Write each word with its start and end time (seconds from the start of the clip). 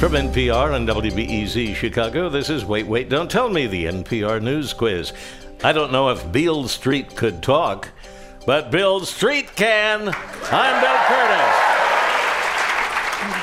From 0.00 0.12
NPR 0.12 0.76
and 0.76 0.88
WBEZ 0.88 1.74
Chicago, 1.74 2.30
this 2.30 2.48
is 2.48 2.64
Wait, 2.64 2.86
Wait, 2.86 3.10
Don't 3.10 3.30
Tell 3.30 3.50
Me, 3.50 3.66
the 3.66 3.84
NPR 3.84 4.40
News 4.40 4.72
Quiz. 4.72 5.12
I 5.62 5.72
don't 5.72 5.92
know 5.92 6.08
if 6.08 6.32
Beale 6.32 6.68
Street 6.68 7.14
could 7.14 7.42
talk, 7.42 7.90
but 8.46 8.70
Bill 8.70 9.00
Street 9.00 9.54
can. 9.56 10.08
I'm 10.50 10.80
Bill 10.80 10.96
Kurtis. 11.04 11.52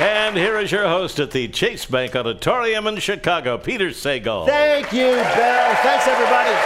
And 0.02 0.36
here 0.36 0.58
is 0.58 0.72
your 0.72 0.88
host 0.88 1.20
at 1.20 1.30
the 1.30 1.48
Chase 1.48 1.86
Bank 1.86 2.16
Auditorium 2.16 2.88
in 2.88 2.98
Chicago, 2.98 3.60
Peter 3.60 3.90
Sagal. 3.90 4.48
Thank 4.48 4.92
you, 4.92 5.12
Bill. 5.12 5.76
Thanks, 5.84 6.08
everybody. 6.08 6.58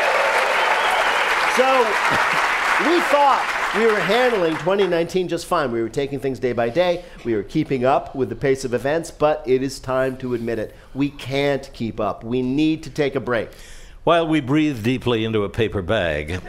So, 1.57 1.67
we 2.89 3.01
thought 3.11 3.60
we 3.75 3.85
were 3.85 3.99
handling 3.99 4.53
2019 4.53 5.29
just 5.29 5.45
fine. 5.45 5.71
We 5.71 5.81
were 5.81 5.89
taking 5.89 6.19
things 6.19 6.39
day 6.39 6.51
by 6.51 6.69
day. 6.69 7.05
We 7.23 7.35
were 7.35 7.43
keeping 7.43 7.85
up 7.85 8.15
with 8.15 8.29
the 8.29 8.35
pace 8.35 8.65
of 8.65 8.73
events, 8.73 9.11
but 9.11 9.43
it 9.45 9.63
is 9.63 9.79
time 9.79 10.17
to 10.17 10.33
admit 10.33 10.59
it. 10.59 10.75
We 10.93 11.09
can't 11.09 11.69
keep 11.73 11.99
up. 11.99 12.23
We 12.23 12.41
need 12.41 12.83
to 12.83 12.89
take 12.89 13.15
a 13.15 13.21
break. 13.21 13.49
While 14.03 14.27
we 14.27 14.41
breathe 14.41 14.83
deeply 14.83 15.23
into 15.23 15.43
a 15.43 15.49
paper 15.49 15.81
bag, 15.81 16.41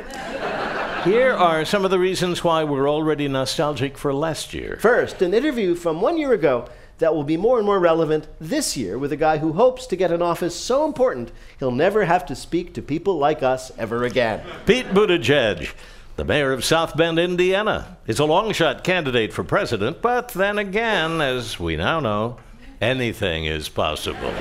here 1.04 1.32
are 1.32 1.64
some 1.64 1.84
of 1.84 1.90
the 1.90 1.98
reasons 1.98 2.42
why 2.42 2.64
we're 2.64 2.90
already 2.90 3.28
nostalgic 3.28 3.96
for 3.98 4.12
last 4.12 4.52
year. 4.52 4.78
First, 4.80 5.22
an 5.22 5.32
interview 5.32 5.74
from 5.74 6.00
one 6.00 6.18
year 6.18 6.32
ago 6.32 6.68
that 6.98 7.14
will 7.14 7.24
be 7.24 7.36
more 7.36 7.58
and 7.58 7.66
more 7.66 7.78
relevant 7.78 8.26
this 8.40 8.76
year 8.76 8.98
with 8.98 9.12
a 9.12 9.16
guy 9.16 9.38
who 9.38 9.52
hopes 9.52 9.86
to 9.86 9.96
get 9.96 10.10
an 10.10 10.22
office 10.22 10.54
so 10.54 10.84
important 10.84 11.32
he'll 11.58 11.70
never 11.70 12.04
have 12.04 12.24
to 12.26 12.34
speak 12.34 12.74
to 12.74 12.82
people 12.82 13.18
like 13.18 13.42
us 13.42 13.72
ever 13.76 14.04
again. 14.04 14.44
Pete 14.66 14.86
Buttigieg, 14.86 15.72
the 16.16 16.24
mayor 16.24 16.52
of 16.52 16.64
South 16.64 16.96
Bend, 16.96 17.18
Indiana, 17.18 17.96
is 18.06 18.18
a 18.18 18.24
long 18.24 18.52
shot 18.52 18.84
candidate 18.84 19.32
for 19.32 19.44
president, 19.44 20.02
but 20.02 20.28
then 20.28 20.58
again, 20.58 21.20
as 21.20 21.58
we 21.58 21.76
now 21.76 22.00
know, 22.00 22.38
anything 22.80 23.46
is 23.46 23.68
possible. 23.68 24.32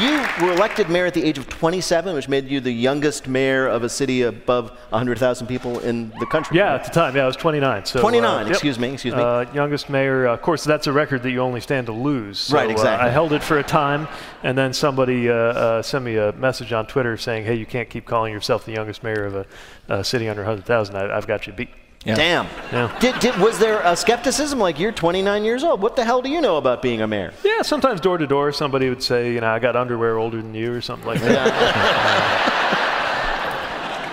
You 0.00 0.46
were 0.46 0.52
elected 0.52 0.90
mayor 0.90 1.06
at 1.06 1.14
the 1.14 1.24
age 1.24 1.38
of 1.38 1.48
27, 1.48 2.14
which 2.14 2.28
made 2.28 2.48
you 2.48 2.60
the 2.60 2.70
youngest 2.70 3.28
mayor 3.28 3.66
of 3.66 3.82
a 3.82 3.88
city 3.88 4.22
above 4.22 4.70
100,000 4.90 5.46
people 5.46 5.78
in 5.78 6.12
the 6.20 6.26
country. 6.26 6.58
Yeah, 6.58 6.74
at 6.74 6.84
the 6.84 6.90
time, 6.90 7.16
yeah, 7.16 7.22
I 7.22 7.26
was 7.26 7.36
29. 7.36 7.86
So, 7.86 8.00
29, 8.00 8.46
uh, 8.46 8.50
excuse 8.50 8.78
me, 8.78 8.92
excuse 8.92 9.14
me. 9.14 9.22
Uh, 9.22 9.50
youngest 9.54 9.88
mayor. 9.88 10.28
Uh, 10.28 10.34
of 10.34 10.42
course, 10.42 10.64
that's 10.64 10.86
a 10.86 10.92
record 10.92 11.22
that 11.22 11.30
you 11.30 11.40
only 11.40 11.62
stand 11.62 11.86
to 11.86 11.92
lose. 11.92 12.38
So, 12.40 12.56
Right, 12.56 12.70
exactly. 12.70 13.06
Uh, 13.06 13.08
I 13.08 13.10
held 13.10 13.32
it 13.32 13.42
for 13.42 13.58
a 13.58 13.62
time, 13.62 14.06
and 14.42 14.58
then 14.58 14.74
somebody 14.74 15.30
uh, 15.30 15.34
uh, 15.34 15.82
sent 15.82 16.04
me 16.04 16.16
a 16.16 16.32
message 16.32 16.74
on 16.74 16.86
Twitter 16.86 17.16
saying, 17.16 17.46
"Hey, 17.46 17.54
you 17.54 17.64
can't 17.66 17.88
keep 17.88 18.04
calling 18.04 18.34
yourself 18.34 18.66
the 18.66 18.72
youngest 18.72 19.02
mayor 19.02 19.24
of 19.24 19.34
a, 19.34 19.46
a 19.88 20.04
city 20.04 20.28
under 20.28 20.42
100,000. 20.42 20.94
I've 20.94 21.26
got 21.26 21.46
you 21.46 21.54
beat." 21.54 21.70
Damn. 22.14 22.46
Yeah. 22.72 22.96
Did, 23.00 23.18
did, 23.18 23.36
was 23.38 23.58
there 23.58 23.80
a 23.84 23.96
skepticism 23.96 24.58
like 24.60 24.78
you're 24.78 24.92
29 24.92 25.44
years 25.44 25.64
old? 25.64 25.80
What 25.82 25.96
the 25.96 26.04
hell 26.04 26.22
do 26.22 26.30
you 26.30 26.40
know 26.40 26.56
about 26.56 26.80
being 26.80 27.00
a 27.02 27.06
mayor? 27.06 27.32
Yeah, 27.44 27.62
sometimes 27.62 28.00
door 28.00 28.16
to 28.18 28.26
door, 28.26 28.52
somebody 28.52 28.88
would 28.88 29.02
say, 29.02 29.32
"You 29.32 29.40
know, 29.40 29.48
I 29.48 29.58
got 29.58 29.74
underwear 29.74 30.16
older 30.16 30.36
than 30.36 30.54
you," 30.54 30.72
or 30.72 30.80
something 30.80 31.06
like 31.06 31.20
that. 31.22 32.52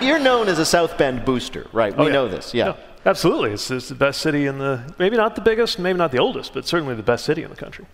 You're 0.02 0.18
known 0.18 0.48
as 0.48 0.58
a 0.58 0.66
South 0.66 0.98
Bend 0.98 1.24
booster, 1.24 1.66
right? 1.72 1.96
We 1.96 2.04
Oh, 2.04 2.06
yeah. 2.08 2.12
know 2.12 2.28
this, 2.28 2.52
yeah. 2.52 2.64
No, 2.64 2.76
absolutely, 3.06 3.52
it's, 3.52 3.70
it's 3.70 3.88
the 3.88 3.94
best 3.94 4.20
city 4.20 4.46
in 4.46 4.58
the. 4.58 4.80
Maybe 4.98 5.16
not 5.16 5.34
the 5.36 5.40
biggest, 5.40 5.78
maybe 5.78 5.96
not 5.98 6.10
the 6.10 6.18
oldest, 6.18 6.52
but 6.52 6.66
certainly 6.66 6.94
the 6.96 7.02
best 7.02 7.24
city 7.24 7.42
in 7.44 7.50
the 7.50 7.56
country. 7.56 7.86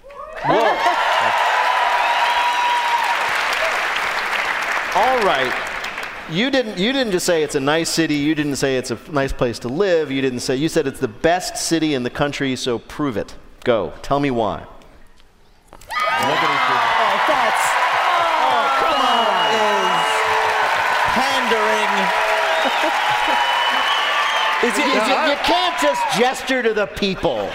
Whoa. 0.47 0.77
All 4.97 5.19
right. 5.23 5.53
You 6.31 6.51
didn't 6.51 6.79
you 6.79 6.93
didn't 6.93 7.13
just 7.13 7.27
say 7.27 7.43
it's 7.43 7.57
a 7.57 7.61
nice 7.61 7.89
city, 7.89 8.15
you 8.15 8.37
didn't 8.37 8.57
say 8.57 8.77
it's 8.77 8.93
a 8.93 8.99
nice 9.11 9.33
place 9.33 9.59
to 9.61 9.69
live, 9.69 10.13
you 10.13 10.23
didn't 10.23 10.41
say 10.41 10.55
you 10.55 10.69
said 10.69 10.87
it's 10.87 11.01
the 11.01 11.09
best 11.09 11.57
city 11.57 11.95
in 11.95 12.05
the 12.05 12.11
country, 12.11 12.55
so 12.55 12.79
prove 12.79 13.17
it. 13.17 13.35
Go. 13.65 13.93
Tell 14.03 14.21
me 14.21 14.31
why. 14.31 14.65
Oh, 15.73 15.87
that's. 17.27 17.65
Oh, 18.07 18.63
come 18.79 19.01
on. 19.03 19.51
Is 19.59 20.11
pandering. 21.19 21.95
Is 24.63 24.77
it, 24.77 24.87
is 24.89 25.09
it, 25.09 25.31
you 25.31 25.37
can't 25.43 25.81
just 25.81 26.03
gesture 26.19 26.63
to 26.63 26.75
the 26.75 26.85
people. 26.85 27.39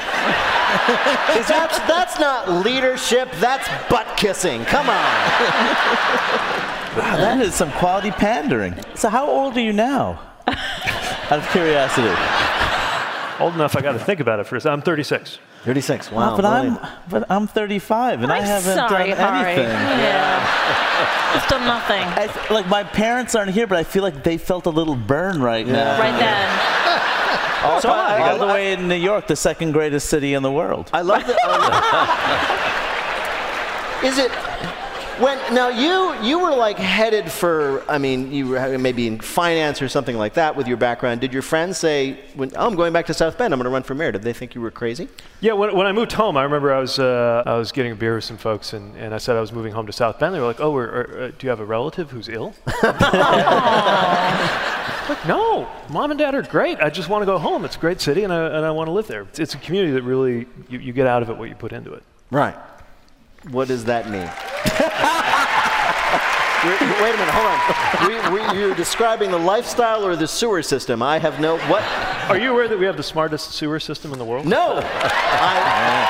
Is 1.38 1.48
that, 1.48 1.70
that's 1.88 2.20
not 2.20 2.66
leadership, 2.66 3.30
that's 3.34 3.68
butt 3.92 4.18
kissing. 4.18 4.66
Come 4.66 4.90
on. 4.90 6.72
Wow, 6.96 7.18
that 7.18 7.42
is 7.42 7.54
some 7.54 7.72
quality 7.74 8.12
pandering. 8.12 8.76
So, 8.96 9.10
how 9.10 9.28
old 9.30 9.58
are 9.58 9.62
you 9.62 9.74
now? 9.74 10.20
Out 10.48 11.40
of 11.40 11.48
curiosity. 11.52 12.08
Old 13.40 13.54
enough, 13.56 13.76
I 13.76 13.82
got 13.82 13.92
to 13.94 14.00
think 14.00 14.22
about 14.22 14.40
it 14.40 14.48
first. 14.48 14.66
I'm 14.66 14.82
36. 14.82 15.40
36. 15.64 16.12
Wow, 16.12 16.20
Wow. 16.32 16.36
but 16.38 16.46
I'm 16.46 16.78
but 17.10 17.30
I'm 17.32 17.48
35 17.48 18.22
and 18.24 18.32
I 18.32 18.38
I'm 18.38 18.44
haven't 18.44 18.76
sorry, 18.76 19.10
done 19.10 19.18
Hari. 19.18 19.50
anything. 19.54 19.70
Yeah. 19.72 21.34
Just 21.34 21.50
done 21.50 21.66
nothing. 21.66 22.02
I, 22.02 22.54
like 22.54 22.68
my 22.70 22.84
parents 22.84 23.36
aren't 23.36 23.52
here, 23.52 23.68
but 23.68 23.78
I 23.78 23.84
feel 23.84 24.04
like 24.04 24.24
they 24.24 24.38
felt 24.38 24.68
a 24.68 24.70
little 24.70 24.96
burn 24.96 25.42
right 25.42 25.66
now. 25.68 26.00
Right 26.00 26.18
then. 26.18 26.50
All, 27.66 27.82
So 27.86 27.90
I- 27.90 28.30
all 28.30 28.38
the 28.38 28.46
I- 28.46 28.54
way 28.54 28.72
in 28.74 28.88
New 28.88 28.96
York, 28.96 29.28
the 29.28 29.36
second 29.36 29.72
greatest 29.74 30.08
city 30.08 30.34
in 30.36 30.44
the 30.44 30.52
world. 30.52 30.90
I 30.94 31.02
love 31.02 31.26
that. 31.28 31.40
Is 34.06 34.18
it 34.20 34.32
when 35.20 35.38
now 35.54 35.70
you 35.70 36.14
you 36.26 36.40
were 36.40 36.56
like 36.56 36.78
headed 36.78 37.32
for? 37.32 37.84
I 37.90 37.98
mean, 37.98 38.32
you 38.32 38.48
were 38.48 38.78
maybe 38.78 39.08
in 39.08 39.20
finance 39.20 39.82
or 39.82 39.88
something 39.88 40.18
like 40.18 40.34
that 40.36 40.56
with 40.56 40.68
your 40.68 40.78
background. 40.78 41.22
Did 41.22 41.34
your 41.34 41.42
friends 41.42 41.78
say, 41.78 42.20
when, 42.36 42.52
"Oh, 42.56 42.68
I'm 42.68 42.76
going 42.76 42.94
back 42.94 43.06
to 43.08 43.14
South 43.14 43.38
Bend. 43.38 43.54
I'm 43.54 43.60
going 43.60 43.66
to 43.66 43.72
run 43.72 43.84
for 43.84 43.96
mayor"? 43.96 44.12
Did 44.12 44.24
they 44.24 44.34
think 44.34 44.56
you 44.56 44.62
were 44.62 44.72
crazy? 44.72 45.08
Yeah, 45.42 45.54
when, 45.54 45.76
when 45.76 45.88
I 45.88 45.92
moved 45.92 46.14
home, 46.14 46.38
I 46.38 46.44
remember 46.44 46.74
I 46.74 46.80
was 46.80 47.00
uh, 47.00 47.44
I 47.46 47.56
was 47.56 47.72
getting 47.72 47.92
a 47.92 47.96
beer 47.96 48.16
with 48.16 48.24
some 48.24 48.38
folks, 48.38 48.74
and, 48.74 48.96
and 48.98 49.14
I 49.14 49.18
said 49.18 49.36
I 49.36 49.42
was 49.42 49.52
moving 49.52 49.74
home 49.74 49.86
to 49.88 49.94
South 49.94 50.20
Bend. 50.20 50.34
They 50.34 50.40
were 50.40 50.48
like, 50.48 50.62
"Oh, 50.62 50.72
we're, 50.72 51.26
uh, 51.26 51.32
do 51.38 51.46
you 51.46 51.50
have 51.50 51.60
a 51.60 51.66
relative 51.66 52.12
who's 52.12 52.30
ill?" 52.30 52.54
like, 55.10 55.28
no, 55.28 55.70
mom 55.90 56.12
and 56.12 56.18
dad 56.18 56.36
are 56.36 56.42
great. 56.42 56.80
I 56.80 56.90
just 56.90 57.10
want 57.10 57.22
to 57.22 57.26
go 57.26 57.38
home. 57.38 57.66
It's 57.66 57.76
a 57.76 57.80
great 57.80 58.02
city, 58.02 58.24
and 58.24 58.34
I, 58.34 58.46
and 58.48 58.66
I 58.66 58.72
want 58.72 58.88
to 58.88 58.92
live 58.92 59.08
there. 59.08 59.22
It's, 59.24 59.40
it's 59.40 59.54
a 59.54 59.60
community 59.60 59.94
that 59.94 60.04
really 60.04 60.48
you, 60.70 60.80
you 60.80 60.94
get 60.94 61.08
out 61.08 61.22
of 61.22 61.30
it 61.30 61.38
what 61.38 61.50
you 61.50 61.56
put 61.56 61.72
into 61.72 61.94
it. 61.94 62.04
Right. 62.32 62.56
What 63.52 63.68
does 63.68 63.86
that 63.86 64.10
mean? 64.10 64.30
Wait 66.66 67.14
a 67.14 67.18
minute, 67.18 67.30
hold 67.30 67.46
on. 67.46 67.62
We, 68.08 68.40
we, 68.54 68.60
you're 68.60 68.74
describing 68.74 69.30
the 69.30 69.38
lifestyle 69.38 70.04
or 70.04 70.16
the 70.16 70.28
sewer 70.28 70.64
system? 70.64 71.04
I 71.04 71.20
have 71.20 71.40
no 71.40 71.58
what? 71.68 71.84
Are 72.28 72.40
you 72.40 72.52
aware 72.52 72.68
that 72.68 72.80
we 72.80 72.86
have 72.88 72.98
the 72.98 73.04
smartest 73.04 73.52
sewer 73.52 73.80
system 73.80 74.12
in 74.14 74.18
the 74.18 74.26
world? 74.26 74.48
No, 74.48 74.80
I, 74.84 76.10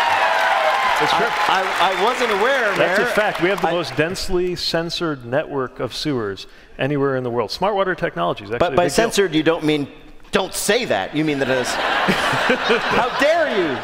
It's 1.02 1.12
true. 1.12 1.28
I, 1.28 1.98
I 1.98 2.04
wasn't 2.06 2.32
aware. 2.40 2.74
That's 2.78 3.00
a 3.02 3.06
fact. 3.06 3.42
We 3.42 3.50
have 3.50 3.60
the 3.62 3.68
I- 3.68 3.74
most 3.74 3.98
densely 3.98 4.56
censored 4.56 5.26
network 5.26 5.82
of 5.82 5.94
sewers 5.94 6.48
anywhere 6.80 7.18
in 7.18 7.24
the 7.26 7.30
world. 7.32 7.52
Smart 7.52 7.76
water 7.76 7.94
technology 7.96 8.46
is 8.46 8.52
actually 8.52 8.60
But 8.60 8.76
by 8.78 8.84
big 8.86 8.92
deal. 8.92 8.96
censored, 8.96 9.36
you 9.36 9.44
don't 9.44 9.66
mean 9.66 9.90
don't 10.32 10.54
say 10.54 10.86
that. 10.86 11.16
You 11.16 11.24
mean 11.26 11.40
that 11.40 11.50
it 11.50 11.58
is. 11.58 11.68
how 11.76 13.18
dare 13.20 13.48
you? 13.58 13.78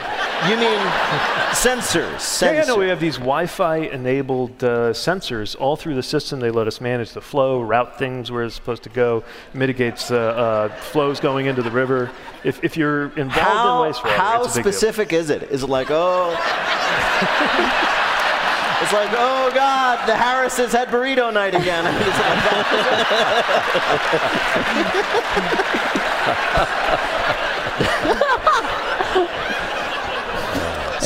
You 0.50 0.57
mean 0.57 0.79
sensors? 1.52 2.41
Yeah, 2.41 2.53
yeah, 2.53 2.63
no, 2.63 2.75
we 2.75 2.88
have 2.88 3.00
these 3.00 3.18
Wi-Fi 3.18 3.78
enabled 3.78 4.63
uh, 4.63 4.91
sensors 4.91 5.56
all 5.59 5.75
through 5.75 5.94
the 5.94 6.02
system. 6.02 6.40
They 6.40 6.50
let 6.50 6.66
us 6.66 6.81
manage 6.81 7.12
the 7.12 7.22
flow, 7.22 7.62
route 7.62 8.00
things 8.00 8.31
where 8.31 8.41
it's 8.44 8.56
supposed 8.56 8.81
to 8.84 8.90
go, 8.90 9.24
mitigates 9.53 10.09
uh, 10.09 10.18
uh, 10.18 10.69
flows 10.78 11.19
going 11.19 11.46
into 11.46 11.62
the 11.62 11.69
river. 11.69 12.09
If, 12.44 12.63
if 12.63 12.75
you're 12.75 13.16
involved 13.19 13.34
how, 13.34 13.84
in 13.84 13.94
wastewater, 13.94 14.16
how 14.16 14.44
it's 14.44 14.56
a 14.56 14.57
big 14.57 14.63
deal. 14.63 14.74
specific 14.74 15.13
is 15.13 15.29
it? 15.29 15.44
Is 15.44 15.62
it 15.62 15.69
like 15.69 15.91
oh? 15.91 16.31
it's 18.81 18.94
like 18.94 19.09
oh 19.12 19.52
God, 19.53 20.08
the 20.08 20.16
Harrises 20.16 20.72
had 20.72 20.88
burrito 20.88 21.31
night 21.31 21.53
again. 21.53 21.85
I 21.90 21.91
mean, 21.91 22.02
is 22.02 22.08
it 22.08 22.18
like 22.18 22.44
that? 29.35 29.41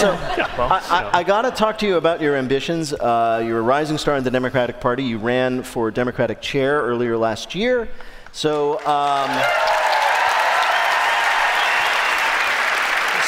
So. 0.06 0.14
Yeah, 0.38 0.58
well, 0.58 0.72
I. 0.72 0.80
I, 0.90 1.20
I 1.20 1.24
got 1.24 1.42
to 1.44 1.52
talk 1.52 1.80
to 1.80 1.88
you 1.88 1.98
about 1.98 2.22
your 2.22 2.36
ambitions. 2.36 2.94
Uh, 2.94 3.44
you're 3.46 3.60
a 3.60 3.64
rising 3.64 3.98
star 3.98 4.16
in 4.18 4.24
the 4.24 4.32
Democratic 4.32 4.80
Party. 4.80 5.04
You 5.04 5.18
ran 5.18 5.64
for 5.64 5.90
Democratic 5.90 6.42
chair 6.42 6.82
earlier 6.82 7.18
last 7.18 7.56
year. 7.56 7.90
So, 8.32 8.74
um, 8.86 9.30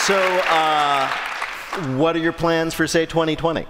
so 0.06 0.20
uh, 0.50 1.10
what 1.98 2.16
are 2.16 2.20
your 2.20 2.34
plans 2.34 2.74
for, 2.74 2.86
say, 2.86 3.06
2020? 3.06 3.62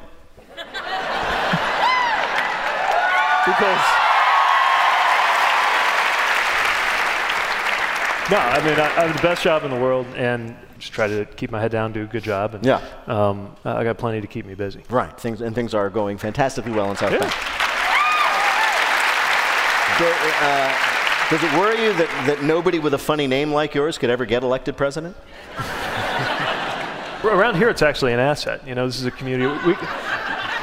because 3.46 4.07
No, 8.30 8.38
I 8.38 8.60
mean, 8.66 8.78
I, 8.78 8.86
I 8.98 9.06
have 9.08 9.16
the 9.16 9.22
best 9.22 9.42
job 9.42 9.64
in 9.64 9.72
the 9.72 9.80
world 9.80 10.06
and 10.16 10.54
just 10.80 10.92
try 10.92 11.08
to 11.08 11.24
keep 11.26 11.50
my 11.50 11.62
head 11.62 11.72
down, 11.72 11.94
do 11.94 12.04
a 12.04 12.08
good 12.08 12.24
job. 12.24 12.56
And, 12.56 12.66
Yeah. 12.66 12.82
Um, 13.08 13.56
I 13.64 13.84
got 13.86 13.98
plenty 13.98 14.20
to 14.20 14.28
keep 14.28 14.46
me 14.46 14.54
busy. 14.54 14.84
right, 14.90 15.18
things 15.20 15.40
and 15.42 15.56
things 15.56 15.74
are 15.74 15.90
going 15.90 16.18
fantastically 16.18 16.72
well 16.74 16.90
in 16.92 16.98
South 16.98 17.14
Yeah. 17.14 17.20
Bend. 17.20 17.32
Do- 19.98 20.06
uh, 20.42 20.76
does 21.30 21.44
it 21.44 21.52
worry 21.58 21.82
you 21.84 21.94
that, 21.94 22.24
that 22.28 22.44
nobody 22.44 22.80
with 22.80 22.94
a 22.94 22.98
funny 22.98 23.28
name 23.28 23.52
like 23.52 23.74
yours 23.74 23.98
could 23.98 24.10
ever 24.10 24.26
get 24.26 24.44
elected 24.44 24.76
president? 24.78 25.16
around 27.24 27.56
here, 27.56 27.70
it's 27.70 27.82
actually 27.82 28.14
an 28.14 28.20
asset. 28.20 28.66
You 28.68 28.76
know, 28.76 28.86
this 28.86 29.00
is 29.00 29.06
a 29.06 29.12
community. 29.12 29.48
We, 29.66 29.74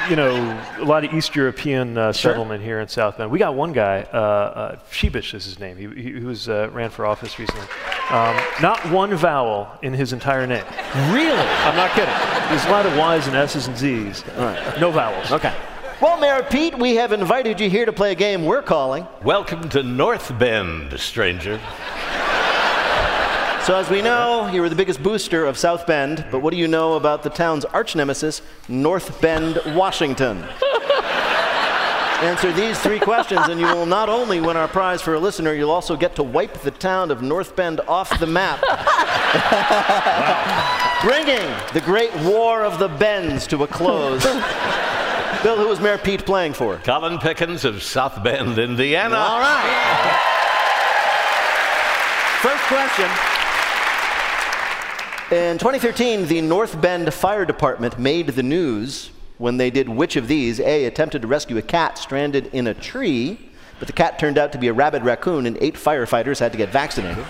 you 0.09 0.15
know, 0.15 0.35
a 0.77 0.83
lot 0.83 1.03
of 1.03 1.13
East 1.13 1.35
European 1.35 1.97
uh, 1.97 2.11
Sure. 2.11 2.31
settlement 2.31 2.63
here 2.63 2.79
in 2.79 2.87
South 2.87 3.17
Bend. 3.17 3.31
We 3.31 3.39
got 3.39 3.55
one 3.55 3.73
guy, 3.73 4.05
uh, 4.13 4.17
uh, 4.17 4.75
Sheebish 4.91 5.33
is 5.33 5.45
his 5.45 5.59
name. 5.59 5.77
He, 5.77 5.87
he, 6.01 6.19
he 6.19 6.25
was 6.25 6.47
uh, 6.49 6.69
ran 6.71 6.89
for 6.89 7.05
office 7.05 7.39
recently. 7.39 7.65
Um, 8.09 8.39
not 8.61 8.79
one 8.91 9.15
vowel 9.15 9.67
in 9.81 9.93
his 9.93 10.13
entire 10.13 10.45
name. 10.45 10.63
Really? 11.11 11.31
I'm 11.39 11.75
not 11.75 11.91
kidding. 11.91 12.13
There's 12.49 12.65
a 12.65 12.69
lot 12.71 12.85
of 12.85 12.95
Y's 12.97 13.27
and 13.27 13.35
S's 13.35 13.67
and 13.67 13.77
Z's. 13.77 14.23
No 14.79 14.91
vowels. 14.91 15.31
Okay. 15.31 15.53
Well, 16.01 16.19
Mayor 16.19 16.43
Pete, 16.43 16.77
we 16.77 16.95
have 16.95 17.13
invited 17.13 17.59
you 17.59 17.69
here 17.69 17.85
to 17.85 17.93
play 17.93 18.11
a 18.11 18.15
game 18.15 18.45
we're 18.45 18.61
calling. 18.61 19.07
Welcome 19.23 19.69
to 19.69 19.81
North 19.81 20.37
Bend, 20.37 20.99
stranger. 20.99 21.59
So, 23.65 23.75
as 23.75 23.89
we 23.89 24.03
know, 24.03 24.47
you 24.53 24.61
were 24.61 24.69
the 24.69 24.75
biggest 24.75 25.01
booster 25.01 25.43
of 25.43 25.57
South 25.57 25.87
Bend, 25.87 26.23
but 26.29 26.41
what 26.41 26.51
do 26.51 26.57
you 26.57 26.67
know 26.67 26.93
about 26.93 27.23
the 27.23 27.31
town's 27.31 27.65
arch 27.65 27.95
nemesis, 27.95 28.43
North 28.69 29.19
Bend, 29.21 29.59
Washington? 29.75 30.37
Answer 32.21 32.51
these 32.51 32.79
three 32.79 32.99
questions, 32.99 33.47
and 33.47 33.59
you 33.59 33.65
will 33.65 33.87
not 33.87 34.07
only 34.07 34.39
win 34.39 34.55
our 34.55 34.67
prize 34.67 35.01
for 35.01 35.15
a 35.15 35.19
listener, 35.19 35.51
you'll 35.51 35.71
also 35.71 35.97
get 35.97 36.15
to 36.17 36.21
wipe 36.21 36.53
the 36.59 36.69
town 36.69 37.09
of 37.09 37.23
North 37.23 37.55
Bend 37.55 37.81
off 37.87 38.19
the 38.19 38.27
map. 38.27 38.61
Bringing 41.01 41.49
the 41.73 41.81
great 41.81 42.15
war 42.17 42.63
of 42.63 42.77
the 42.77 42.87
Bends 42.87 43.47
to 43.47 43.63
a 43.63 43.67
close. 43.67 44.23
Bill, 45.41 45.57
who 45.57 45.67
was 45.67 45.79
Mayor 45.79 45.97
Pete 45.97 46.23
playing 46.23 46.53
for? 46.53 46.77
Colin 46.83 47.17
Pickens 47.17 47.65
of 47.65 47.81
South 47.81 48.23
Bend, 48.23 48.59
Indiana. 48.59 49.15
All 49.15 49.39
right. 49.39 50.21
First 52.43 52.63
question. 52.65 53.34
In 55.31 55.57
2013, 55.57 56.27
the 56.27 56.39
North 56.41 56.79
Bend 56.79 57.11
Fire 57.11 57.45
Department 57.45 57.97
made 57.97 58.27
the 58.27 58.43
news 58.43 59.09
when 59.39 59.57
they 59.57 59.71
did 59.71 59.89
which 59.89 60.17
of 60.17 60.27
these? 60.27 60.59
A, 60.59 60.85
attempted 60.85 61.23
to 61.23 61.27
rescue 61.27 61.57
a 61.57 61.63
cat 61.63 61.97
stranded 61.97 62.45
in 62.53 62.67
a 62.67 62.75
tree, 62.75 63.49
but 63.79 63.87
the 63.87 63.93
cat 63.93 64.19
turned 64.19 64.37
out 64.37 64.51
to 64.51 64.59
be 64.59 64.67
a 64.67 64.73
rabid 64.73 65.03
raccoon 65.03 65.47
and 65.47 65.57
eight 65.61 65.77
firefighters 65.77 66.37
had 66.37 66.51
to 66.51 66.59
get 66.59 66.69
vaccinated. 66.69 67.25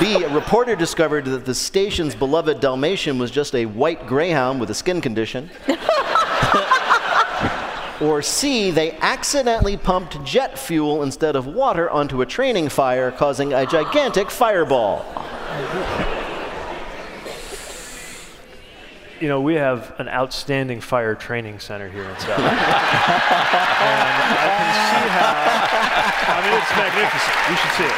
B, 0.00 0.24
a 0.24 0.34
reporter 0.34 0.74
discovered 0.74 1.26
that 1.26 1.44
the 1.44 1.54
station's 1.54 2.16
beloved 2.16 2.58
Dalmatian 2.58 3.16
was 3.16 3.30
just 3.30 3.54
a 3.54 3.66
white 3.66 4.04
greyhound 4.08 4.58
with 4.58 4.68
a 4.70 4.74
skin 4.74 5.00
condition. 5.00 5.48
Or 7.98 8.20
C, 8.20 8.70
they 8.70 8.92
accidentally 8.98 9.78
pumped 9.78 10.22
jet 10.22 10.58
fuel 10.58 11.02
instead 11.02 11.34
of 11.34 11.46
water 11.46 11.88
onto 11.88 12.20
a 12.20 12.26
training 12.26 12.68
fire, 12.68 13.10
causing 13.10 13.54
a 13.54 13.64
gigantic 13.64 14.30
fireball. 14.30 15.02
You 19.20 19.28
know, 19.28 19.40
we 19.40 19.54
have 19.54 19.98
an 19.98 20.08
outstanding 20.08 20.80
fire 20.80 21.14
training 21.14 21.58
center 21.58 21.88
here 21.88 22.04
in 22.04 22.18
South 22.18 22.38
and 22.38 22.48
I 24.28 24.48
can 24.58 24.72
see 24.76 25.08
how, 25.16 25.32
I 26.28 26.40
mean, 26.44 26.52
it's 26.60 26.72
magnificent. 26.76 27.36
You 27.48 27.56
should 27.56 27.74
see 27.76 27.86
it. 27.86 27.96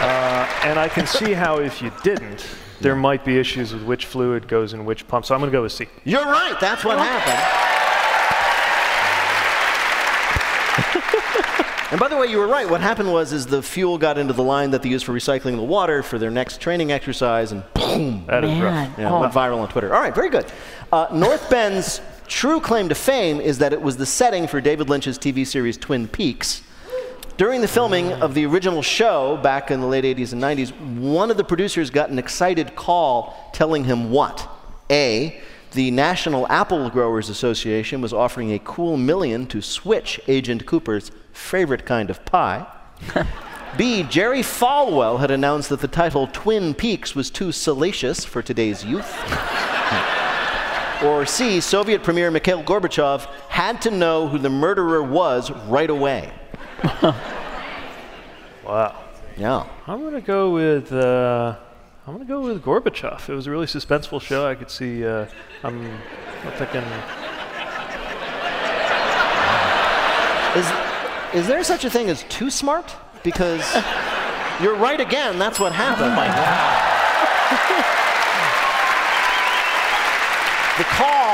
Uh, 0.00 0.46
and 0.64 0.78
I 0.78 0.88
can 0.88 1.06
see 1.06 1.32
how 1.34 1.58
if 1.58 1.82
you 1.82 1.92
didn't, 2.02 2.46
there 2.80 2.96
might 2.96 3.24
be 3.24 3.38
issues 3.38 3.72
with 3.72 3.84
which 3.84 4.06
fluid 4.06 4.48
goes 4.48 4.72
in 4.72 4.84
which 4.84 5.06
pump. 5.06 5.26
So 5.26 5.34
I'm 5.34 5.40
going 5.40 5.52
to 5.52 5.56
go 5.56 5.62
with 5.62 5.72
C. 5.72 5.86
You're 6.04 6.24
right, 6.24 6.58
that's 6.58 6.84
what 6.84 6.98
happened. 6.98 7.69
And 11.90 11.98
by 11.98 12.08
the 12.08 12.16
way, 12.16 12.26
you 12.26 12.38
were 12.38 12.46
right. 12.46 12.68
What 12.68 12.80
happened 12.80 13.12
was 13.12 13.32
is 13.32 13.46
the 13.46 13.62
fuel 13.62 13.98
got 13.98 14.16
into 14.18 14.32
the 14.32 14.42
line 14.42 14.70
that 14.70 14.82
they 14.82 14.88
used 14.88 15.04
for 15.04 15.12
recycling 15.12 15.56
the 15.56 15.62
water 15.62 16.02
for 16.02 16.18
their 16.18 16.30
next 16.30 16.60
training 16.60 16.92
exercise, 16.92 17.52
and 17.52 17.62
boom, 17.74 18.24
That 18.26 18.44
is 18.44 18.50
rough. 18.60 18.72
Man. 18.72 18.94
Yeah, 18.98 19.10
Oh. 19.12 19.20
went 19.20 19.32
viral 19.32 19.58
on 19.58 19.68
Twitter. 19.68 19.92
All 19.94 20.00
right, 20.00 20.14
very 20.14 20.30
good. 20.30 20.46
Uh, 20.92 21.06
North 21.12 21.50
Bend's 21.50 22.00
true 22.28 22.60
claim 22.60 22.88
to 22.88 22.94
fame 22.94 23.40
is 23.40 23.58
that 23.58 23.72
it 23.72 23.82
was 23.82 23.96
the 23.96 24.06
setting 24.06 24.46
for 24.46 24.60
David 24.60 24.88
Lynch's 24.88 25.18
TV 25.18 25.44
series 25.44 25.76
Twin 25.76 26.06
Peaks. 26.06 26.62
During 27.36 27.60
the 27.62 27.68
filming 27.68 28.12
of 28.12 28.34
the 28.34 28.44
original 28.46 28.82
show 28.82 29.38
back 29.42 29.70
in 29.70 29.80
the 29.80 29.86
late 29.86 30.04
80s 30.04 30.32
and 30.32 30.40
90s, 30.42 30.70
one 31.00 31.30
of 31.30 31.36
the 31.38 31.44
producers 31.44 31.88
got 31.90 32.10
an 32.10 32.18
excited 32.18 32.76
call 32.76 33.50
telling 33.54 33.84
him 33.84 34.10
what? 34.10 34.46
A, 34.90 35.40
the 35.72 35.90
National 35.90 36.46
Apple 36.48 36.90
Growers 36.90 37.28
Association 37.28 38.00
was 38.00 38.12
offering 38.12 38.52
a 38.52 38.58
cool 38.60 38.96
million 38.96 39.46
to 39.48 39.60
switch 39.60 40.20
Agent 40.28 40.66
Cooper's 40.66 41.10
favorite 41.32 41.86
kind 41.86 42.10
of 42.10 42.24
pie. 42.24 42.66
B. 43.76 44.02
Jerry 44.02 44.40
Falwell 44.40 45.20
had 45.20 45.30
announced 45.30 45.68
that 45.68 45.80
the 45.80 45.88
title 45.88 46.26
Twin 46.32 46.74
Peaks 46.74 47.14
was 47.14 47.30
too 47.30 47.52
salacious 47.52 48.24
for 48.24 48.42
today's 48.42 48.84
youth. 48.84 49.16
or 51.04 51.24
C. 51.24 51.60
Soviet 51.60 52.02
Premier 52.02 52.30
Mikhail 52.30 52.62
Gorbachev 52.62 53.26
had 53.48 53.80
to 53.82 53.90
know 53.90 54.26
who 54.28 54.38
the 54.38 54.50
murderer 54.50 55.02
was 55.02 55.50
right 55.68 55.90
away. 55.90 56.32
Wow. 58.70 59.02
Yeah. 59.36 59.66
I'm 59.88 60.00
going 60.00 60.14
to 60.14 60.20
go 60.20 60.52
with. 60.52 60.92
Uh, 60.92 61.56
I'm 62.10 62.16
going 62.16 62.26
to 62.26 62.32
go 62.34 62.40
with 62.40 62.64
Gorbachev. 62.64 63.28
It 63.28 63.34
was 63.34 63.46
a 63.46 63.52
really 63.52 63.66
suspenseful 63.66 64.20
show. 64.20 64.44
I 64.44 64.56
could 64.56 64.68
see. 64.68 65.06
Uh, 65.06 65.26
I'm, 65.62 65.80
I'm 66.42 66.52
thinking. 66.58 66.82
Is, 70.56 71.40
is 71.40 71.46
there 71.46 71.62
such 71.62 71.84
a 71.84 71.90
thing 71.90 72.10
as 72.10 72.24
too 72.24 72.50
smart? 72.50 72.96
Because 73.22 73.60
you're 74.60 74.74
right 74.74 74.98
again, 74.98 75.38
that's 75.38 75.60
what 75.60 75.70
happened. 75.72 76.10
Oh 76.10 76.16
my 76.16 76.26
God. 76.26 76.90
the 80.78 80.84
call 80.90 81.29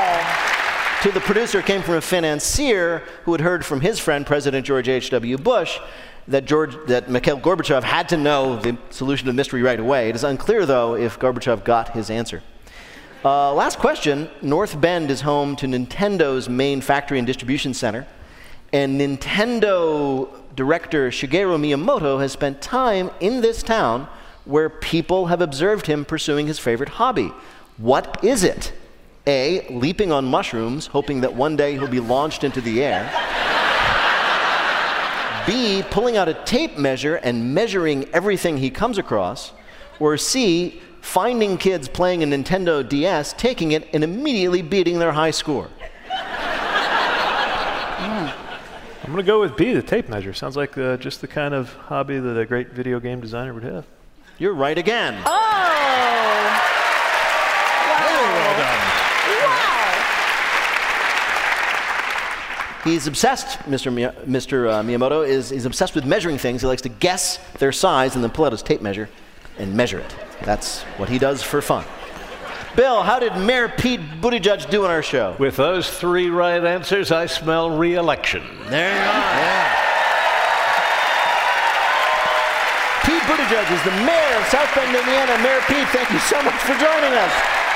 to 1.07 1.13
the 1.13 1.19
producer 1.21 1.61
came 1.61 1.81
from 1.81 1.93
a 1.93 2.01
financier 2.01 3.01
who 3.23 3.31
had 3.31 3.39
heard 3.39 3.65
from 3.65 3.79
his 3.79 3.97
friend, 3.97 4.25
President 4.25 4.65
George 4.65 4.89
H.W. 4.89 5.37
Bush, 5.37 5.79
that, 6.27 6.43
George, 6.43 6.75
that 6.87 7.09
Mikhail 7.09 7.39
Gorbachev 7.39 7.81
had 7.81 8.09
to 8.09 8.17
know 8.17 8.59
the 8.59 8.77
solution 8.89 9.25
to 9.25 9.31
the 9.31 9.35
mystery 9.35 9.61
right 9.61 9.79
away. 9.79 10.09
It 10.09 10.15
is 10.15 10.25
unclear, 10.25 10.65
though, 10.65 10.95
if 10.95 11.17
Gorbachev 11.17 11.63
got 11.63 11.91
his 11.91 12.09
answer. 12.09 12.43
Uh, 13.23 13.53
last 13.53 13.79
question 13.79 14.29
North 14.41 14.81
Bend 14.81 15.09
is 15.09 15.21
home 15.21 15.55
to 15.55 15.65
Nintendo's 15.65 16.49
main 16.49 16.81
factory 16.81 17.19
and 17.19 17.25
distribution 17.25 17.73
center. 17.73 18.05
And 18.73 18.99
Nintendo 18.99 20.29
director 20.57 21.09
Shigeru 21.09 21.57
Miyamoto 21.57 22.19
has 22.19 22.33
spent 22.33 22.61
time 22.61 23.11
in 23.21 23.39
this 23.39 23.63
town 23.63 24.09
where 24.43 24.69
people 24.69 25.27
have 25.27 25.39
observed 25.39 25.85
him 25.85 26.03
pursuing 26.03 26.47
his 26.47 26.59
favorite 26.59 26.89
hobby. 26.89 27.31
What 27.77 28.21
is 28.25 28.43
it? 28.43 28.73
A, 29.27 29.67
leaping 29.69 30.11
on 30.11 30.25
mushrooms, 30.25 30.87
hoping 30.87 31.21
that 31.21 31.33
one 31.33 31.55
day 31.55 31.73
he'll 31.73 31.87
be 31.87 31.99
launched 31.99 32.43
into 32.43 32.61
the 32.61 32.83
air. 32.83 33.03
B, 35.45 35.83
pulling 35.89 36.17
out 36.17 36.27
a 36.27 36.33
tape 36.33 36.77
measure 36.77 37.15
and 37.15 37.53
measuring 37.53 38.05
everything 38.13 38.57
he 38.57 38.69
comes 38.69 38.97
across. 38.97 39.53
Or 39.99 40.17
C, 40.17 40.81
finding 41.01 41.57
kids 41.57 41.87
playing 41.87 42.23
a 42.23 42.25
Nintendo 42.25 42.87
DS, 42.87 43.33
taking 43.33 43.71
it, 43.71 43.87
and 43.93 44.03
immediately 44.03 44.61
beating 44.61 44.99
their 44.99 45.11
high 45.11 45.31
score. 45.31 45.69
I'm 47.99 49.13
going 49.13 49.23
to 49.25 49.31
go 49.31 49.39
with 49.39 49.55
B, 49.55 49.71
the 49.71 49.81
tape 49.81 50.09
measure. 50.09 50.33
Sounds 50.33 50.57
like 50.57 50.77
uh, 50.77 50.97
just 50.97 51.21
the 51.21 51.27
kind 51.27 51.53
of 51.53 51.73
hobby 51.73 52.19
that 52.19 52.37
a 52.37 52.45
great 52.45 52.71
video 52.71 52.99
game 52.99 53.21
designer 53.21 53.53
would 53.53 53.63
have. 53.63 53.85
You're 54.37 54.53
right 54.53 54.77
again. 54.77 55.23
Oh! 55.25 55.76
He's 62.87 63.05
obsessed, 63.05 63.59
Mr. 63.69 63.91
Miya- 63.93 64.15
Mr. 64.25 64.69
Uh, 64.71 64.81
Miyamoto 64.81 65.27
is 65.27 65.49
he's 65.49 65.65
obsessed 65.65 65.93
with 65.93 66.05
measuring 66.05 66.37
things. 66.37 66.61
He 66.61 66.67
likes 66.67 66.81
to 66.83 66.89
guess 66.89 67.37
their 67.59 67.73
size 67.73 68.15
and 68.15 68.23
then 68.23 68.31
pull 68.31 68.45
out 68.45 68.53
his 68.53 68.61
tape 68.63 68.81
measure 68.81 69.09
and 69.57 69.75
measure 69.75 69.99
it. 69.99 70.15
That's 70.43 70.83
what 70.95 71.09
he 71.09 71.19
does 71.19 71.43
for 71.43 71.61
fun. 71.61 71.83
Bill, 72.77 73.03
how 73.03 73.19
did 73.19 73.35
Mayor 73.35 73.67
Pete 73.67 73.99
Buttigieg 74.21 74.69
do 74.69 74.85
on 74.85 74.89
our 74.91 75.03
show? 75.03 75.35
With 75.37 75.57
those 75.57 75.89
three 75.89 76.29
right 76.29 76.63
answers, 76.63 77.11
I 77.11 77.25
smell 77.25 77.71
re-election. 77.77 78.41
There 78.69 78.93
you 78.95 79.09
are. 79.09 79.67
Pete 83.03 83.23
Buttigieg 83.27 83.67
is 83.73 83.83
the 83.83 83.95
mayor 84.05 84.37
of 84.39 84.45
South 84.47 84.73
Bend, 84.75 84.95
Indiana. 84.95 85.37
Mayor 85.43 85.59
Pete, 85.67 85.87
thank 85.89 86.09
you 86.11 86.19
so 86.19 86.41
much 86.41 86.55
for 86.63 86.77
joining 86.79 87.11
us. 87.19 87.66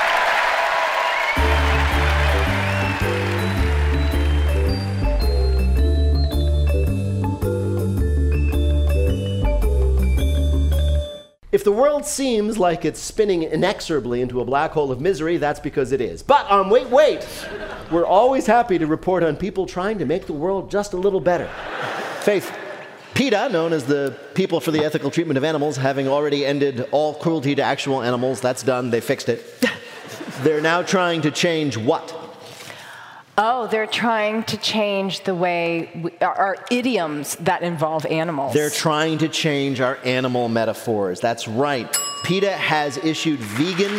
If 11.62 11.66
the 11.66 11.70
world 11.70 12.04
seems 12.04 12.58
like 12.58 12.84
it's 12.84 12.98
spinning 12.98 13.44
inexorably 13.44 14.20
into 14.20 14.40
a 14.40 14.44
black 14.44 14.72
hole 14.72 14.90
of 14.90 15.00
misery, 15.00 15.36
that's 15.36 15.60
because 15.60 15.92
it 15.92 16.00
is. 16.00 16.20
But 16.20 16.50
um, 16.50 16.70
wait, 16.70 16.90
wait. 16.90 17.24
We're 17.88 18.04
always 18.04 18.46
happy 18.46 18.78
to 18.78 18.86
report 18.88 19.22
on 19.22 19.36
people 19.36 19.64
trying 19.64 20.00
to 20.00 20.04
make 20.04 20.26
the 20.26 20.32
world 20.32 20.72
just 20.72 20.92
a 20.92 20.96
little 20.96 21.20
better. 21.20 21.48
Faith, 22.18 22.52
PETA, 23.14 23.50
known 23.52 23.72
as 23.72 23.84
the 23.84 24.18
People 24.34 24.58
for 24.58 24.72
the 24.72 24.84
Ethical 24.84 25.08
Treatment 25.08 25.38
of 25.38 25.44
Animals, 25.44 25.76
having 25.76 26.08
already 26.08 26.44
ended 26.44 26.88
all 26.90 27.14
cruelty 27.14 27.54
to 27.54 27.62
actual 27.62 28.02
animals, 28.02 28.40
that's 28.40 28.64
done, 28.64 28.90
they 28.90 29.00
fixed 29.00 29.28
it. 29.28 29.64
They're 30.40 30.60
now 30.60 30.82
trying 30.82 31.22
to 31.22 31.30
change 31.30 31.76
what? 31.76 32.21
Oh, 33.38 33.66
they're 33.66 33.86
trying 33.86 34.42
to 34.44 34.58
change 34.58 35.24
the 35.24 35.34
way 35.34 35.90
we, 35.94 36.10
our, 36.20 36.34
our 36.34 36.56
idioms 36.70 37.36
that 37.36 37.62
involve 37.62 38.04
animals. 38.04 38.52
They're 38.52 38.68
trying 38.68 39.18
to 39.18 39.28
change 39.28 39.80
our 39.80 39.98
animal 40.04 40.50
metaphors. 40.50 41.18
That's 41.20 41.48
right. 41.48 41.96
PETA 42.24 42.52
has 42.52 42.98
issued 42.98 43.40
vegan. 43.40 43.92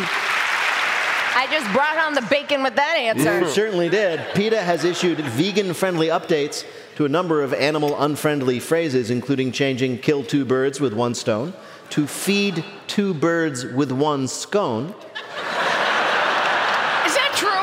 I 1.36 1.48
just 1.50 1.70
brought 1.72 1.98
on 1.98 2.14
the 2.14 2.22
bacon 2.30 2.62
with 2.62 2.76
that 2.76 2.96
answer. 2.96 3.40
You 3.40 3.48
certainly 3.48 3.88
did. 3.88 4.20
PETA 4.34 4.62
has 4.62 4.84
issued 4.84 5.18
vegan 5.18 5.74
friendly 5.74 6.06
updates 6.06 6.64
to 6.94 7.04
a 7.04 7.08
number 7.08 7.42
of 7.42 7.52
animal 7.52 8.00
unfriendly 8.00 8.60
phrases, 8.60 9.10
including 9.10 9.50
changing 9.50 9.98
kill 9.98 10.22
two 10.22 10.44
birds 10.44 10.80
with 10.80 10.92
one 10.92 11.12
stone 11.12 11.52
to 11.90 12.06
feed 12.06 12.64
two 12.86 13.12
birds 13.12 13.64
with 13.64 13.90
one 13.90 14.28
scone. 14.28 14.94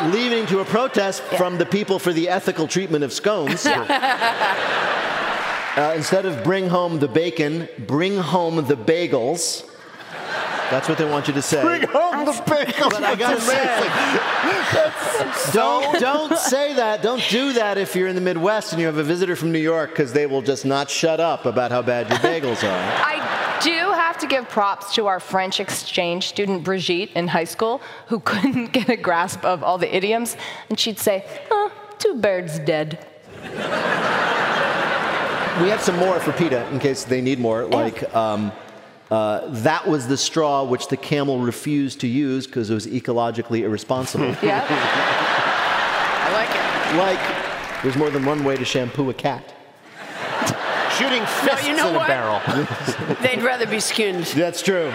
Is 0.02 0.06
that 0.06 0.12
true? 0.12 0.20
leading 0.20 0.46
to 0.48 0.60
a 0.60 0.66
protest 0.66 1.22
from 1.24 1.58
the 1.58 1.66
people 1.66 2.00
for 2.00 2.14
the 2.14 2.30
ethical 2.30 2.68
treatment 2.68 3.04
of 3.04 3.14
scones. 3.14 3.68
Uh, 5.74 5.94
instead 5.96 6.26
of 6.26 6.44
bring 6.44 6.68
home 6.68 7.00
the 7.00 7.08
bacon, 7.08 7.66
bring 7.88 8.18
home 8.18 8.58
the 8.58 8.76
bagels. 8.76 9.66
That's 10.70 10.90
what 10.90 10.98
they 10.98 11.06
want 11.06 11.30
you 11.30 11.34
to 11.34 11.42
say. 11.42 11.62
Bring 11.62 11.88
home 11.88 12.26
the 12.26 12.34
bagels. 12.34 12.90
But 12.90 13.04
I 13.04 13.16
gotta 13.16 13.40
say, 13.40 13.64
don't 15.54 15.98
don't 16.10 16.38
say 16.38 16.74
that. 16.74 17.02
Don't 17.02 17.24
do 17.30 17.54
that 17.54 17.78
if 17.78 17.96
you're 17.96 18.10
in 18.10 18.16
the 18.16 18.22
Midwest 18.22 18.74
and 18.74 18.82
you 18.82 18.88
have 18.88 18.98
a 18.98 19.04
visitor 19.04 19.38
from 19.38 19.54
New 19.54 19.60
York, 19.60 19.92
because 19.92 20.12
they 20.12 20.26
will 20.26 20.42
just 20.42 20.66
not 20.66 20.90
shut 20.90 21.22
up 21.22 21.46
about 21.46 21.72
how 21.72 21.82
bad 21.82 22.10
your 22.10 22.20
bagels 22.20 22.64
are. 22.64 23.04
I 23.06 23.60
do 23.64 23.91
have 24.12 24.20
to 24.20 24.28
give 24.28 24.50
props 24.50 24.94
to 24.94 25.08
our 25.08 25.22
French 25.22 25.62
exchange 25.62 26.28
student 26.28 26.66
Brigitte 26.66 27.12
in 27.16 27.30
high 27.30 27.46
school 27.46 27.82
who 28.08 28.20
couldn't 28.20 28.74
get 28.74 28.90
a 28.90 28.98
grasp 28.98 29.46
of 29.46 29.64
all 29.64 29.78
the 29.78 29.96
idioms, 29.96 30.36
and 30.70 30.78
she'd 30.78 31.00
say, 31.00 31.26
oh, 31.50 31.72
two 31.98 32.16
birds 32.16 32.60
dead. 32.60 33.08
We 35.62 35.70
have 35.70 35.82
some 35.82 35.96
more 35.98 36.20
for 36.20 36.34
PETA 36.34 36.68
in 36.72 36.80
case 36.80 37.06
they 37.06 37.22
need 37.22 37.40
more. 37.40 37.64
Like, 37.64 38.14
um, 38.14 38.52
uh, 39.10 39.48
that 39.48 39.88
was 39.88 40.10
the 40.10 40.18
straw 40.18 40.66
which 40.66 40.90
the 40.90 40.98
camel 40.98 41.40
refused 41.40 42.02
to 42.02 42.08
use 42.08 42.46
because 42.46 42.70
it 42.70 42.74
was 42.74 42.88
ecologically 42.88 43.62
irresponsible. 43.62 44.36
Yeah? 44.44 44.66
I 46.24 46.34
like 46.34 46.50
it. 46.50 46.98
like, 46.98 47.82
there's 47.82 47.96
more 47.96 48.10
than 48.10 48.26
one 48.26 48.44
way 48.44 48.58
to 48.58 48.66
shampoo 48.66 49.10
a 49.10 49.14
cat. 49.14 49.54
Shooting 50.98 51.26
fists 51.26 51.68
you 51.68 51.76
know 51.76 51.90
in 51.90 51.96
a 51.96 51.98
what? 51.98 52.08
barrel. 52.08 52.42
They'd 53.22 53.42
rather 53.42 53.66
be 53.66 53.80
skinned. 53.80 54.26
That's 54.26 54.62
true. 54.62 54.92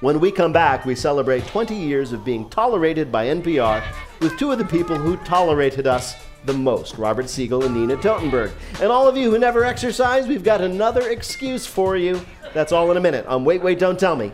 When 0.00 0.18
we 0.18 0.32
come 0.32 0.52
back, 0.52 0.86
we 0.86 0.94
celebrate 0.94 1.46
20 1.46 1.74
years 1.74 2.12
of 2.12 2.24
being 2.24 2.48
tolerated 2.48 3.12
by 3.12 3.26
NPR 3.26 3.84
with 4.20 4.38
two 4.38 4.50
of 4.50 4.58
the 4.58 4.64
people 4.64 4.96
who 4.96 5.18
tolerated 5.18 5.86
us 5.86 6.14
the 6.46 6.54
most 6.54 6.96
Robert 6.96 7.28
Siegel 7.28 7.64
and 7.64 7.74
Nina 7.74 7.96
Totenberg. 7.98 8.50
And 8.80 8.90
all 8.90 9.06
of 9.06 9.16
you 9.16 9.30
who 9.30 9.38
never 9.38 9.62
exercise, 9.62 10.26
we've 10.26 10.42
got 10.42 10.62
another 10.62 11.10
excuse 11.10 11.66
for 11.66 11.98
you. 11.98 12.20
That's 12.52 12.72
all 12.72 12.90
in 12.90 12.96
a 12.96 13.00
minute 13.00 13.26
on 13.26 13.44
Wait, 13.44 13.62
Wait, 13.62 13.78
Don't 13.78 13.98
Tell 13.98 14.16
Me 14.16 14.32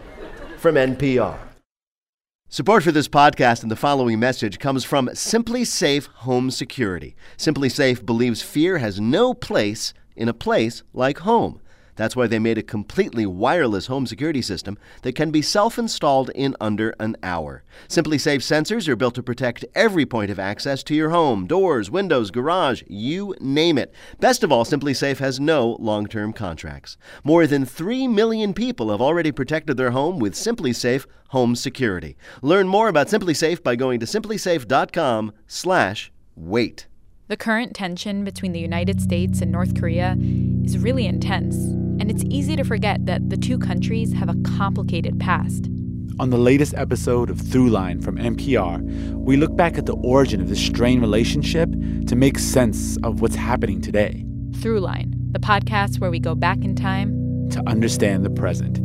from 0.59 0.77
NPR. 0.77 1.39
Support 2.49 2.85
for 2.85 2.93
this 2.93 3.09
podcast 3.09 3.63
and 3.63 3.71
the 3.71 3.77
following 3.77 4.21
message 4.21 4.59
comes 4.59 4.85
from 4.85 5.09
SimpliSafe 5.09 6.07
Home 6.07 6.51
Security. 6.51 7.17
SimpliSafe 7.37 8.07
believes 8.07 8.41
fear 8.41 8.79
has 8.79 9.01
no 9.01 9.35
place 9.35 9.93
in 10.15 10.29
a 10.29 10.35
place 10.35 10.83
like 10.95 11.19
home. 11.19 11.61
That's 11.97 12.15
why 12.15 12.27
they 12.27 12.39
made 12.39 12.59
a 12.59 12.63
completely 12.63 13.25
wireless 13.27 13.87
home 13.87 14.07
security 14.07 14.43
system 14.43 14.79
that 15.03 15.15
can 15.15 15.31
be 15.31 15.43
self 15.43 15.79
installed 15.79 16.31
in 16.35 16.55
under 16.61 16.95
an 17.01 17.17
hour. 17.23 17.65
SimpliSafe 17.89 18.43
sensors 18.43 18.89
are 18.89 18.97
built 18.97 19.15
to 19.17 19.23
protect 19.23 19.65
every 19.75 20.07
point 20.07 20.31
of 20.31 20.39
access 20.39 20.83
to 20.85 20.95
your 20.95 21.11
home 21.11 21.47
doors, 21.47 21.91
windows, 21.91 22.31
garage, 22.31 22.83
you 22.87 23.35
name 23.41 23.77
it. 23.79 23.93
Best 24.21 24.45
of 24.45 24.53
all, 24.53 24.65
SimpliSafe 24.65 25.19
has 25.19 25.41
no 25.41 25.77
long 25.81 26.07
term 26.07 26.33
contracts. 26.33 26.97
More 27.25 27.47
than 27.47 27.65
3 27.65 28.09
million 28.09 28.55
people 28.55 28.91
have 28.91 29.01
already 29.01 29.33
protected 29.33 29.77
their 29.77 29.91
home 29.91 30.19
with 30.19 30.35
SimpliSafe 30.35 31.07
Home 31.29 31.57
Security. 31.57 32.17
Learn 32.43 32.69
more 32.69 32.89
about 32.89 33.09
SimpliSafe 33.09 33.63
by 33.63 33.77
going 33.77 34.01
to 34.01 34.07
simplisafe.com/slash 34.07 36.13
wait. 36.37 36.87
The 37.29 37.37
current 37.37 37.75
tension 37.75 38.23
between 38.23 38.53
the 38.53 38.61
United 38.61 39.01
States 39.01 39.41
and 39.41 39.51
North 39.51 39.75
Korea 39.75 40.17
is 40.65 40.79
really 40.79 41.07
intense, 41.07 41.57
and 41.99 42.11
it's 42.11 42.25
easy 42.29 42.57
to 42.57 42.65
forget 42.65 43.05
that 43.07 43.29
the 43.31 43.37
two 43.37 43.59
countries 43.59 44.13
have 44.13 44.29
a 44.29 44.37
complicated 44.57 45.19
past. 45.19 45.67
On 46.19 46.31
the 46.31 46.39
latest 46.39 46.75
episode 46.75 47.29
of 47.29 47.39
Throughline 47.39 48.03
from 48.03 48.17
NPR, 48.17 48.83
we 49.15 49.37
look 49.37 49.55
back 49.55 49.77
at 49.77 49.87
the 49.87 49.97
origin 49.97 50.41
of 50.41 50.49
this 50.49 50.65
strained 50.65 51.03
relationship 51.03 51.71
to 52.07 52.17
make 52.17 52.39
sense 52.39 52.97
of 53.03 53.21
what's 53.21 53.35
happening 53.35 53.81
today, 53.81 54.25
Throughline, 54.53 55.13
the 55.33 55.39
podcast 55.39 56.01
where 56.01 56.11
we 56.11 56.19
go 56.19 56.35
back 56.35 56.65
in 56.65 56.75
time 56.75 57.49
to 57.51 57.63
understand 57.69 58.25
the 58.25 58.31
present. 58.31 58.81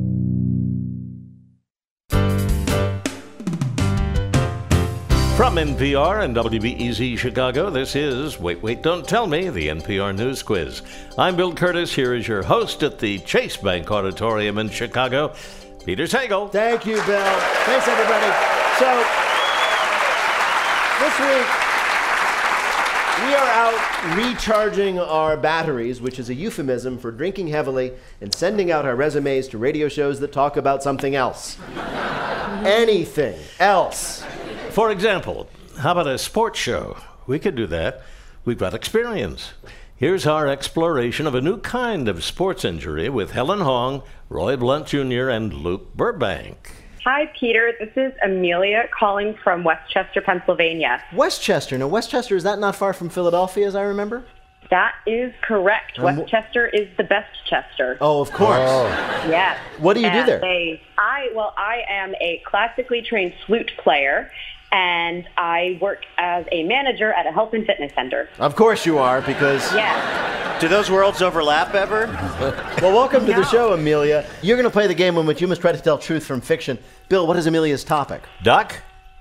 From 5.35 5.55
NPR 5.55 6.23
and 6.23 6.35
WBEZ 6.35 7.17
Chicago, 7.17 7.69
this 7.69 7.95
is 7.95 8.37
Wait, 8.39 8.61
Wait, 8.61 8.83
Don't 8.83 9.07
Tell 9.07 9.25
Me, 9.25 9.49
the 9.49 9.69
NPR 9.69 10.15
News 10.15 10.43
Quiz. 10.43 10.83
I'm 11.17 11.35
Bill 11.35 11.53
Kurtis. 11.53 11.93
Here 11.93 12.13
is 12.13 12.27
your 12.27 12.43
host 12.43 12.83
at 12.83 12.99
the 12.99 13.17
Chase 13.19 13.57
Bank 13.57 13.89
Auditorium 13.89 14.59
in 14.59 14.69
Chicago, 14.69 15.33
Peter 15.85 16.03
Sagal. 16.03 16.51
Thank 16.51 16.85
you, 16.85 16.95
Bill. 17.05 17.39
Thanks, 17.65 17.87
everybody. 17.87 18.31
So, 18.77 19.03
this 20.99 21.19
week, 21.19 21.47
we 23.25 23.33
are 23.33 23.49
out 23.49 24.17
recharging 24.17 24.99
our 24.99 25.37
batteries, 25.37 26.01
which 26.01 26.19
is 26.19 26.29
a 26.29 26.35
euphemism 26.35 26.99
for 26.99 27.09
drinking 27.09 27.47
heavily 27.47 27.93
and 28.19 28.33
sending 28.35 28.69
out 28.69 28.85
our 28.85 28.95
resumes 28.95 29.47
to 29.47 29.57
radio 29.57 29.87
shows 29.87 30.19
that 30.19 30.31
talk 30.31 30.57
about 30.57 30.83
something 30.83 31.15
else. 31.15 31.57
Anything 32.65 33.39
else. 33.59 34.23
For 34.71 34.89
example, 34.89 35.49
how 35.79 35.91
about 35.91 36.07
a 36.07 36.17
sports 36.17 36.57
show? 36.59 36.97
We 37.27 37.39
could 37.39 37.55
do 37.55 37.67
that. 37.67 38.01
We've 38.45 38.57
got 38.57 38.73
experience. 38.73 39.53
Here's 39.95 40.25
our 40.25 40.47
exploration 40.47 41.27
of 41.27 41.35
a 41.35 41.41
new 41.41 41.59
kind 41.59 42.07
of 42.07 42.23
sports 42.23 42.63
injury 42.65 43.09
with 43.09 43.31
Helen 43.31 43.59
Hong, 43.59 44.01
Roy 44.29 44.55
Blount 44.55 44.87
Jr., 44.87 45.29
and 45.29 45.53
Luke 45.53 45.93
Burbank. 45.93 46.71
Hi, 47.03 47.31
Peter. 47.39 47.73
This 47.79 47.91
is 47.97 48.13
Amelia 48.23 48.83
calling 48.97 49.35
from 49.43 49.63
Westchester, 49.63 50.21
Pennsylvania. 50.21 51.03
Westchester. 51.13 51.77
Now, 51.77 51.87
Westchester, 51.87 52.35
is 52.35 52.43
that 52.43 52.59
not 52.59 52.75
far 52.75 52.93
from 52.93 53.09
Philadelphia, 53.09 53.67
as 53.67 53.75
I 53.75 53.81
remember? 53.83 54.23
That 54.69 54.93
is 55.05 55.33
correct. 55.41 55.99
Um, 55.99 56.15
Westchester 56.15 56.65
is 56.67 56.87
the 56.97 57.03
best 57.03 57.27
Chester. 57.45 57.97
Oh, 57.99 58.21
of 58.21 58.31
course. 58.31 58.57
Yes. 59.27 59.59
What 59.79 59.95
do 59.95 59.99
you 60.01 60.09
do 60.11 60.23
there? 60.25 60.39
they- 60.39 60.81
I 60.97 61.29
well, 61.35 61.53
I 61.57 61.81
am 61.89 62.13
a 62.21 62.41
classically 62.45 63.01
trained 63.01 63.33
flute 63.45 63.71
player, 63.83 64.31
and 64.71 65.27
I 65.37 65.77
work 65.81 65.99
as 66.17 66.45
a 66.51 66.63
manager 66.63 67.11
at 67.13 67.25
a 67.27 67.31
health 67.31 67.53
and 67.53 67.65
fitness 67.65 67.91
center. 67.93 68.29
Of 68.39 68.55
course 68.55 68.85
you 68.85 68.97
are, 68.97 69.21
because. 69.21 69.73
Yes. 69.73 70.61
Do 70.61 70.67
those 70.67 70.91
worlds 70.91 71.21
overlap 71.21 71.73
ever? 71.73 72.07
Well, 72.81 72.93
welcome 72.93 73.27
to 73.27 73.33
the 73.33 73.43
show, 73.45 73.73
Amelia. 73.73 74.25
You're 74.41 74.57
going 74.57 74.63
to 74.67 74.71
play 74.71 74.87
the 74.87 74.95
game 74.95 75.15
in 75.17 75.27
which 75.27 75.39
you 75.39 75.47
must 75.47 75.61
try 75.61 75.71
to 75.71 75.77
tell 75.79 75.99
truth 75.99 76.25
from 76.25 76.41
fiction. 76.41 76.79
Bill, 77.09 77.27
what 77.27 77.37
is 77.37 77.45
Amelia's 77.45 77.83
topic? 77.83 78.23
Duck, 78.41 78.75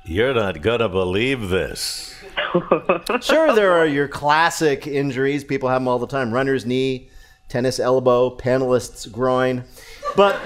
you're 0.04 0.32
not 0.32 0.62
gonna 0.62 0.88
believe 0.88 1.48
this. 1.50 2.14
Sure, 3.20 3.54
there 3.54 3.72
are 3.72 3.86
your 3.86 4.08
classic 4.08 4.86
injuries. 4.86 5.44
People 5.44 5.68
have 5.68 5.80
them 5.82 5.88
all 5.88 5.98
the 5.98 6.06
time 6.06 6.32
runner's 6.32 6.64
knee, 6.64 7.10
tennis 7.48 7.78
elbow, 7.78 8.30
panelist's 8.30 9.06
groin. 9.06 9.64
But 10.16 10.40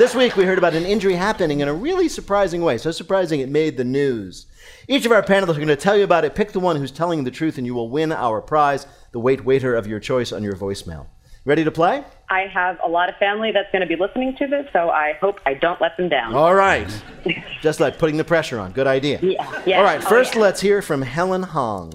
this 0.00 0.14
week 0.14 0.34
we 0.34 0.46
heard 0.46 0.56
about 0.56 0.72
an 0.72 0.86
injury 0.86 1.12
happening 1.12 1.60
in 1.60 1.68
a 1.68 1.74
really 1.74 2.08
surprising 2.08 2.62
way. 2.62 2.78
So 2.78 2.90
surprising 2.90 3.40
it 3.40 3.50
made 3.50 3.76
the 3.76 3.84
news. 3.84 4.46
Each 4.88 5.04
of 5.04 5.12
our 5.12 5.22
panelists 5.22 5.50
are 5.50 5.56
going 5.56 5.68
to 5.68 5.76
tell 5.76 5.94
you 5.94 6.04
about 6.04 6.24
it. 6.24 6.34
Pick 6.34 6.52
the 6.52 6.58
one 6.58 6.76
who's 6.76 6.90
telling 6.90 7.22
the 7.22 7.30
truth, 7.30 7.58
and 7.58 7.66
you 7.66 7.74
will 7.74 7.90
win 7.90 8.10
our 8.10 8.40
prize, 8.40 8.86
the 9.12 9.20
wait 9.20 9.44
waiter 9.44 9.74
of 9.74 9.86
your 9.86 10.00
choice 10.00 10.32
on 10.32 10.42
your 10.42 10.54
voicemail. 10.54 11.04
Ready 11.44 11.64
to 11.64 11.70
play? 11.70 12.02
I 12.30 12.46
have 12.46 12.78
a 12.84 12.88
lot 12.88 13.08
of 13.08 13.16
family 13.16 13.50
that's 13.52 13.70
going 13.72 13.80
to 13.82 13.86
be 13.88 13.96
listening 13.96 14.36
to 14.36 14.46
this, 14.46 14.66
so 14.72 14.88
I 14.90 15.14
hope 15.20 15.40
I 15.44 15.54
don't 15.54 15.80
let 15.80 15.96
them 15.96 16.08
down. 16.08 16.34
All 16.34 16.54
right. 16.54 16.88
Just 17.60 17.80
like 17.80 17.98
putting 17.98 18.16
the 18.16 18.24
pressure 18.24 18.58
on. 18.60 18.70
Good 18.72 18.86
idea. 18.86 19.18
Yeah, 19.20 19.62
yeah. 19.66 19.78
All 19.78 19.84
right, 19.84 20.02
Oh, 20.04 20.08
first 20.08 20.34
yeah. 20.36 20.42
let's 20.42 20.60
hear 20.60 20.80
from 20.80 21.02
Helen 21.02 21.42
Hong. 21.42 21.92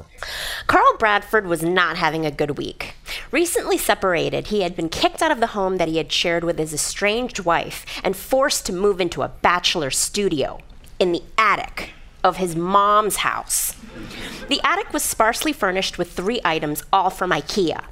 Carl 0.68 0.98
Bradford 1.00 1.48
was 1.48 1.64
not 1.64 1.96
having 1.98 2.26
a 2.26 2.32
good 2.32 2.58
week. 2.58 2.96
Recently 3.32 3.78
separated, 3.78 4.48
he 4.48 4.62
had 4.62 4.76
been 4.76 4.90
kicked 4.90 5.22
out 5.22 5.32
of 5.32 5.40
the 5.40 5.48
home 5.48 5.78
that 5.78 5.88
he 5.88 5.98
had 5.98 6.12
shared 6.12 6.44
with 6.44 6.60
his 6.60 6.74
estranged 6.74 7.40
wife 7.40 7.86
and 8.04 8.16
forced 8.16 8.66
to 8.66 8.74
move 8.74 9.00
into 9.00 9.22
a 9.24 9.30
bachelor 9.30 9.90
studio 9.90 10.60
in 11.00 11.12
the 11.14 11.24
attic 11.38 11.92
of 12.26 12.38
his 12.38 12.56
mom's 12.56 13.18
house. 13.18 13.76
The 14.50 14.60
attic 14.64 14.92
was 14.92 15.04
sparsely 15.04 15.54
furnished 15.54 16.00
with 16.00 16.12
three 16.12 16.42
items, 16.44 16.84
all 16.92 17.10
from 17.10 17.30
IKEA 17.32 17.84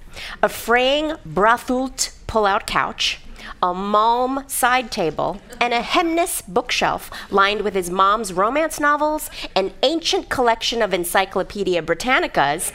a 0.42 0.50
fraying 0.50 1.10
Brathult 1.28 2.16
pull 2.28 2.46
out 2.46 2.68
couch, 2.68 3.20
a 3.62 3.74
Malm 3.74 4.50
side 4.50 4.92
table, 4.92 5.42
and 5.60 5.74
a 5.74 5.82
Hemnes 5.82 6.44
bookshelf 6.48 7.10
lined 7.32 7.62
with 7.62 7.74
his 7.74 7.90
mom's 7.90 8.32
romance 8.34 8.80
novels, 8.80 9.30
an 9.56 9.74
ancient 9.82 10.30
collection 10.30 10.82
of 10.82 10.94
Encyclopedia 10.94 11.82
Britannicas, 11.82 12.72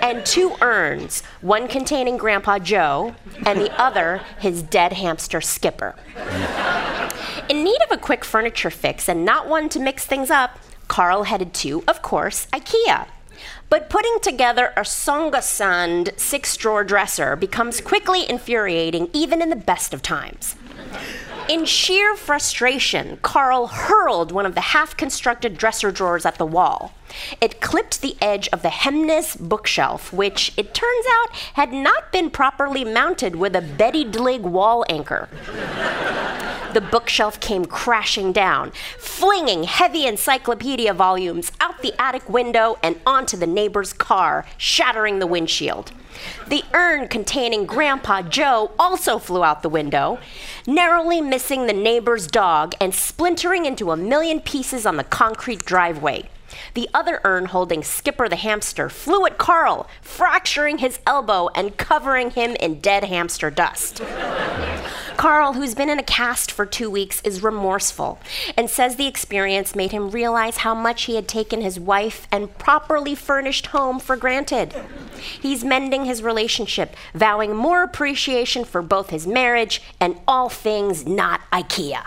and 0.00 0.24
two 0.24 0.54
urns, 0.60 1.22
one 1.40 1.68
containing 1.68 2.16
Grandpa 2.16 2.58
Joe 2.58 3.14
and 3.44 3.60
the 3.60 3.72
other 3.80 4.22
his 4.38 4.62
dead 4.62 4.94
hamster 4.94 5.40
Skipper. 5.40 5.94
In 7.48 7.64
need 7.64 7.78
of 7.82 7.90
a 7.90 7.98
quick 7.98 8.24
furniture 8.24 8.70
fix 8.70 9.08
and 9.08 9.24
not 9.24 9.48
one 9.48 9.68
to 9.70 9.80
mix 9.80 10.06
things 10.06 10.30
up, 10.30 10.58
Carl 10.90 11.22
headed 11.22 11.54
to, 11.54 11.84
of 11.86 12.02
course, 12.02 12.48
IKEA. 12.52 13.06
But 13.68 13.88
putting 13.88 14.18
together 14.20 14.72
a 14.76 14.80
Songesand 14.80 16.18
six 16.18 16.56
drawer 16.56 16.82
dresser 16.82 17.36
becomes 17.36 17.80
quickly 17.80 18.28
infuriating, 18.28 19.08
even 19.12 19.40
in 19.40 19.50
the 19.50 19.56
best 19.56 19.94
of 19.94 20.02
times. 20.02 20.56
In 21.48 21.64
sheer 21.64 22.16
frustration, 22.16 23.20
Carl 23.22 23.68
hurled 23.68 24.32
one 24.32 24.46
of 24.46 24.56
the 24.56 24.72
half 24.74 24.96
constructed 24.96 25.56
dresser 25.56 25.92
drawers 25.92 26.26
at 26.26 26.38
the 26.38 26.44
wall. 26.44 26.92
It 27.40 27.60
clipped 27.60 28.02
the 28.02 28.16
edge 28.20 28.48
of 28.48 28.62
the 28.62 28.70
Hemnes 28.70 29.36
bookshelf, 29.36 30.12
which, 30.12 30.52
it 30.56 30.74
turns 30.74 31.06
out, 31.08 31.36
had 31.54 31.72
not 31.72 32.10
been 32.10 32.30
properly 32.30 32.84
mounted 32.84 33.36
with 33.36 33.54
a 33.54 33.62
Betty 33.62 34.04
Dlig 34.04 34.42
wall 34.42 34.84
anchor. 34.88 35.28
The 36.72 36.80
bookshelf 36.80 37.40
came 37.40 37.64
crashing 37.64 38.32
down, 38.32 38.70
flinging 38.96 39.64
heavy 39.64 40.06
encyclopedia 40.06 40.94
volumes 40.94 41.50
out 41.60 41.82
the 41.82 41.92
attic 42.00 42.28
window 42.28 42.78
and 42.80 43.00
onto 43.04 43.36
the 43.36 43.46
neighbor's 43.46 43.92
car, 43.92 44.46
shattering 44.56 45.18
the 45.18 45.26
windshield. 45.26 45.90
The 46.46 46.62
urn 46.72 47.08
containing 47.08 47.66
Grandpa 47.66 48.22
Joe 48.22 48.70
also 48.78 49.18
flew 49.18 49.42
out 49.42 49.62
the 49.62 49.68
window, 49.68 50.20
narrowly 50.64 51.20
missing 51.20 51.66
the 51.66 51.72
neighbor's 51.72 52.28
dog 52.28 52.74
and 52.80 52.94
splintering 52.94 53.64
into 53.66 53.90
a 53.90 53.96
million 53.96 54.40
pieces 54.40 54.86
on 54.86 54.96
the 54.96 55.04
concrete 55.04 55.64
driveway. 55.64 56.28
The 56.74 56.88
other 56.94 57.20
urn 57.24 57.46
holding 57.46 57.82
Skipper 57.82 58.28
the 58.28 58.36
hamster 58.36 58.88
flew 58.88 59.26
at 59.26 59.38
Carl, 59.38 59.88
fracturing 60.02 60.78
his 60.78 61.00
elbow 61.04 61.48
and 61.54 61.76
covering 61.76 62.30
him 62.30 62.54
in 62.60 62.80
dead 62.80 63.04
hamster 63.04 63.50
dust. 63.50 64.02
Carl, 65.20 65.52
who's 65.52 65.74
been 65.74 65.90
in 65.90 65.98
a 65.98 66.02
cast 66.02 66.50
for 66.50 66.64
two 66.64 66.88
weeks, 66.88 67.20
is 67.20 67.42
remorseful 67.42 68.18
and 68.56 68.70
says 68.70 68.96
the 68.96 69.06
experience 69.06 69.76
made 69.76 69.92
him 69.92 70.10
realize 70.10 70.56
how 70.56 70.74
much 70.74 71.02
he 71.02 71.16
had 71.16 71.28
taken 71.28 71.60
his 71.60 71.78
wife 71.78 72.26
and 72.32 72.56
properly 72.56 73.14
furnished 73.14 73.66
home 73.66 74.00
for 74.00 74.16
granted. 74.16 74.74
He's 75.42 75.62
mending 75.62 76.06
his 76.06 76.22
relationship, 76.22 76.96
vowing 77.12 77.54
more 77.54 77.82
appreciation 77.82 78.64
for 78.64 78.80
both 78.80 79.10
his 79.10 79.26
marriage 79.26 79.82
and 80.00 80.18
all 80.26 80.48
things 80.48 81.06
not 81.06 81.42
IKEA. 81.52 82.00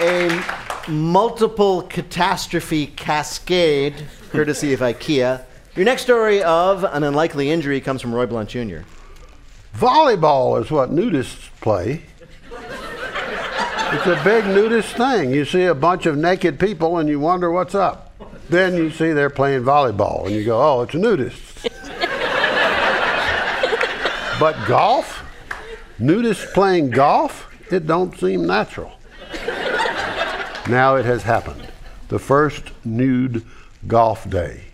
a 0.00 0.90
multiple 0.90 1.82
catastrophe 1.82 2.88
cascade, 2.88 3.94
courtesy 4.32 4.72
of 4.72 4.80
IKEA. 4.80 5.44
Your 5.76 5.84
next 5.84 6.02
story 6.02 6.42
of 6.42 6.84
an 6.84 7.04
unlikely 7.04 7.50
injury 7.50 7.82
comes 7.82 8.00
from 8.00 8.14
Roy 8.14 8.24
Blount 8.24 8.48
Jr. 8.48 8.78
Volleyball 9.76 10.58
is 10.64 10.70
what 10.70 10.90
nudists 10.90 11.50
play. 11.60 12.00
It's 12.50 14.06
a 14.06 14.18
big 14.24 14.46
nudist 14.46 14.96
thing. 14.96 15.34
You 15.34 15.44
see 15.44 15.64
a 15.64 15.74
bunch 15.74 16.06
of 16.06 16.16
naked 16.16 16.58
people 16.58 16.96
and 16.96 17.10
you 17.10 17.20
wonder 17.20 17.50
what's 17.50 17.74
up. 17.74 18.18
Then 18.48 18.74
you 18.74 18.90
see 18.90 19.12
they're 19.12 19.28
playing 19.28 19.64
volleyball 19.64 20.24
and 20.24 20.34
you 20.34 20.46
go, 20.46 20.58
oh, 20.62 20.80
it's 20.80 20.94
nudists. 20.94 21.68
but 24.40 24.56
golf? 24.66 25.22
Nudists 26.00 26.54
playing 26.54 26.88
golf? 26.88 27.54
It 27.70 27.86
don't 27.86 28.18
seem 28.18 28.46
natural. 28.46 28.92
Now 30.70 30.96
it 30.96 31.04
has 31.04 31.24
happened. 31.24 31.68
The 32.08 32.18
first 32.18 32.72
nude 32.82 33.44
golf 33.86 34.28
day 34.30 34.65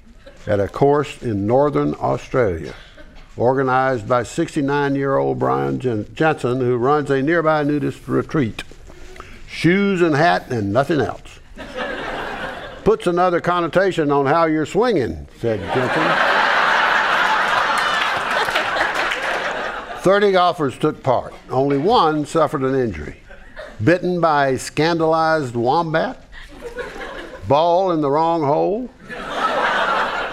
at 0.47 0.61
a 0.61 0.69
course 0.69 1.23
in 1.23 1.47
northern 1.47 1.95
Australia, 1.95 2.75
organized 3.37 4.09
by 4.09 4.23
69 4.23 4.95
year 4.95 5.17
old 5.17 5.39
Brian 5.39 5.79
Jensen, 5.79 6.61
who 6.61 6.77
runs 6.77 7.11
a 7.11 7.23
nearby 7.23 7.63
nudist 7.63 8.07
retreat. 8.09 8.65
Shoes 9.47 10.03
and 10.03 10.15
hat 10.15 10.51
and 10.51 10.73
nothing 10.73 11.01
else. 11.01 11.41
Puts 12.85 13.07
another 13.07 13.41
connotation 13.41 14.11
on 14.11 14.27
how 14.27 14.47
you're 14.47 14.67
swinging, 14.67 15.29
said 15.39 15.61
Jensen. 15.75 16.33
30 20.03 20.33
golfers 20.33 20.77
took 20.79 21.01
part. 21.05 21.33
Only 21.49 21.79
one 21.79 22.27
suffered 22.27 22.63
an 22.63 22.75
injury. 22.75 23.19
Bitten 23.85 24.21
by 24.21 24.49
a 24.49 24.59
scandalized 24.59 25.55
wombat? 25.55 26.25
Ball 27.47 27.93
in 27.93 28.01
the 28.01 28.11
wrong 28.11 28.43
hole? 28.43 28.91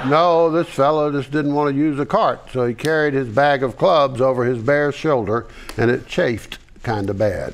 No, 0.07 0.49
this 0.49 0.69
fellow 0.69 1.11
just 1.11 1.29
didn't 1.29 1.53
want 1.53 1.73
to 1.73 1.77
use 1.77 1.99
a 1.99 2.05
cart, 2.05 2.49
so 2.51 2.65
he 2.65 2.73
carried 2.73 3.13
his 3.13 3.27
bag 3.27 3.63
of 3.63 3.77
clubs 3.77 4.21
over 4.21 4.45
his 4.45 4.57
bare 4.57 4.91
shoulder, 4.93 5.45
and 5.77 5.91
it 5.91 6.07
chafed 6.07 6.57
kind 6.83 7.09
of 7.09 7.17
bad. 7.17 7.53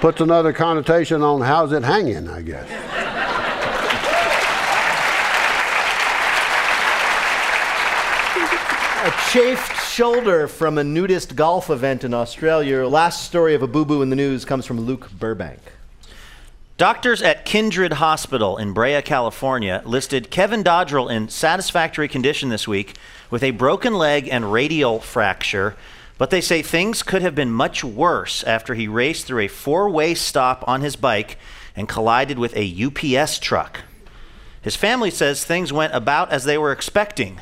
Puts 0.00 0.20
another 0.20 0.52
connotation 0.52 1.22
on 1.22 1.40
how's 1.40 1.72
it 1.72 1.84
hanging, 1.84 2.28
I 2.28 2.42
guess. 2.42 2.68
A 9.04 9.30
chafed 9.32 9.80
shoulder 9.88 10.48
from 10.48 10.78
a 10.78 10.84
nudist 10.84 11.36
golf 11.36 11.70
event 11.70 12.02
in 12.02 12.12
Australia. 12.12 12.86
Last 12.86 13.24
story 13.24 13.54
of 13.54 13.62
a 13.62 13.68
boo 13.68 13.84
boo 13.84 14.02
in 14.02 14.10
the 14.10 14.16
news 14.16 14.44
comes 14.44 14.66
from 14.66 14.80
Luke 14.80 15.10
Burbank. 15.12 15.60
Doctors 16.78 17.20
at 17.22 17.44
Kindred 17.44 17.94
Hospital 17.94 18.56
in 18.56 18.72
Brea, 18.72 19.02
California, 19.02 19.82
listed 19.84 20.30
Kevin 20.30 20.62
Dodrell 20.62 21.10
in 21.10 21.28
satisfactory 21.28 22.06
condition 22.06 22.50
this 22.50 22.68
week 22.68 22.94
with 23.30 23.42
a 23.42 23.50
broken 23.50 23.94
leg 23.94 24.28
and 24.28 24.52
radial 24.52 25.00
fracture, 25.00 25.74
but 26.18 26.30
they 26.30 26.40
say 26.40 26.62
things 26.62 27.02
could 27.02 27.20
have 27.20 27.34
been 27.34 27.50
much 27.50 27.82
worse 27.82 28.44
after 28.44 28.74
he 28.74 28.86
raced 28.86 29.26
through 29.26 29.40
a 29.40 29.48
four 29.48 29.90
way 29.90 30.14
stop 30.14 30.62
on 30.68 30.80
his 30.80 30.94
bike 30.94 31.36
and 31.74 31.88
collided 31.88 32.38
with 32.38 32.56
a 32.56 32.84
UPS 32.84 33.40
truck. 33.40 33.80
His 34.62 34.76
family 34.76 35.10
says 35.10 35.44
things 35.44 35.72
went 35.72 35.96
about 35.96 36.30
as 36.30 36.44
they 36.44 36.58
were 36.58 36.70
expecting, 36.70 37.40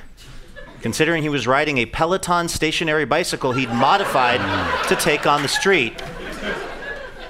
considering 0.80 1.22
he 1.22 1.28
was 1.28 1.46
riding 1.46 1.76
a 1.76 1.84
Peloton 1.84 2.48
stationary 2.48 3.04
bicycle 3.04 3.52
he'd 3.52 3.68
modified 3.68 4.40
to 4.88 4.96
take 4.96 5.26
on 5.26 5.42
the 5.42 5.48
street. 5.48 5.92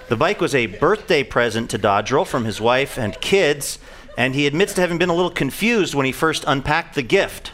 The 0.09 0.17
bike 0.17 0.41
was 0.41 0.55
a 0.55 0.67
birthday 0.67 1.25
present 1.25 1.69
to 1.71 1.81
Dodrell 1.81 2.25
from 2.25 2.45
his 2.45 2.61
wife 2.61 2.97
and 2.97 3.21
kids, 3.21 3.81
and 4.17 4.37
he 4.37 4.47
admits 4.47 4.73
to 4.75 4.81
having 4.81 4.99
been 4.99 5.09
a 5.09 5.15
little 5.15 5.33
confused 5.33 5.97
when 5.97 6.07
he 6.07 6.13
first 6.13 6.45
unpacked 6.47 6.95
the 6.95 7.03
gift. 7.03 7.51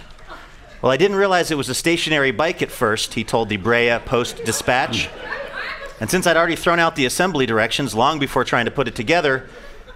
Well, 0.82 0.92
I 0.92 0.98
didn't 0.98 1.16
realize 1.16 1.50
it 1.50 1.56
was 1.56 1.70
a 1.70 1.74
stationary 1.74 2.30
bike 2.30 2.60
at 2.60 2.70
first, 2.70 3.14
he 3.14 3.24
told 3.24 3.48
the 3.48 3.56
Brea 3.56 3.98
Post 4.04 4.44
Dispatch. 4.44 5.08
And 5.98 6.10
since 6.10 6.26
I'd 6.26 6.36
already 6.36 6.56
thrown 6.56 6.78
out 6.78 6.94
the 6.94 7.06
assembly 7.06 7.46
directions 7.46 7.94
long 7.94 8.18
before 8.18 8.44
trying 8.44 8.66
to 8.66 8.70
put 8.70 8.86
it 8.86 8.94
together, 8.94 9.48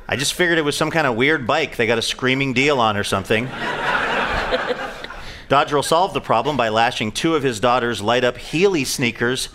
I 0.09 0.16
just 0.16 0.33
figured 0.33 0.57
it 0.57 0.64
was 0.64 0.79
some 0.79 0.90
kind 0.90 1.07
of 1.07 1.14
weird 1.14 1.47
bike 1.47 1.77
they 1.77 1.87
got 1.87 1.99
a 1.99 2.03
screaming 2.03 2.55
deal 2.55 2.81
on 2.81 2.97
or 2.97 3.05
something. 3.05 3.49
Dodrell 5.51 5.85
solved 5.85 6.14
the 6.14 6.23
problem 6.23 6.57
by 6.57 6.71
lashing 6.71 7.12
two 7.12 7.35
of 7.35 7.42
his 7.42 7.61
daughter's 7.61 8.01
light 8.01 8.25
up 8.25 8.37
Heely 8.37 8.87
sneakers 8.87 9.51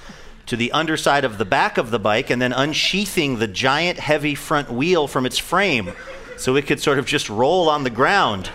to 0.52 0.58
the 0.58 0.74
underside 0.74 1.24
of 1.24 1.38
the 1.38 1.46
back 1.46 1.78
of 1.78 1.92
the 1.92 1.98
bike 1.98 2.30
and 2.30 2.42
then 2.42 2.52
unsheathing 2.52 3.40
the 3.40 3.48
giant 3.48 3.98
heavy 3.98 4.36
front 4.36 4.70
wheel 4.70 5.08
from 5.08 5.26
its 5.26 5.38
frame 5.38 5.94
so 6.36 6.58
it 6.58 6.68
could 6.68 6.78
sort 6.78 7.00
of 7.00 7.06
just 7.06 7.30
roll 7.30 7.70
on 7.70 7.86
the 7.86 7.90
ground. 7.90 8.50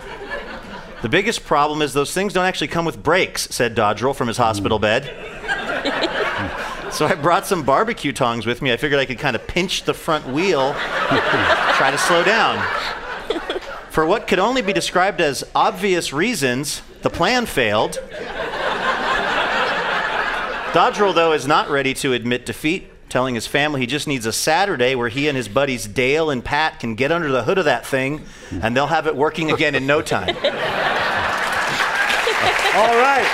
The 1.01 1.09
biggest 1.09 1.43
problem 1.43 1.81
is 1.81 1.93
those 1.93 2.13
things 2.13 2.33
don't 2.33 2.45
actually 2.45 2.67
come 2.67 2.85
with 2.85 3.01
brakes, 3.01 3.47
said 3.49 3.75
Dodrell 3.75 4.15
from 4.15 4.27
his 4.27 4.37
hospital 4.37 4.77
bed. 4.77 5.05
so 6.91 7.07
I 7.07 7.15
brought 7.15 7.47
some 7.47 7.63
barbecue 7.63 8.13
tongs 8.13 8.45
with 8.45 8.61
me. 8.61 8.71
I 8.71 8.77
figured 8.77 8.99
I 8.99 9.05
could 9.05 9.17
kind 9.17 9.35
of 9.35 9.47
pinch 9.47 9.81
the 9.81 9.95
front 9.95 10.27
wheel, 10.27 10.73
try 10.73 11.89
to 11.89 11.97
slow 11.97 12.23
down. 12.23 12.63
For 13.89 14.05
what 14.05 14.27
could 14.27 14.37
only 14.37 14.61
be 14.61 14.71
described 14.71 15.19
as 15.19 15.43
obvious 15.55 16.13
reasons, 16.13 16.83
the 17.01 17.09
plan 17.09 17.47
failed. 17.47 17.97
Dodrell, 20.77 21.15
though, 21.15 21.31
is 21.31 21.47
not 21.47 21.71
ready 21.71 21.95
to 21.95 22.13
admit 22.13 22.45
defeat. 22.45 22.91
telling 23.09 23.33
his 23.33 23.47
family 23.47 23.81
he 23.81 23.87
just 23.87 24.07
needs 24.07 24.27
a 24.27 24.31
Saturday 24.31 24.93
where 24.93 25.09
he 25.09 25.27
and 25.27 25.35
his 25.35 25.47
buddies 25.47 25.87
Dale 25.87 26.29
and 26.29 26.45
Pat 26.45 26.79
can 26.79 26.93
get 26.93 27.11
under 27.11 27.31
the 27.31 27.43
hood 27.45 27.57
of 27.57 27.65
that 27.65 27.83
thing 27.83 28.21
and 28.51 28.77
they'll 28.77 28.85
have 28.85 29.07
it 29.07 29.15
working 29.15 29.49
again 29.49 29.73
in 29.73 29.87
no 29.87 30.03
time. 30.03 30.35
All 32.75 32.95
right. 32.95 33.25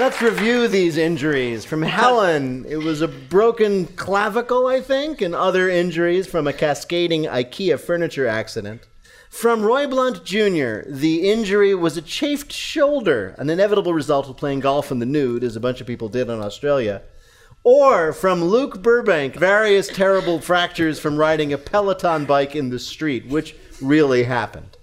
Let's 0.00 0.20
review 0.20 0.66
these 0.66 0.96
injuries. 0.96 1.64
From 1.64 1.82
Helen, 1.82 2.66
it 2.68 2.78
was 2.78 3.02
a 3.02 3.08
broken 3.08 3.86
clavicle, 3.86 4.66
I 4.66 4.80
think, 4.80 5.20
and 5.20 5.32
other 5.32 5.68
injuries 5.68 6.26
from 6.26 6.48
a 6.48 6.52
cascading 6.52 7.26
IKEA 7.26 7.78
furniture 7.78 8.26
accident. 8.26 8.88
From 9.32 9.62
Roy 9.62 9.86
Blount 9.86 10.24
Jr., 10.24 10.82
the 10.86 11.30
injury 11.32 11.74
was 11.74 11.96
a 11.96 12.02
chafed 12.02 12.52
shoulder, 12.52 13.34
an 13.38 13.48
inevitable 13.48 13.94
result 13.94 14.28
of 14.28 14.36
playing 14.36 14.60
golf 14.60 14.92
in 14.92 14.98
the 14.98 15.06
nude, 15.06 15.42
as 15.42 15.56
a 15.56 15.60
bunch 15.60 15.80
of 15.80 15.86
people 15.86 16.10
did 16.10 16.28
in 16.28 16.38
Australia. 16.40 17.00
Or 17.64 18.12
from 18.12 18.44
Luke 18.44 18.82
Burbank, 18.82 19.34
various 19.34 19.88
terrible 19.88 20.38
fractures 20.38 21.00
from 21.00 21.16
riding 21.16 21.50
a 21.50 21.58
Peloton 21.58 22.26
bike 22.26 22.54
in 22.54 22.68
the 22.68 22.78
street, 22.78 23.26
which 23.26 23.56
really 23.80 24.24
happened. 24.24 24.76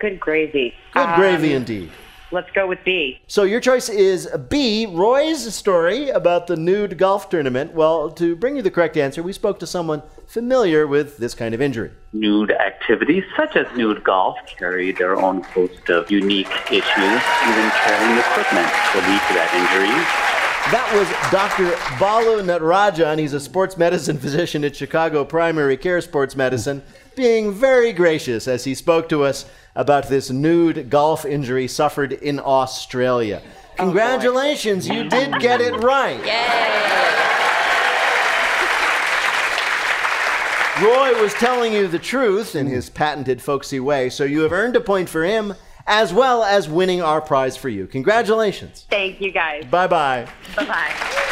Good 0.00 0.20
gravy. 0.20 0.74
Good 0.92 1.16
gravy 1.16 1.52
Um, 1.52 1.56
indeed. 1.56 1.90
Let's 2.32 2.50
go 2.50 2.66
with 2.66 2.80
B. 2.84 3.20
So 3.26 3.44
your 3.44 3.60
choice 3.60 3.88
is 3.88 4.28
B, 4.50 4.84
Roy's 4.84 5.54
story 5.54 6.10
about 6.10 6.46
the 6.46 6.56
nude 6.56 6.98
golf 6.98 7.30
tournament. 7.30 7.72
Well, 7.72 8.10
to 8.10 8.36
bring 8.36 8.56
you 8.56 8.62
the 8.62 8.70
correct 8.70 8.98
answer, 8.98 9.22
we 9.22 9.32
spoke 9.32 9.58
to 9.60 9.66
someone 9.66 10.02
familiar 10.26 10.86
with 10.86 11.18
this 11.18 11.34
kind 11.34 11.54
of 11.54 11.60
injury. 11.60 11.90
Nude 12.12 12.50
activities 12.50 13.24
such 13.36 13.56
as 13.56 13.66
nude 13.76 14.02
golf 14.04 14.36
carry 14.46 14.92
their 14.92 15.16
own 15.16 15.42
host 15.42 15.88
of 15.88 16.10
unique 16.10 16.50
issues. 16.70 16.84
Even 16.96 17.70
carrying 17.70 18.18
equipment 18.18 18.68
will 18.94 19.02
lead 19.02 19.22
to 19.28 19.34
that 19.34 19.50
injury. 19.54 20.36
That 20.72 20.92
was 20.92 21.08
Dr. 21.30 21.70
Balu 21.98 22.42
Natarajan. 22.42 23.20
He's 23.20 23.32
a 23.32 23.40
sports 23.40 23.76
medicine 23.76 24.18
physician 24.24 24.64
at 24.64 24.74
Chicago 24.74 25.24
Primary 25.24 25.76
Care 25.76 26.00
Sports 26.00 26.34
Medicine, 26.34 26.82
being 27.14 27.52
very 27.52 27.92
gracious 27.92 28.48
as 28.48 28.64
he 28.64 28.74
spoke 28.74 29.08
to 29.10 29.22
us 29.22 29.46
about 29.76 30.08
this 30.08 30.28
nude 30.30 30.90
golf 30.90 31.24
injury 31.24 31.68
suffered 31.68 32.12
in 32.12 32.40
Australia. 32.40 33.42
Oh, 33.78 33.84
Congratulations, 33.84 34.88
you 34.88 35.08
did 35.08 35.38
get 35.38 35.60
it 35.60 35.74
right. 35.74 36.18
Roy 40.82 41.18
was 41.22 41.32
telling 41.32 41.72
you 41.72 41.88
the 41.88 41.98
truth 41.98 42.54
in 42.54 42.66
his 42.66 42.90
patented 42.90 43.40
folksy 43.40 43.80
way, 43.80 44.10
so 44.10 44.24
you 44.24 44.42
have 44.42 44.52
earned 44.52 44.76
a 44.76 44.80
point 44.80 45.08
for 45.08 45.24
him 45.24 45.54
as 45.86 46.12
well 46.12 46.44
as 46.44 46.68
winning 46.68 47.00
our 47.00 47.22
prize 47.22 47.56
for 47.56 47.70
you. 47.70 47.86
Congratulations. 47.86 48.86
Thank 48.90 49.20
you 49.22 49.32
guys. 49.32 49.64
Bye 49.64 49.86
bye. 49.86 50.28
Bye 50.54 50.66
bye. 50.66 51.26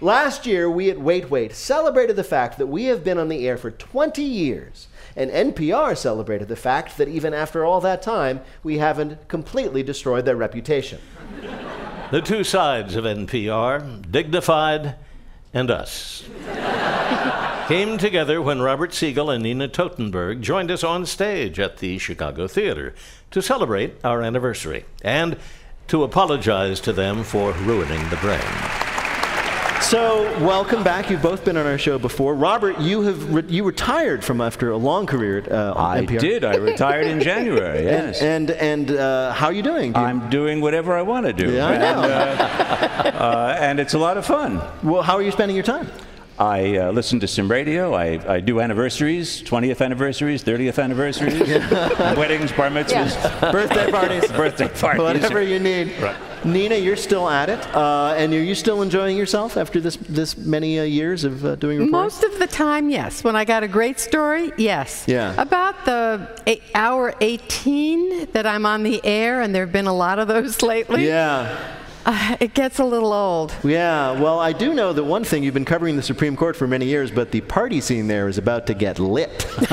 Last 0.00 0.44
year, 0.46 0.70
we 0.70 0.90
at 0.90 1.00
Wait 1.00 1.30
Wait 1.30 1.54
celebrated 1.54 2.16
the 2.16 2.24
fact 2.24 2.58
that 2.58 2.66
we 2.66 2.84
have 2.84 3.02
been 3.02 3.18
on 3.18 3.28
the 3.28 3.48
air 3.48 3.56
for 3.56 3.70
20 3.70 4.22
years, 4.22 4.88
and 5.16 5.30
NPR 5.30 5.96
celebrated 5.96 6.48
the 6.48 6.56
fact 6.56 6.98
that 6.98 7.08
even 7.08 7.32
after 7.32 7.64
all 7.64 7.80
that 7.80 8.02
time, 8.02 8.42
we 8.62 8.78
haven't 8.78 9.26
completely 9.28 9.82
destroyed 9.82 10.26
their 10.26 10.36
reputation. 10.36 11.00
The 12.10 12.20
two 12.20 12.44
sides 12.44 12.94
of 12.94 13.04
NPR, 13.04 14.10
dignified 14.10 14.94
and 15.52 15.70
us, 15.70 16.24
came 17.66 17.98
together 17.98 18.40
when 18.40 18.62
Robert 18.62 18.94
Siegel 18.94 19.30
and 19.30 19.42
Nina 19.42 19.68
Totenberg 19.68 20.40
joined 20.40 20.70
us 20.70 20.84
on 20.84 21.04
stage 21.06 21.58
at 21.58 21.78
the 21.78 21.98
Chicago 21.98 22.46
Theater 22.46 22.94
to 23.32 23.42
celebrate 23.42 23.94
our 24.04 24.22
anniversary 24.22 24.84
and 25.02 25.36
to 25.88 26.04
apologize 26.04 26.78
to 26.80 26.92
them 26.92 27.24
for 27.24 27.52
ruining 27.52 28.08
the 28.10 28.16
brain. 28.16 28.85
So, 29.80 30.22
welcome 30.44 30.82
back. 30.82 31.10
You've 31.10 31.22
both 31.22 31.44
been 31.44 31.56
on 31.56 31.64
our 31.64 31.78
show 31.78 31.96
before. 31.96 32.34
Robert, 32.34 32.80
you 32.80 33.02
have 33.02 33.32
re- 33.32 33.44
you 33.46 33.62
retired 33.62 34.24
from 34.24 34.40
after 34.40 34.70
a 34.72 34.76
long 34.76 35.06
career 35.06 35.38
at 35.38 35.52
uh, 35.52 35.74
I 35.76 36.00
NPR. 36.00 36.18
did. 36.18 36.44
I 36.44 36.56
retired 36.56 37.06
in 37.06 37.20
January. 37.20 37.84
Yes. 37.84 38.20
And 38.20 38.50
and, 38.50 38.88
and 38.90 38.98
uh, 38.98 39.32
how 39.32 39.46
are 39.46 39.52
you 39.52 39.62
doing? 39.62 39.92
Do 39.92 40.00
you- 40.00 40.06
I'm 40.06 40.28
doing 40.28 40.60
whatever 40.60 40.96
I 40.96 41.02
want 41.02 41.26
to 41.26 41.32
do. 41.32 41.52
Yeah, 41.52 41.68
I 41.68 41.72
and, 41.74 41.82
know. 41.82 42.02
uh, 42.02 43.22
uh, 43.22 43.56
and 43.60 43.78
it's 43.78 43.94
a 43.94 43.98
lot 43.98 44.16
of 44.16 44.26
fun. 44.26 44.60
Well, 44.82 45.02
how 45.02 45.14
are 45.14 45.22
you 45.22 45.30
spending 45.30 45.54
your 45.54 45.64
time? 45.64 45.88
I 46.38 46.76
uh, 46.76 46.92
listen 46.92 47.18
to 47.20 47.28
some 47.28 47.50
radio. 47.50 47.94
I, 47.94 48.34
I 48.34 48.40
do 48.40 48.60
anniversaries, 48.60 49.42
20th 49.42 49.82
anniversaries, 49.82 50.44
30th 50.44 50.82
anniversaries, 50.82 51.34
weddings, 52.18 52.52
bar 52.52 52.68
mitzvahs, 52.68 53.52
birthday 53.52 53.90
parties, 53.90 54.30
birthday 54.32 54.68
parties, 54.68 55.02
whatever 55.02 55.40
you 55.40 55.58
need. 55.58 55.92
Nina, 56.44 56.76
you're 56.76 56.96
still 56.96 57.28
at 57.28 57.48
it, 57.48 57.58
uh, 57.74 58.14
and 58.16 58.32
are 58.32 58.42
you 58.42 58.54
still 58.54 58.82
enjoying 58.82 59.16
yourself 59.16 59.56
after 59.56 59.80
this 59.80 59.96
this 59.96 60.36
many 60.36 60.78
uh, 60.78 60.82
years 60.82 61.24
of 61.24 61.44
uh, 61.44 61.56
doing 61.56 61.78
reports? 61.78 62.20
Most 62.20 62.24
of 62.24 62.38
the 62.38 62.46
time, 62.46 62.90
yes. 62.90 63.24
When 63.24 63.34
I 63.34 63.44
got 63.44 63.62
a 63.62 63.68
great 63.68 63.98
story, 63.98 64.52
yes. 64.58 65.04
Yeah. 65.08 65.34
About 65.40 65.86
the 65.86 66.40
eight, 66.46 66.62
hour 66.74 67.14
18 67.20 68.32
that 68.32 68.46
I'm 68.46 68.66
on 68.66 68.82
the 68.82 69.04
air, 69.04 69.40
and 69.40 69.54
there 69.54 69.64
have 69.64 69.72
been 69.72 69.86
a 69.86 69.94
lot 69.94 70.18
of 70.18 70.28
those 70.28 70.62
lately. 70.74 71.06
Yeah. 71.06 71.76
Uh, 72.06 72.36
it 72.40 72.54
gets 72.54 72.78
a 72.78 72.84
little 72.84 73.12
old. 73.12 73.54
Yeah, 73.64 74.12
well, 74.12 74.38
I 74.38 74.52
do 74.52 74.72
know 74.72 74.92
that 74.92 75.04
one 75.04 75.24
thing 75.24 75.42
you've 75.42 75.54
been 75.54 75.64
covering 75.64 75.96
the 75.96 76.02
Supreme 76.02 76.36
Court 76.36 76.56
for 76.56 76.66
many 76.66 76.86
years, 76.86 77.10
but 77.10 77.32
the 77.32 77.40
party 77.42 77.80
scene 77.80 78.06
there 78.06 78.28
is 78.28 78.38
about 78.38 78.66
to 78.68 78.74
get 78.74 78.98
lit. 78.98 79.46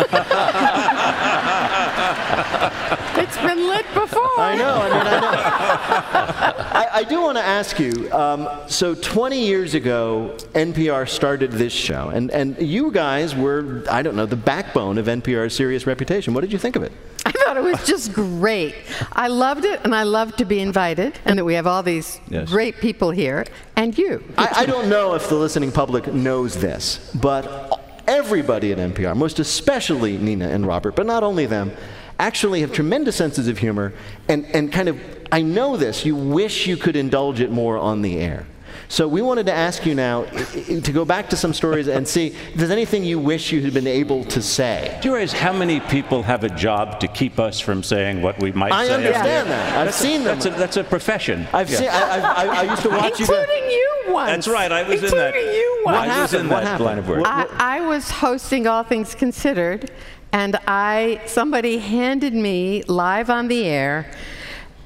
It's 3.15 3.37
been 3.37 3.67
lit 3.67 3.85
before. 3.93 4.39
I 4.39 4.55
know. 4.57 4.73
I 4.73 4.89
mean, 4.89 5.07
I 5.07 5.19
know. 5.21 6.52
I, 6.93 6.99
I 6.99 7.03
do 7.03 7.21
want 7.21 7.37
to 7.37 7.43
ask 7.43 7.79
you. 7.79 8.11
Um, 8.13 8.47
so, 8.67 8.95
20 8.95 9.45
years 9.45 9.73
ago, 9.73 10.35
NPR 10.53 11.07
started 11.09 11.51
this 11.51 11.73
show, 11.73 12.09
and 12.09 12.31
and 12.31 12.59
you 12.61 12.91
guys 12.91 13.35
were, 13.35 13.83
I 13.89 14.01
don't 14.01 14.15
know, 14.15 14.25
the 14.25 14.35
backbone 14.35 14.97
of 14.97 15.07
NPR's 15.07 15.55
serious 15.55 15.85
reputation. 15.87 16.33
What 16.33 16.41
did 16.41 16.53
you 16.53 16.59
think 16.59 16.75
of 16.75 16.83
it? 16.83 16.91
I 17.25 17.31
thought 17.31 17.57
it 17.57 17.63
was 17.63 17.85
just 17.85 18.13
great. 18.13 18.75
I 19.13 19.27
loved 19.27 19.65
it, 19.65 19.79
and 19.83 19.95
I 19.95 20.03
loved 20.03 20.37
to 20.39 20.45
be 20.45 20.59
invited, 20.59 21.17
and 21.25 21.39
that 21.39 21.45
we 21.45 21.53
have 21.55 21.67
all 21.67 21.81
these 21.83 22.19
Yes. 22.29 22.49
great 22.49 22.77
people 22.77 23.11
here, 23.11 23.45
and 23.75 23.97
you. 23.97 24.23
I, 24.37 24.49
I 24.61 24.65
don't 24.65 24.89
know 24.89 25.13
if 25.15 25.29
the 25.29 25.35
listening 25.35 25.71
public 25.71 26.13
knows 26.13 26.55
this, 26.55 27.11
but 27.15 28.01
everybody 28.07 28.71
at 28.73 28.77
NPR, 28.77 29.15
most 29.15 29.39
especially 29.39 30.17
Nina 30.17 30.49
and 30.49 30.65
Robert, 30.67 30.95
but 30.95 31.05
not 31.05 31.23
only 31.23 31.45
them, 31.45 31.71
actually 32.19 32.61
have 32.61 32.71
tremendous 32.73 33.15
senses 33.15 33.47
of 33.47 33.57
humor 33.57 33.93
and, 34.27 34.45
and 34.47 34.71
kind 34.71 34.89
of, 34.89 34.99
I 35.33 35.41
know 35.41 35.77
this, 35.77 36.05
you 36.05 36.15
wish 36.15 36.67
you 36.67 36.77
could 36.77 36.95
indulge 36.95 37.39
it 37.41 37.49
more 37.49 37.75
on 37.79 38.03
the 38.03 38.19
air. 38.19 38.45
So 38.87 39.07
we 39.07 39.23
wanted 39.23 39.47
to 39.47 39.53
ask 39.53 39.83
you 39.83 39.95
now 39.95 40.25
i- 40.31 40.45
i- 40.75 40.79
to 40.79 40.91
go 40.91 41.05
back 41.05 41.27
to 41.29 41.35
some 41.35 41.53
stories 41.55 41.87
and 41.87 42.07
see 42.07 42.27
if 42.27 42.55
there's 42.55 42.69
anything 42.69 43.03
you 43.03 43.17
wish 43.17 43.51
you 43.51 43.59
had 43.61 43.73
been 43.73 43.87
able 43.87 44.23
to 44.25 44.41
say. 44.43 44.95
Do 45.01 45.07
you 45.07 45.15
realize 45.15 45.33
how 45.33 45.51
many 45.53 45.79
people 45.79 46.21
have 46.21 46.43
a 46.43 46.49
job 46.49 46.99
to 46.99 47.07
keep 47.07 47.39
us 47.39 47.59
from 47.59 47.81
saying 47.81 48.21
what 48.21 48.39
we 48.39 48.51
might 48.51 48.71
I 48.71 48.85
say? 48.85 48.91
I 48.91 48.95
understand 48.97 49.49
that. 49.49 49.77
I've 49.79 49.85
That's 49.85 49.97
seen 49.97 50.21
a, 50.21 50.23
them. 50.25 50.35
That's 50.39 50.45
a, 50.45 50.49
that's 50.51 50.77
a 50.77 50.83
profession. 50.83 51.47
I've 51.51 51.71
Yeah. 51.71 51.77
seen, 51.79 51.89
I, 51.89 52.01
I, 52.01 52.19
I, 52.19 52.45
I 52.59 52.63
used 52.69 52.83
to 52.83 52.89
watch 52.89 53.19
you 53.19 53.25
guys. 53.25 53.37
Including 53.39 53.71
you 53.71 53.89
once. 54.09 54.29
That's 54.29 54.47
right. 54.47 54.71
I 54.71 54.83
was 54.83 55.01
in 55.03 55.09
that. 55.17 55.27
Including 55.35 55.55
you 55.55 55.83
I 55.87 55.91
once. 56.07 56.31
was 56.31 56.33
in 56.41 56.47
that 56.49 56.79
line 56.79 56.99
of 56.99 57.07
work. 57.09 57.23
I, 57.25 57.47
I 57.57 57.79
was 57.81 58.11
hosting 58.11 58.67
All 58.67 58.83
Things 58.83 59.15
Considered, 59.15 59.89
and 60.31 60.59
I 60.67 61.21
somebody 61.25 61.79
handed 61.79 62.35
me 62.35 62.83
live 62.87 63.31
on 63.31 63.47
the 63.47 63.65
air 63.65 64.11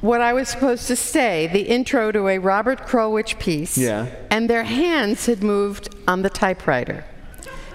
what 0.02 0.22
I 0.22 0.34
was 0.34 0.48
supposed 0.50 0.88
to 0.88 0.96
say, 0.96 1.48
the 1.48 1.62
intro 1.62 2.12
to 2.12 2.28
a 2.28 2.38
Robert 2.38 2.82
Krulwich 2.86 3.40
piece. 3.40 3.78
Yeah. 3.78 4.08
And 4.30 4.50
their 4.50 4.64
hands 4.64 5.26
had 5.26 5.44
moved 5.44 5.94
on 6.08 6.22
the 6.22 6.30
typewriter. 6.30 7.06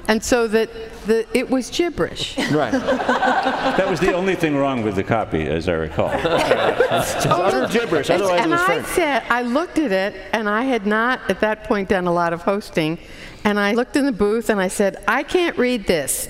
And 0.09 0.23
so 0.23 0.49
that 0.49 0.69
the, 1.07 1.27
it 1.37 1.49
was 1.49 1.71
gibberish. 1.71 2.37
Right. 2.53 2.73
That 2.73 3.89
was 3.89 4.01
the 4.01 4.13
only 4.13 4.35
thing 4.35 4.57
wrong 4.57 4.83
with 4.83 4.97
the 4.97 5.05
copy, 5.05 5.47
as 5.47 5.69
I 5.69 5.73
recall. 5.73 6.11
It's 6.95 7.27
oh, 7.27 7.43
utter 7.43 7.67
gibberish, 7.73 8.11
And- 8.11 8.21
it 8.21 8.25
was 8.25 8.31
I 8.61 8.67
French. 8.67 8.87
said, 8.89 9.23
I 9.31 9.43
looked 9.43 9.79
at 9.79 9.93
it, 9.93 10.15
and 10.33 10.49
I 10.49 10.65
had 10.65 10.87
not 10.87 11.21
at 11.31 11.41
that 11.41 11.65
point 11.65 11.89
done 11.89 12.07
a 12.07 12.13
lot 12.13 12.33
of 12.33 12.43
hosting, 12.43 12.99
and 13.45 13.59
I 13.59 13.73
looked 13.73 13.97
in 13.97 14.05
the 14.05 14.13
booth 14.13 14.51
and 14.51 14.61
I 14.61 14.69
said, 14.69 15.03
I 15.09 15.23
can't 15.23 15.57
read 15.57 15.87
this, 15.87 16.29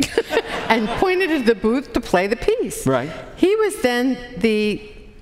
and 0.68 0.88
pointed 0.88 1.30
at 1.30 1.46
the 1.46 1.54
booth 1.54 1.92
to 1.92 2.00
play 2.00 2.26
the 2.28 2.36
piece. 2.36 2.86
Right. 2.86 3.10
He 3.36 3.54
was 3.56 3.82
then 3.82 4.16
the 4.38 4.80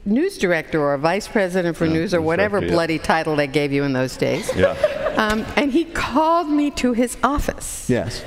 news 0.09 0.39
director 0.39 0.83
or 0.83 0.97
vice 0.97 1.29
president 1.29 1.77
for 1.77 1.87
news 1.87 2.15
or 2.15 2.21
whatever 2.21 2.59
director, 2.59 2.67
yeah. 2.67 2.77
bloody 2.77 2.99
title 2.99 3.37
they 3.37 3.47
gave 3.47 3.73
you 3.73 3.85
in 3.85 3.93
those 3.93 4.17
days. 4.17 4.51
Yeah. 4.57 4.71
Um, 5.17 5.45
and 5.57 5.71
he 5.71 5.85
called 5.85 6.49
me 6.49 6.71
to 6.73 6.93
his 6.93 7.17
office 7.23 7.89
Yes. 7.91 8.25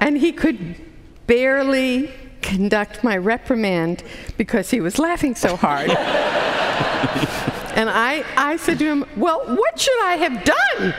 and 0.00 0.16
he 0.16 0.32
could 0.32 0.76
barely 1.26 2.10
conduct 2.42 3.04
my 3.04 3.16
reprimand 3.16 4.02
because 4.36 4.70
he 4.70 4.80
was 4.80 4.98
laughing 4.98 5.34
so 5.34 5.56
hard. 5.56 5.90
and 7.76 7.90
I, 7.90 8.24
I 8.36 8.56
said 8.56 8.78
to 8.78 8.86
him, 8.86 9.04
Well, 9.16 9.40
what 9.54 9.78
should 9.78 10.00
I 10.02 10.16
have 10.16 10.44
done? 10.44 10.94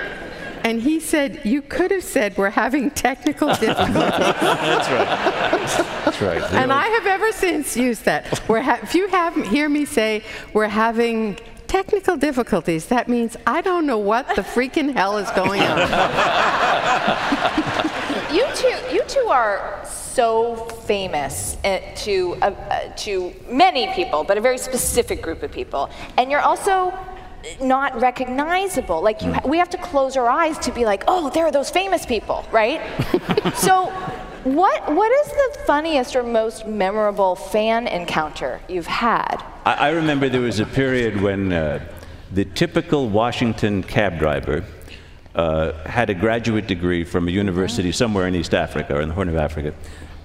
And 0.64 0.82
he 0.82 1.00
said, 1.00 1.42
You 1.44 1.62
could 1.62 1.92
have 1.92 2.04
said, 2.04 2.38
We're 2.38 2.50
having 2.50 2.92
technical 2.92 3.48
difficulties. 3.56 3.94
That's 3.94 4.90
right. 4.90 6.06
That's 6.06 6.22
right. 6.22 6.42
and 6.54 6.72
I 6.72 6.88
have 6.88 7.06
ever 7.06 7.32
since 7.32 7.76
used 7.78 8.06
that. 8.06 8.48
We're 8.48 8.62
ha- 8.62 8.80
if 8.82 8.96
you 8.96 9.08
have, 9.08 9.36
hear 9.48 9.70
me 9.70 9.86
say, 9.86 10.24
We're 10.54 10.68
having 10.68 11.38
technical 11.68 12.18
difficulties, 12.18 12.88
that 12.88 13.08
means 13.08 13.38
I 13.46 13.62
don't 13.62 13.86
know 13.86 14.00
what 14.00 14.28
the 14.36 14.42
freaking 14.42 14.94
hell 14.94 15.18
is 15.18 15.30
going 15.32 15.62
on. 15.62 15.80
You 18.32 18.46
two, 18.54 18.68
you 18.94 19.04
two 19.08 19.28
are 19.30 19.84
so 19.86 20.56
famous 20.86 21.58
uh, 21.64 21.80
to 21.96 22.36
uh, 22.44 22.46
uh, 22.46 22.94
to 22.98 23.34
many 23.50 23.92
people, 23.94 24.24
but 24.24 24.38
a 24.38 24.42
very 24.42 24.60
specific 24.60 25.20
group 25.20 25.42
of 25.42 25.52
people, 25.52 25.90
and 26.16 26.30
you're 26.30 26.40
also 26.42 26.94
not 27.62 28.00
recognizable. 28.00 29.02
Like 29.02 29.22
you, 29.22 29.34
ha- 29.34 29.42
we 29.46 29.58
have 29.58 29.70
to 29.70 29.78
close 29.78 30.18
our 30.18 30.28
eyes 30.28 30.58
to 30.60 30.72
be 30.72 30.86
like, 30.86 31.04
oh, 31.08 31.30
there 31.30 31.46
are 31.46 31.52
those 31.52 31.70
famous 31.70 32.06
people, 32.06 32.46
right? 32.52 32.82
so, 33.56 33.88
what 34.44 34.94
what 34.94 35.12
is 35.26 35.32
the 35.32 35.60
funniest 35.66 36.16
or 36.16 36.24
most 36.24 36.66
memorable 36.66 37.36
fan 37.36 37.88
encounter 37.88 38.62
you've 38.70 38.88
had? 38.88 39.44
I, 39.66 39.74
I 39.74 39.90
remember 39.90 40.30
there 40.30 40.42
was 40.42 40.60
a 40.60 40.66
period 40.66 41.22
when 41.22 41.52
uh, 41.52 41.86
the 42.32 42.46
typical 42.46 43.10
Washington 43.10 43.84
cab 43.84 44.20
driver 44.20 44.64
uh, 45.36 45.74
had 45.88 46.10
a 46.10 46.14
graduate 46.14 46.68
degree 46.68 47.04
from 47.04 47.28
a 47.28 47.32
university 47.32 47.92
somewhere 47.92 48.28
in 48.28 48.36
East 48.36 48.54
Africa 48.54 48.96
or 48.96 49.02
in 49.02 49.10
the 49.10 49.16
Horn 49.16 49.30
of 49.30 49.36
Africa. 49.36 49.74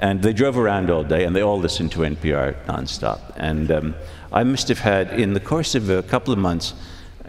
And 0.01 0.23
they 0.23 0.33
drove 0.33 0.59
around 0.59 0.91
all 0.91 1.05
day 1.05 1.25
and 1.25 1.35
they 1.35 1.43
all 1.43 1.59
listened 1.59 1.93
to 1.93 2.01
NPR 2.01 2.55
nonstop. 2.67 3.21
And 3.37 3.71
um, 3.71 3.95
I 4.33 4.43
must 4.45 4.69
have 4.69 4.81
had, 4.81 5.19
in 5.19 5.33
the 5.33 5.41
course 5.41 5.75
of 5.75 5.89
a 5.89 6.03
couple 6.03 6.33
of 6.33 6.39
months, 6.39 6.75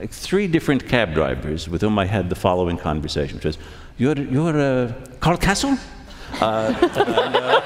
three 0.10 0.48
different 0.48 0.88
cab 0.88 1.14
drivers 1.14 1.70
with 1.70 1.82
whom 1.82 1.98
I 1.98 2.06
had 2.06 2.30
the 2.30 2.36
following 2.36 2.78
conversation, 2.78 3.38
which 3.38 3.46
was, 3.46 3.58
You're, 3.98 4.18
you're 4.18 4.60
uh, 4.60 4.94
Carl 5.20 5.38
Kasell? 5.38 5.80
Uh, 6.42 6.74
and, 6.82 7.36
uh, 7.36 7.62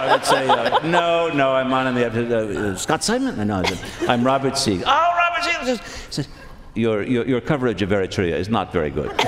I 0.00 0.12
would 0.12 0.24
say, 0.24 0.48
uh, 0.48 0.78
no, 0.86 1.28
no, 1.28 1.52
I'm 1.52 1.72
on 1.72 1.88
in 1.88 1.94
the 1.94 2.06
episode. 2.06 2.56
Uh, 2.56 2.76
Scott 2.76 3.04
Simon? 3.04 3.46
No, 3.46 3.62
I'm 4.08 4.24
Robert 4.24 4.56
Siegel. 4.56 4.84
Oh, 4.86 5.14
Robert 5.18 5.44
Siegel! 5.44 5.76
He 5.76 5.82
says, 6.10 6.28
your, 6.74 7.02
your, 7.02 7.26
your 7.26 7.40
coverage 7.40 7.82
of 7.82 7.90
Eritrea 7.90 8.34
is 8.34 8.48
not 8.48 8.72
very 8.72 8.90
good. 8.90 9.12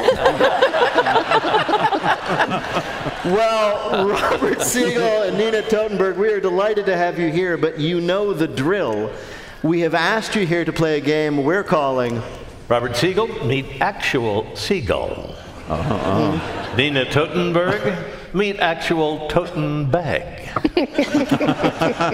Well, 3.24 4.08
Robert 4.08 4.62
Siegel 4.62 5.22
and 5.22 5.36
Nina 5.36 5.60
Totenberg, 5.62 6.16
we 6.16 6.28
are 6.28 6.40
delighted 6.40 6.86
to 6.86 6.96
have 6.96 7.18
you 7.18 7.30
here, 7.30 7.58
but 7.58 7.78
you 7.78 8.00
know 8.00 8.32
the 8.32 8.46
drill. 8.46 9.10
We 9.62 9.80
have 9.80 9.94
asked 9.94 10.36
you 10.36 10.46
here 10.46 10.64
to 10.64 10.72
play 10.72 10.98
a 10.98 11.00
game 11.00 11.42
we're 11.42 11.64
calling 11.64 12.22
Robert 12.68 12.94
Siegel, 12.94 13.26
meet 13.44 13.80
actual 13.80 14.54
seagull. 14.54 15.34
Uh-huh. 15.68 16.76
Nina 16.76 17.06
Totenberg, 17.06 18.17
meet 18.32 18.58
actual 18.60 19.28
Toten 19.28 19.90
bag. 19.90 20.48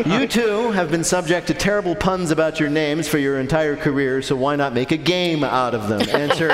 you 0.06 0.26
two 0.26 0.70
have 0.72 0.90
been 0.90 1.04
subject 1.04 1.46
to 1.48 1.54
terrible 1.54 1.94
puns 1.94 2.30
about 2.30 2.60
your 2.60 2.68
names 2.68 3.08
for 3.08 3.18
your 3.18 3.38
entire 3.38 3.76
career, 3.76 4.22
so 4.22 4.36
why 4.36 4.56
not 4.56 4.72
make 4.72 4.92
a 4.92 4.96
game 4.96 5.44
out 5.44 5.74
of 5.74 5.88
them? 5.88 6.02
Answer 6.10 6.48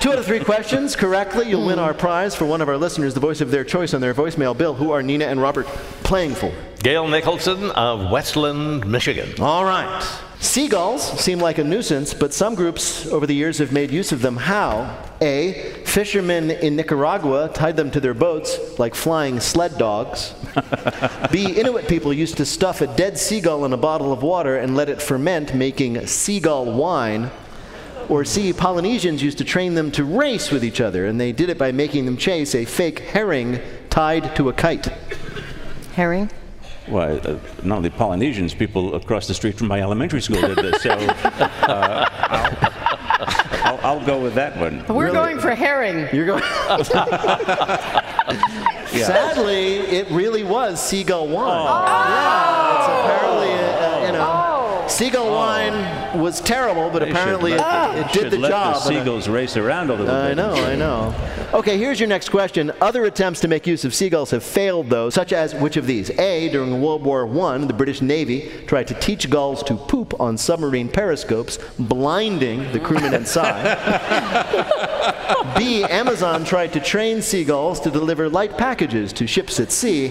two 0.00 0.10
out 0.12 0.18
of 0.18 0.26
three 0.26 0.42
questions 0.42 0.96
correctly. 0.96 1.48
You'll 1.48 1.66
win 1.66 1.78
our 1.78 1.94
prize 1.94 2.34
for 2.34 2.44
one 2.44 2.60
of 2.60 2.68
our 2.68 2.76
listeners, 2.76 3.14
the 3.14 3.20
voice 3.20 3.40
of 3.40 3.50
their 3.50 3.64
choice 3.64 3.94
on 3.94 4.00
their 4.00 4.14
voicemail. 4.14 4.56
Bill, 4.56 4.74
who 4.74 4.90
are 4.90 5.02
Nina 5.02 5.26
and 5.26 5.40
Robert 5.40 5.66
playing 6.02 6.34
for? 6.34 6.52
Gail 6.82 7.06
Nicholson 7.08 7.70
of 7.70 8.10
Westland, 8.10 8.86
Michigan. 8.86 9.40
All 9.40 9.64
right. 9.64 10.02
Seagulls 10.42 11.20
seem 11.20 11.38
like 11.38 11.58
a 11.58 11.64
nuisance, 11.64 12.12
but 12.12 12.34
some 12.34 12.56
groups 12.56 13.06
over 13.06 13.28
the 13.28 13.34
years 13.34 13.58
have 13.58 13.70
made 13.70 13.92
use 13.92 14.10
of 14.10 14.22
them. 14.22 14.36
How? 14.36 14.98
A. 15.20 15.84
Fishermen 15.84 16.50
in 16.50 16.74
Nicaragua 16.74 17.48
tied 17.54 17.76
them 17.76 17.92
to 17.92 18.00
their 18.00 18.12
boats 18.12 18.58
like 18.76 18.96
flying 18.96 19.38
sled 19.38 19.78
dogs. 19.78 20.34
B. 21.30 21.46
Inuit 21.58 21.86
people 21.86 22.12
used 22.12 22.36
to 22.38 22.44
stuff 22.44 22.80
a 22.80 22.88
dead 22.88 23.18
seagull 23.18 23.64
in 23.64 23.72
a 23.72 23.76
bottle 23.76 24.12
of 24.12 24.24
water 24.24 24.56
and 24.56 24.74
let 24.74 24.88
it 24.88 25.00
ferment, 25.00 25.54
making 25.54 26.08
seagull 26.08 26.72
wine. 26.72 27.30
Or 28.08 28.24
C. 28.24 28.52
Polynesians 28.52 29.22
used 29.22 29.38
to 29.38 29.44
train 29.44 29.74
them 29.74 29.92
to 29.92 30.02
race 30.02 30.50
with 30.50 30.64
each 30.64 30.80
other, 30.80 31.06
and 31.06 31.20
they 31.20 31.30
did 31.30 31.50
it 31.50 31.56
by 31.56 31.70
making 31.70 32.04
them 32.04 32.16
chase 32.16 32.56
a 32.56 32.64
fake 32.64 32.98
herring 32.98 33.60
tied 33.90 34.34
to 34.34 34.48
a 34.48 34.52
kite. 34.52 34.88
Herring? 35.94 36.30
Well, 36.92 37.18
uh, 37.26 37.38
not 37.62 37.78
only 37.78 37.88
Polynesians, 37.88 38.52
people 38.52 38.94
across 38.94 39.26
the 39.26 39.32
street 39.32 39.56
from 39.56 39.68
my 39.68 39.80
elementary 39.80 40.20
school 40.20 40.42
did 40.42 40.58
this. 40.58 40.82
So 40.82 40.90
uh, 40.90 42.06
I'll, 43.64 43.78
I'll, 43.78 43.80
I'll 43.98 44.04
go 44.06 44.20
with 44.20 44.34
that 44.34 44.58
one. 44.58 44.84
We're 44.94 45.10
going 45.10 45.38
for 45.38 45.54
herring. 45.54 46.06
You're 46.14 46.26
going. 46.26 46.42
Yeah. 48.92 49.06
Sadly, 49.06 49.76
it 49.78 50.10
really 50.10 50.44
was 50.44 50.78
seagull 50.80 51.26
wine. 51.26 51.64
Yeah, 51.64 52.76
it's 52.76 52.88
apparently, 52.88 53.48
you 53.48 53.61
seagull 54.92 55.28
oh. 55.28 55.34
wine 55.34 56.20
was 56.20 56.40
terrible, 56.40 56.90
but 56.90 57.00
They 57.00 57.10
apparently 57.10 57.52
it, 57.52 57.60
it 57.60 58.12
did 58.12 58.30
the 58.30 58.38
let 58.38 58.50
job. 58.50 58.74
The 58.82 58.88
and 58.88 58.96
I- 58.96 59.00
seagulls 59.00 59.28
race 59.28 59.56
around 59.56 59.90
a 59.90 59.94
little 59.94 60.14
I 60.14 60.28
bit. 60.28 60.36
know, 60.36 60.54
I 60.54 60.74
know. 60.76 61.14
Okay, 61.54 61.76
here's 61.78 61.98
your 62.00 62.08
next 62.08 62.28
question. 62.30 62.72
Other 62.80 63.04
attempts 63.04 63.40
to 63.40 63.48
make 63.48 63.66
use 63.66 63.84
of 63.84 63.94
seagulls 63.94 64.30
have 64.30 64.42
failed, 64.42 64.88
though, 64.88 65.10
such 65.10 65.32
as 65.32 65.54
which 65.54 65.76
of 65.76 65.86
these? 65.86 66.10
A. 66.18 66.48
During 66.50 66.80
World 66.80 67.02
War 67.04 67.28
I, 67.46 67.58
the 67.58 67.72
British 67.72 68.00
Navy 68.00 68.50
tried 68.66 68.86
to 68.88 68.94
teach 68.94 69.28
gulls 69.28 69.62
to 69.64 69.74
poop 69.74 70.18
on 70.20 70.38
submarine 70.38 70.88
periscopes, 70.88 71.58
blinding 71.78 72.70
the 72.72 72.80
crewmen 72.80 73.14
inside. 73.14 73.62
B. 75.58 75.84
Amazon 75.84 76.44
tried 76.44 76.72
to 76.72 76.80
train 76.80 77.20
seagulls 77.20 77.80
to 77.80 77.90
deliver 77.90 78.28
light 78.28 78.56
packages 78.56 79.12
to 79.14 79.26
ships 79.26 79.60
at 79.60 79.72
sea. 79.72 80.10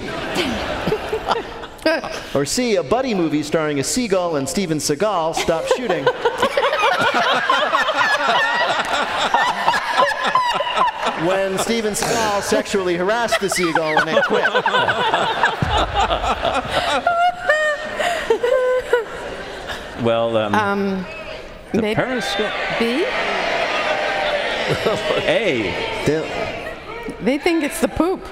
or 2.36 2.46
C. 2.46 2.76
A 2.76 2.84
buddy 2.84 3.14
movie 3.14 3.44
starring 3.44 3.80
a 3.80 3.84
seagull 3.84 4.36
and 4.36 4.48
Steven 4.48 4.78
Seagal 4.78 5.36
stopped 5.36 5.70
shooting. 5.76 6.06
when 11.28 11.58
Steven 11.60 11.94
Seagal 11.94 12.42
sexually 12.42 12.96
harassed 12.96 13.40
the 13.40 13.50
seagull 13.50 14.00
and 14.00 14.10
it 14.10 14.24
quit. 14.26 14.50
Well, 20.02 20.36
um, 20.36 20.56
Um, 20.56 21.06
the 21.74 21.82
maybe 21.82 21.96
periscope. 21.96 22.52
B? 22.80 23.06
A. 25.28 25.72
They 27.22 27.38
think 27.38 27.64
it's 27.64 27.82
the 27.82 27.88
poop. 27.88 28.26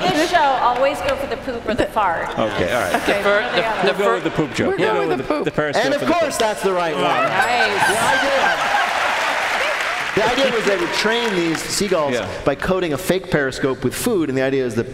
In 0.00 0.12
this 0.14 0.30
show, 0.30 0.38
always 0.38 0.98
go 1.02 1.14
for 1.16 1.26
the 1.26 1.36
poop 1.38 1.68
or 1.68 1.74
the 1.74 1.86
fart. 1.86 2.28
Okay, 2.30 2.72
all 2.72 2.80
right. 2.80 2.94
Okay. 3.02 3.18
The 3.18 3.22
fir- 3.22 3.50
The- 3.54 3.62
we'll 3.84 3.92
the 3.92 3.98
go 3.98 4.04
fir- 4.04 4.20
the 4.20 4.30
poop 4.30 4.54
joke. 4.54 4.68
We're 4.68 4.76
We'll 4.78 4.94
going 4.94 5.02
go 5.02 5.08
with 5.08 5.18
the 5.18 5.22
the, 5.22 5.28
poop. 5.28 5.44
the 5.44 5.50
periscope 5.50 5.84
And 5.84 5.94
of 5.94 6.02
and 6.02 6.10
the 6.10 6.14
course, 6.14 6.36
that's 6.38 6.62
the 6.62 6.72
right 6.72 6.94
one. 6.94 7.04
Nice. 7.04 7.90
The 10.16 10.24
idea 10.28 10.50
was 10.52 10.64
they 10.64 10.76
would 10.76 10.92
train 10.94 11.34
these 11.36 11.58
seagulls 11.62 12.14
Yeah. 12.14 12.28
by 12.44 12.54
coating 12.56 12.92
a 12.92 12.98
fake 12.98 13.30
periscope 13.30 13.84
with 13.84 13.94
food, 13.94 14.28
and 14.28 14.36
the 14.36 14.42
idea 14.42 14.64
is 14.66 14.74
that 14.74 14.86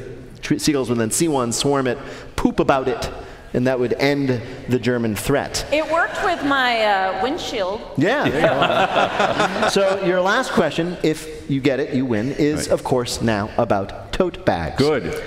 tr- 0.42 0.58
seagulls 0.58 0.88
would 0.90 0.98
then 0.98 1.10
see 1.10 1.26
one, 1.26 1.52
swarm 1.52 1.86
it, 1.86 1.96
poop 2.36 2.60
about 2.60 2.86
it, 2.86 3.08
and 3.54 3.66
that 3.66 3.80
would 3.80 3.94
end 3.94 4.40
the 4.68 4.78
German 4.78 5.16
threat. 5.16 5.64
It 5.72 5.90
worked 5.90 6.22
with 6.22 6.44
my 6.44 6.82
uh, 6.84 7.22
windshield. 7.22 7.80
Yeah. 7.96 8.28
there 8.28 8.40
you 8.42 9.62
go. 9.62 9.68
so 9.70 10.04
your 10.04 10.20
last 10.20 10.52
question, 10.52 10.98
if 11.02 11.50
you 11.50 11.60
get 11.62 11.80
it, 11.80 11.94
you 11.94 12.04
win, 12.04 12.32
is 12.32 12.68
of 12.68 12.84
course 12.84 13.22
now 13.22 13.48
about 13.56 14.05
tote 14.16 14.44
bags. 14.46 14.78
Good. 14.78 15.22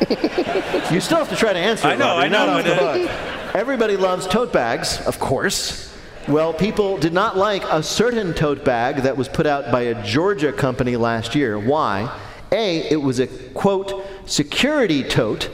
You 0.90 1.00
still 1.00 1.18
have 1.18 1.28
to 1.30 1.36
try 1.36 1.52
to 1.52 1.58
answer. 1.58 1.86
I 1.86 1.94
it, 1.94 1.98
know. 1.98 2.16
I 2.16 2.28
know, 2.28 2.48
off 2.48 2.64
the 2.64 2.70
but, 2.74 3.00
hook. 3.00 3.54
Everybody 3.54 3.96
loves 3.96 4.26
tote 4.26 4.52
bags, 4.52 5.00
of 5.06 5.18
course. 5.20 5.96
Well, 6.26 6.52
people 6.52 6.98
did 6.98 7.12
not 7.12 7.36
like 7.36 7.62
a 7.64 7.82
certain 7.82 8.34
tote 8.34 8.64
bag 8.64 8.96
that 9.02 9.16
was 9.16 9.28
put 9.28 9.46
out 9.46 9.70
by 9.70 9.82
a 9.82 10.02
Georgia 10.04 10.52
company 10.52 10.96
last 10.96 11.34
year. 11.34 11.58
Why? 11.58 12.10
A, 12.50 12.88
it 12.90 13.00
was 13.00 13.20
a 13.20 13.28
quote 13.54 14.04
security 14.26 15.04
tote 15.04 15.50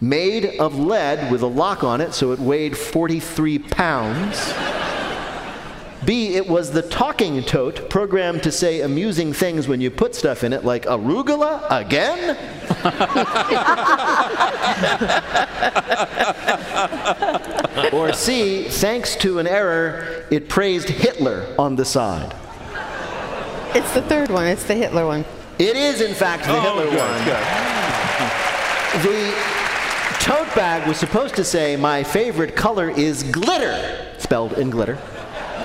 made 0.00 0.58
of 0.60 0.78
lead 0.78 1.32
with 1.32 1.42
a 1.42 1.46
lock 1.46 1.82
on 1.82 2.00
it, 2.00 2.12
so 2.12 2.32
it 2.32 2.38
weighed 2.38 2.76
43 2.76 3.58
pounds. 3.60 4.52
B, 6.04 6.34
it 6.34 6.46
was 6.46 6.70
the 6.70 6.82
talking 6.82 7.42
tote 7.42 7.88
programmed 7.88 8.42
to 8.42 8.52
say 8.52 8.80
amusing 8.82 9.32
things 9.32 9.68
when 9.68 9.80
you 9.80 9.90
put 9.90 10.14
stuff 10.14 10.44
in 10.44 10.52
it, 10.52 10.64
like 10.64 10.84
arugula 10.84 11.66
again? 11.70 12.36
or 17.92 18.12
C, 18.12 18.64
thanks 18.64 19.16
to 19.16 19.38
an 19.38 19.46
error, 19.46 20.24
it 20.30 20.48
praised 20.48 20.88
Hitler 20.88 21.54
on 21.58 21.76
the 21.76 21.84
side. 21.84 22.34
It's 23.74 23.92
the 23.92 24.02
third 24.02 24.30
one. 24.30 24.46
It's 24.46 24.64
the 24.64 24.74
Hitler 24.74 25.06
one. 25.06 25.24
It 25.58 25.76
is, 25.76 26.00
in 26.00 26.14
fact, 26.14 26.44
the 26.44 26.56
oh, 26.56 26.60
Hitler 26.60 26.86
one. 26.86 27.24
The 29.02 29.34
tote 30.20 30.54
bag 30.54 30.86
was 30.86 30.96
supposed 30.96 31.34
to 31.36 31.44
say, 31.44 31.76
My 31.76 32.04
favorite 32.04 32.54
color 32.54 32.90
is 32.90 33.22
glitter, 33.24 34.14
spelled 34.18 34.52
in 34.54 34.70
glitter. 34.70 34.98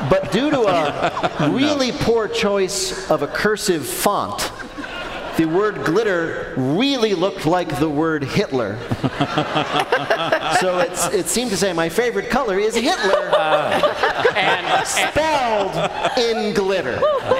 But 0.09 0.31
due 0.31 0.49
to 0.51 0.61
a 0.61 1.49
really 1.51 1.91
poor 1.91 2.27
choice 2.27 3.09
of 3.09 3.21
a 3.23 3.27
cursive 3.27 3.85
font, 3.85 4.51
the 5.37 5.45
word 5.45 5.85
glitter 5.85 6.53
really 6.57 7.13
looked 7.15 7.45
like 7.45 7.79
the 7.79 7.89
word 7.89 8.23
Hitler. 8.23 8.77
so 10.59 10.79
it's, 10.79 11.07
it 11.13 11.27
seemed 11.27 11.51
to 11.51 11.57
say, 11.57 11.71
my 11.71 11.87
favorite 11.87 12.29
color 12.29 12.59
is 12.59 12.75
Hitler. 12.75 13.15
and 14.35 14.85
spelled 14.85 15.73
in 16.17 16.53
glitter. 16.53 16.97
Bill, 16.99 17.31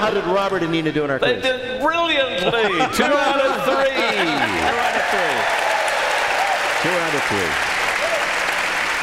how 0.00 0.10
did 0.12 0.24
Robert 0.24 0.62
and 0.62 0.72
Nina 0.72 0.92
do 0.92 1.04
in 1.04 1.10
our 1.10 1.18
They 1.18 1.40
quiz? 1.40 1.42
did 1.42 1.82
brilliantly. 1.82 2.86
Two 2.96 3.04
out 3.04 3.40
of 3.40 3.64
three. 3.64 3.92
Two 3.92 4.64
out 4.64 4.96
of 4.96 5.04
three. 5.12 5.38
Two 6.82 6.90
out 6.96 7.14
of 7.14 7.22
three. 7.24 7.77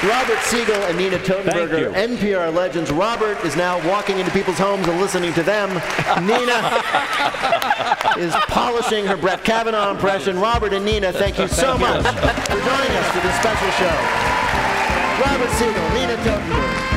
Robert 0.04 0.40
Siegel 0.42 0.76
and 0.76 0.98
Nina 0.98 1.18
Totenberg. 1.20 1.94
NPR 1.94 2.54
legends. 2.54 2.92
Robert 2.92 3.38
is 3.46 3.56
now 3.56 3.78
walking 3.88 4.20
into 4.20 4.30
people's 4.32 4.58
homes 4.58 4.86
and 4.88 5.00
listening 5.00 5.34
to 5.34 5.42
them. 5.42 5.70
Nina 6.22 6.84
is 8.20 8.36
polishing 8.50 9.06
her 9.06 9.16
Brett 9.16 9.46
Kavanaugh 9.46 9.92
impression. 9.92 10.38
Robert 10.38 10.74
and 10.74 10.84
Nina, 10.86 11.14
thank 11.14 11.40
you 11.40 11.48
so 11.48 11.78
much 11.78 12.06
for 12.06 12.12
joining 12.12 12.92
us 12.92 13.10
for 13.12 13.22
this 13.22 13.36
special 13.40 13.72
show. 13.72 13.96
Robert 15.26 15.50
Siegel, 15.52 15.90
Nina 15.94 16.18
Totenberg. 16.18 16.96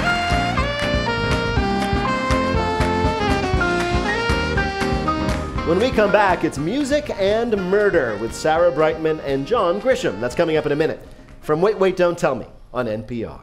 When 5.68 5.78
we 5.78 5.90
come 5.90 6.10
back, 6.10 6.42
it's 6.42 6.58
music 6.58 7.10
and 7.10 7.56
murder 7.70 8.16
with 8.16 8.34
Sarah 8.34 8.72
Brightman 8.72 9.20
and 9.20 9.46
John 9.46 9.80
Grisham. 9.80 10.18
That's 10.20 10.34
coming 10.34 10.56
up 10.56 10.66
in 10.66 10.72
a 10.72 10.76
minute. 10.76 11.00
From 11.42 11.60
Wait, 11.60 11.78
Wait, 11.78 11.96
Don't 11.96 12.18
Tell 12.18 12.34
Me 12.34 12.46
on 12.72 12.86
NPR. 12.86 13.42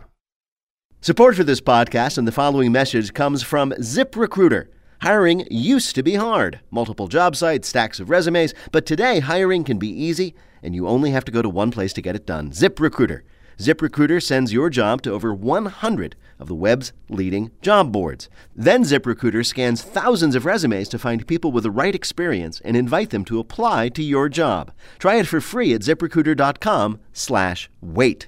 Support 1.02 1.36
for 1.36 1.44
this 1.44 1.62
podcast 1.62 2.18
and 2.18 2.28
the 2.28 2.32
following 2.32 2.72
message 2.72 3.14
comes 3.14 3.44
from 3.44 3.72
ZipRecruiter. 3.74 4.68
Hiring 5.02 5.46
used 5.52 5.94
to 5.96 6.04
be 6.04 6.16
hard. 6.16 6.62
Multiple 6.72 7.08
job 7.08 7.36
sites, 7.36 7.68
stacks 7.68 8.00
of 8.00 8.10
resumes, 8.10 8.56
but 8.72 8.88
today 8.88 9.20
hiring 9.20 9.64
can 9.64 9.78
be 9.78 9.90
easy 9.90 10.34
and 10.64 10.74
you 10.74 10.88
only 10.88 11.12
have 11.12 11.26
to 11.26 11.32
go 11.32 11.44
to 11.44 11.50
one 11.50 11.70
place 11.70 11.94
to 11.94 12.02
get 12.02 12.16
it 12.16 12.26
done 12.26 12.50
ZipRecruiter. 12.50 13.22
ZipRecruiter 13.60 14.22
sends 14.22 14.52
your 14.52 14.70
job 14.70 15.02
to 15.04 15.12
over 15.12 15.34
100 15.34 16.18
of 16.40 16.48
the 16.48 16.56
web's 16.56 16.92
leading 17.08 17.52
job 17.62 17.92
boards. 17.92 18.28
Then 18.56 18.84
ZipRecruiter 18.84 19.46
scans 19.46 19.84
thousands 19.84 20.36
of 20.36 20.46
resumes 20.46 20.90
to 20.90 21.00
find 21.00 21.28
people 21.28 21.52
with 21.52 21.64
the 21.64 21.72
right 21.72 21.96
experience 21.96 22.62
and 22.66 22.76
invite 22.76 23.12
them 23.12 23.24
to 23.26 23.40
apply 23.40 23.90
to 23.90 24.04
your 24.04 24.28
job. 24.28 24.72
Try 25.00 25.18
it 25.18 25.28
for 25.28 25.40
free 25.40 25.74
at 25.74 25.82
ziprecruiter.com/wait. 25.82 28.28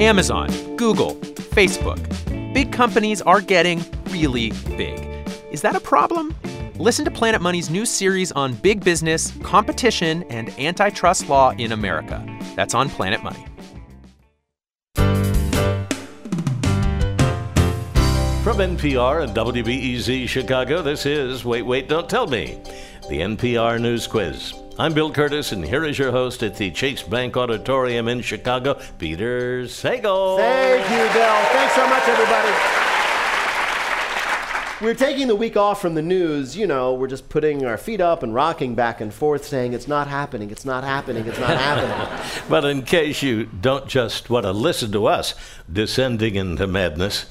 Amazon, 0.00 0.48
Google, 0.76 1.14
Facebook. 1.54 2.02
Big 2.54 2.72
companies 2.72 3.22
are 3.22 3.40
getting 3.40 3.84
really 4.10 4.50
big. 4.76 4.98
Is 5.50 5.62
that 5.62 5.76
a 5.76 5.80
problem? 5.80 6.34
Listen 6.78 7.04
to 7.04 7.10
Planet 7.10 7.40
Money's 7.40 7.70
new 7.70 7.86
series 7.86 8.32
on 8.32 8.54
big 8.54 8.82
business, 8.84 9.32
competition, 9.42 10.24
and 10.24 10.50
antitrust 10.58 11.28
law 11.28 11.50
in 11.50 11.72
America. 11.72 12.24
That's 12.56 12.74
on 12.74 12.88
Planet 12.88 13.22
Money. 13.22 13.46
From 18.44 18.58
NPR 18.58 19.22
and 19.24 19.34
WBEZ 19.34 20.28
Chicago, 20.28 20.82
this 20.82 21.06
is 21.06 21.44
Wait, 21.44 21.62
Wait, 21.62 21.88
Don't 21.88 22.10
Tell 22.10 22.26
Me, 22.26 22.60
the 23.08 23.20
NPR 23.20 23.80
News 23.80 24.06
Quiz. 24.06 24.52
I'm 24.76 24.92
Bill 24.92 25.12
Kurtis, 25.12 25.52
and 25.52 25.64
here 25.64 25.84
is 25.84 26.00
your 26.00 26.10
host 26.10 26.42
at 26.42 26.56
the 26.56 26.68
Chase 26.72 27.00
Bank 27.00 27.36
Auditorium 27.36 28.08
in 28.08 28.22
Chicago, 28.22 28.76
Peter 28.98 29.62
Sagal. 29.66 30.36
Thank 30.36 30.90
you, 30.90 31.14
Bill. 31.14 31.44
Thanks 31.52 31.74
so 31.76 31.88
much, 31.88 32.02
everybody. 32.08 32.50
We're 34.84 34.94
taking 34.94 35.28
the 35.28 35.36
week 35.36 35.56
off 35.56 35.80
from 35.80 35.94
the 35.94 36.02
news. 36.02 36.56
You 36.56 36.66
know, 36.66 36.92
we're 36.92 37.06
just 37.06 37.28
putting 37.28 37.64
our 37.64 37.78
feet 37.78 38.00
up 38.00 38.24
and 38.24 38.34
rocking 38.34 38.74
back 38.74 39.00
and 39.00 39.14
forth, 39.14 39.44
saying 39.44 39.74
it's 39.74 39.86
not 39.86 40.08
happening, 40.08 40.50
it's 40.50 40.64
not 40.64 40.82
happening, 40.82 41.24
it's 41.24 41.38
not 41.38 41.56
happening. 41.56 42.42
But 42.48 42.64
in 42.64 42.82
case 42.82 43.22
you 43.22 43.44
don't 43.44 43.86
just 43.86 44.28
want 44.28 44.42
to 44.42 44.50
listen 44.50 44.90
to 44.90 45.06
us 45.06 45.36
descending 45.72 46.34
into 46.34 46.66
madness, 46.66 47.26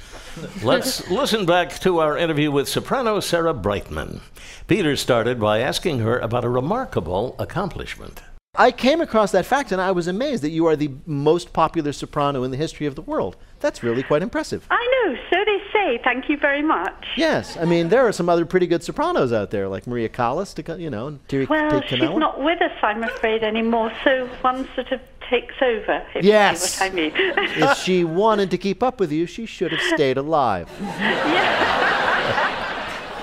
let's 0.63 1.10
listen 1.10 1.46
back 1.46 1.80
to 1.80 2.00
our 2.00 2.17
interview 2.17 2.52
with 2.52 2.67
soprano 2.67 3.19
Sarah 3.19 3.54
Brightman. 3.54 4.22
Peter 4.67 4.96
started 4.96 5.39
by 5.39 5.60
asking 5.60 6.00
her 6.00 6.19
about 6.19 6.46
a 6.46 6.50
remarkable 6.50 7.36
accomplishment. 7.39 8.22
I 8.56 8.72
came 8.72 9.02
across 9.02 9.32
that 9.32 9.48
fact 9.48 9.72
and 9.72 9.82
I 9.82 9.91
was 9.91 10.08
amazed 10.08 10.43
that 10.43 10.52
you 10.52 10.67
are 10.67 10.76
the 10.76 10.91
most 11.08 11.54
popular 11.54 11.91
soprano 11.91 12.43
in 12.43 12.52
the 12.52 12.58
history 12.58 12.86
of 12.86 12.93
the 12.93 13.02
world. 13.02 13.36
That's 13.60 13.82
really 13.82 14.04
quite 14.04 14.22
impressive. 14.22 14.67
I 14.69 15.06
know, 15.08 15.15
so 15.32 15.38
they 15.43 15.58
say. 15.74 16.00
Thank 16.04 16.30
you 16.30 16.38
very 16.38 16.62
much. 16.62 17.04
Yes, 17.17 17.58
I 17.58 17.65
mean 17.65 17.89
there 17.89 18.08
are 18.08 18.12
some 18.12 18.30
other 18.30 18.46
pretty 18.46 18.67
good 18.67 18.84
sopranos 18.84 19.34
out 19.34 19.50
there, 19.50 19.67
like 19.67 19.88
Maria 19.88 20.08
Callas, 20.08 20.54
to 20.54 20.80
you 20.80 20.91
know, 20.91 21.08
and 21.08 21.28
Terry 21.28 21.48
Well, 21.48 21.82
she's 21.82 22.00
not 22.00 22.43
with 22.43 22.62
us, 22.62 22.72
I'm 22.84 23.04
afraid, 23.04 23.43
anymore, 23.43 23.91
so 24.04 24.28
one 24.41 24.67
sort 24.76 24.91
of 24.91 25.02
takes 25.34 25.56
over, 25.62 26.06
if 26.15 26.24
Yes. 26.24 26.80
what 26.80 26.91
I 26.91 26.93
mean. 26.96 27.12
if 27.15 27.78
she 27.80 28.04
wanted 28.04 28.52
to 28.52 28.58
keep 28.58 28.84
up 28.84 29.00
with 29.00 29.12
you, 29.12 29.26
she 29.26 29.46
should 29.46 29.72
have 29.72 29.82
stayed 29.96 30.17
alive. 30.17 30.69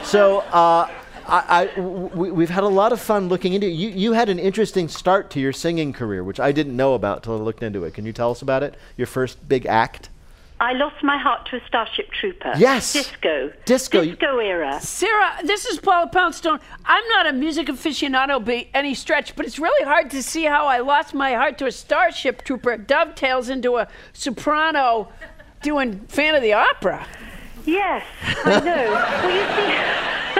So, 0.04 0.38
uh, 0.38 0.88
I, 1.26 1.44
I- 1.48 1.66
w- 1.76 2.08
w- 2.08 2.34
we've 2.34 2.50
had 2.50 2.64
a 2.64 2.68
lot 2.68 2.92
of 2.92 3.00
fun 3.00 3.28
looking 3.28 3.52
into 3.54 3.68
it. 3.68 3.70
You, 3.70 3.90
you 3.90 4.12
had 4.12 4.28
an 4.28 4.40
interesting 4.40 4.88
start 4.88 5.30
to 5.30 5.40
your 5.40 5.52
singing 5.52 5.92
career, 5.92 6.24
which 6.24 6.40
I 6.40 6.50
didn't 6.50 6.76
know 6.76 6.94
about 6.94 7.22
till 7.22 7.34
I 7.34 7.40
looked 7.40 7.62
into 7.62 7.84
it. 7.84 7.94
Can 7.94 8.04
you 8.04 8.12
tell 8.12 8.32
us 8.32 8.42
about 8.42 8.64
it? 8.64 8.74
Your 8.96 9.06
first 9.06 9.48
big 9.48 9.66
act? 9.66 10.09
I 10.60 10.74
lost 10.74 11.02
my 11.02 11.16
heart 11.16 11.46
to 11.46 11.56
a 11.56 11.60
Starship 11.66 12.10
Trooper. 12.12 12.52
Yes. 12.58 12.92
Disco. 12.92 13.50
Disco. 13.64 14.04
Disco 14.04 14.38
era. 14.38 14.78
Sarah, 14.82 15.38
this 15.42 15.64
is 15.64 15.80
Paula 15.80 16.06
Poundstone. 16.08 16.60
I'm 16.84 17.08
not 17.08 17.26
a 17.26 17.32
music 17.32 17.68
aficionado 17.68 18.44
by 18.44 18.68
any 18.74 18.94
stretch, 18.94 19.34
but 19.36 19.46
it's 19.46 19.58
really 19.58 19.86
hard 19.86 20.10
to 20.10 20.22
see 20.22 20.44
how 20.44 20.66
I 20.66 20.80
lost 20.80 21.14
my 21.14 21.32
heart 21.32 21.56
to 21.58 21.66
a 21.66 21.72
Starship 21.72 22.44
Trooper 22.44 22.76
dovetails 22.76 23.48
into 23.48 23.78
a 23.78 23.88
soprano 24.12 25.08
doing 25.62 26.00
Phantom 26.08 26.36
of 26.36 26.42
the 26.42 26.52
Opera. 26.52 27.06
Yes, 27.64 28.04
I 28.44 28.60
know. 28.60 28.90
well, 28.90 29.30
you 29.30 30.39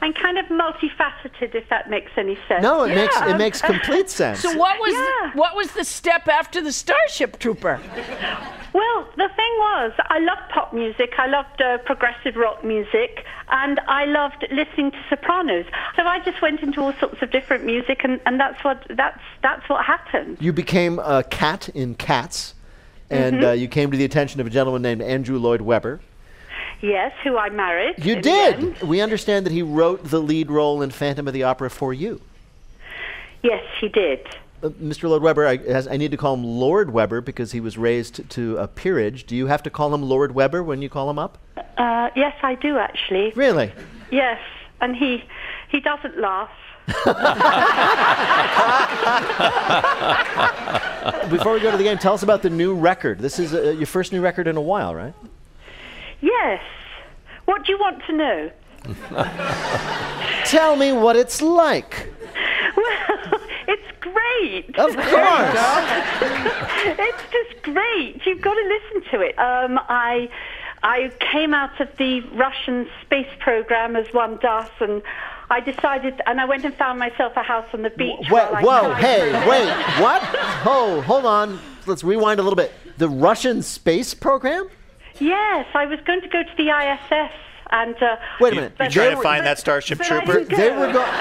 I'm 0.00 0.12
kind 0.12 0.38
of 0.38 0.46
multifaceted, 0.46 1.54
if 1.54 1.68
that 1.70 1.90
makes 1.90 2.12
any 2.16 2.36
sense. 2.48 2.62
No, 2.62 2.84
it 2.84 2.94
makes 2.94 3.16
it 3.20 3.36
makes 3.36 3.60
complete 3.60 4.08
sense. 4.20 4.40
So 4.40 4.56
what 4.56 4.78
was 4.78 5.34
what 5.34 5.56
was 5.56 5.72
the 5.72 5.84
step 5.84 6.28
after 6.28 6.60
the 6.60 6.72
Starship 6.72 7.38
Trooper? 7.38 7.80
Well, 8.74 9.08
the 9.16 9.28
thing 9.34 9.52
was, 9.58 9.92
I 9.98 10.18
loved 10.18 10.42
pop 10.52 10.72
music, 10.74 11.14
I 11.18 11.26
loved 11.26 11.60
uh, 11.60 11.78
progressive 11.78 12.36
rock 12.36 12.62
music, 12.62 13.24
and 13.50 13.80
I 13.88 14.04
loved 14.04 14.46
listening 14.52 14.90
to 14.90 14.98
sopranos. 15.08 15.64
So 15.96 16.02
I 16.02 16.20
just 16.20 16.40
went 16.42 16.60
into 16.60 16.82
all 16.82 16.92
sorts 17.00 17.20
of 17.22 17.30
different 17.30 17.64
music, 17.64 18.02
and, 18.04 18.20
and 18.26 18.38
that's 18.38 18.62
what 18.62 18.84
that's 18.90 19.20
that's 19.42 19.68
what 19.68 19.84
happened. 19.84 20.36
You 20.40 20.52
became 20.52 20.98
a 20.98 21.24
cat 21.24 21.70
in 21.70 21.94
Cats, 21.94 22.54
and 23.10 23.36
Mhm. 23.40 23.48
uh, 23.48 23.52
you 23.52 23.68
came 23.68 23.90
to 23.90 23.96
the 23.96 24.04
attention 24.04 24.40
of 24.40 24.46
a 24.46 24.50
gentleman 24.50 24.82
named 24.82 25.02
Andrew 25.02 25.38
Lloyd 25.38 25.62
Webber. 25.62 26.00
Yes, 26.80 27.12
who 27.24 27.36
I 27.36 27.48
married. 27.50 28.04
You 28.04 28.16
in 28.16 28.22
the 28.22 28.30
end. 28.30 28.74
did. 28.74 28.88
We 28.88 29.00
understand 29.00 29.46
that 29.46 29.52
he 29.52 29.62
wrote 29.62 30.04
the 30.04 30.20
lead 30.20 30.50
role 30.50 30.82
in 30.82 30.90
Phantom 30.90 31.26
of 31.26 31.34
the 31.34 31.42
Opera 31.42 31.70
for 31.70 31.92
you. 31.92 32.20
Yes, 33.42 33.64
he 33.80 33.88
did. 33.88 34.26
Uh, 34.62 34.68
Mr. 34.70 35.08
Lloyd 35.08 35.22
Webber, 35.22 35.46
I, 35.46 35.56
as 35.56 35.86
I 35.88 35.96
need 35.96 36.10
to 36.10 36.16
call 36.16 36.34
him 36.34 36.44
Lord 36.44 36.92
Webber 36.92 37.20
because 37.20 37.52
he 37.52 37.60
was 37.60 37.78
raised 37.78 38.28
to 38.30 38.56
a 38.58 38.68
peerage. 38.68 39.26
Do 39.26 39.36
you 39.36 39.46
have 39.46 39.62
to 39.64 39.70
call 39.70 39.94
him 39.94 40.02
Lord 40.02 40.34
Webber 40.34 40.62
when 40.62 40.82
you 40.82 40.88
call 40.88 41.08
him 41.10 41.18
up? 41.18 41.38
Uh, 41.76 42.10
yes, 42.16 42.34
I 42.42 42.54
do 42.56 42.78
actually. 42.78 43.32
Really? 43.36 43.72
Yes, 44.10 44.40
and 44.80 44.96
he 44.96 45.22
he 45.70 45.80
doesn't 45.80 46.18
laugh. 46.18 46.50
Before 51.30 51.52
we 51.52 51.60
go 51.60 51.70
to 51.70 51.76
the 51.76 51.84
game, 51.84 51.98
tell 51.98 52.14
us 52.14 52.22
about 52.22 52.40
the 52.42 52.48
new 52.50 52.74
record. 52.74 53.18
This 53.18 53.38
is 53.38 53.52
uh, 53.52 53.74
your 53.76 53.86
first 53.86 54.10
new 54.12 54.22
record 54.22 54.46
in 54.48 54.56
a 54.56 54.60
while, 54.60 54.94
right? 54.94 55.12
Yes. 56.20 56.62
What 57.44 57.64
do 57.64 57.72
you 57.72 57.78
want 57.78 58.02
to 58.06 58.12
know? 58.12 58.50
Tell 60.44 60.76
me 60.76 60.92
what 60.92 61.16
it's 61.16 61.40
like. 61.42 62.08
Well, 62.76 63.40
it's 63.68 63.90
great. 64.00 64.68
Of 64.78 64.94
course. 64.96 65.58
it's 66.98 67.22
just 67.32 67.62
great. 67.62 68.20
You've 68.24 68.40
got 68.40 68.54
to 68.54 68.62
listen 68.68 69.10
to 69.12 69.20
it. 69.20 69.38
Um, 69.38 69.78
I 69.88 70.28
I 70.82 71.10
came 71.32 71.54
out 71.54 71.80
of 71.80 71.88
the 71.98 72.20
Russian 72.34 72.88
space 73.02 73.28
program 73.40 73.96
as 73.96 74.06
one 74.12 74.38
does, 74.38 74.68
and 74.80 75.02
I 75.50 75.60
decided, 75.60 76.20
and 76.26 76.40
I 76.40 76.44
went 76.44 76.64
and 76.64 76.74
found 76.74 76.98
myself 76.98 77.32
a 77.36 77.42
house 77.42 77.66
on 77.72 77.82
the 77.82 77.90
beach. 77.90 78.30
I 78.30 78.62
whoa, 78.62 78.94
hey, 78.94 79.32
wait, 79.48 79.68
what? 80.00 80.22
Oh, 80.64 81.02
hold 81.06 81.24
on. 81.26 81.58
Let's 81.86 82.04
rewind 82.04 82.38
a 82.38 82.42
little 82.42 82.56
bit. 82.56 82.72
The 82.98 83.08
Russian 83.08 83.62
space 83.62 84.14
program? 84.14 84.68
Yes, 85.20 85.66
I 85.74 85.86
was 85.86 85.98
going 86.06 86.20
to 86.22 86.28
go 86.28 86.42
to 86.42 86.50
the 86.56 86.68
ISS, 86.70 87.32
and 87.70 87.94
uh, 88.02 88.16
Wait 88.40 88.52
a 88.52 88.56
minute. 88.56 88.72
but- 88.78 88.92
They 88.92 89.04
but- 89.08 89.16
were- 89.18 89.22
but- 89.24 89.32
but 89.64 89.98
I 89.98 90.22
didn't 90.26 90.48
They 90.56 90.70
were 90.70 90.92
going. 90.92 91.12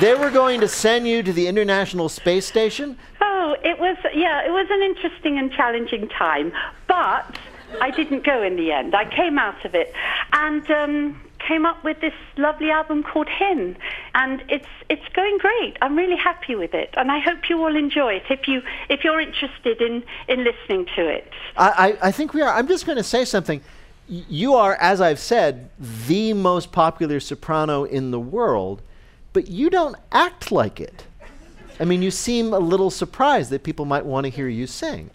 They 0.00 0.14
were 0.14 0.30
going 0.30 0.60
to 0.60 0.68
send 0.68 1.08
you 1.08 1.22
to 1.22 1.32
the 1.32 1.46
International 1.46 2.08
Space 2.10 2.44
Station. 2.46 2.98
Oh, 3.22 3.56
it 3.64 3.78
was, 3.78 3.96
yeah, 4.14 4.44
it 4.44 4.50
was 4.50 4.66
an 4.70 4.82
interesting 4.82 5.38
and 5.38 5.50
challenging 5.50 6.08
time, 6.08 6.52
but 6.86 7.38
I 7.80 7.90
didn't 7.92 8.24
go 8.24 8.42
in 8.42 8.56
the 8.56 8.72
end. 8.72 8.94
I 8.94 9.06
came 9.08 9.38
out 9.38 9.64
of 9.64 9.74
it 9.74 9.92
and 10.34 10.70
um, 10.70 11.20
came 11.46 11.66
up 11.66 11.82
with 11.84 12.00
this 12.00 12.14
lovely 12.36 12.70
album 12.70 13.02
called 13.02 13.28
Hymn, 13.28 13.76
and 14.14 14.42
it's 14.48 14.68
it's 14.88 15.08
going 15.14 15.38
great. 15.38 15.76
I'm 15.80 15.96
really 15.96 16.16
happy 16.16 16.54
with 16.54 16.74
it, 16.74 16.94
and 16.96 17.10
I 17.10 17.18
hope 17.18 17.48
you 17.48 17.62
all 17.62 17.76
enjoy 17.76 18.14
it. 18.14 18.24
If 18.30 18.48
you 18.48 18.62
if 18.88 19.04
you're 19.04 19.20
interested 19.20 19.80
in 19.80 20.02
in 20.28 20.44
listening 20.44 20.86
to 20.96 21.08
it. 21.08 21.30
I, 21.56 21.68
I, 22.02 22.08
I 22.08 22.12
think 22.12 22.34
we 22.34 22.42
are. 22.42 22.52
I'm 22.52 22.68
just 22.68 22.86
going 22.86 22.98
to 22.98 23.04
say 23.04 23.24
something. 23.24 23.60
You 24.08 24.54
are, 24.54 24.76
as 24.76 25.00
I've 25.00 25.18
said, 25.18 25.68
the 26.06 26.32
most 26.32 26.70
popular 26.70 27.18
soprano 27.18 27.84
in 27.84 28.12
the 28.12 28.20
world, 28.20 28.82
but 29.32 29.48
you 29.48 29.68
don't 29.68 29.96
act 30.12 30.52
like 30.52 30.80
it. 30.80 31.04
I 31.80 31.84
mean, 31.84 32.02
you 32.02 32.12
seem 32.12 32.54
a 32.54 32.58
little 32.58 32.90
surprised 32.90 33.50
that 33.50 33.64
people 33.64 33.84
might 33.84 34.06
want 34.06 34.24
to 34.24 34.30
hear 34.30 34.48
you 34.48 34.66
sing. 34.66 35.10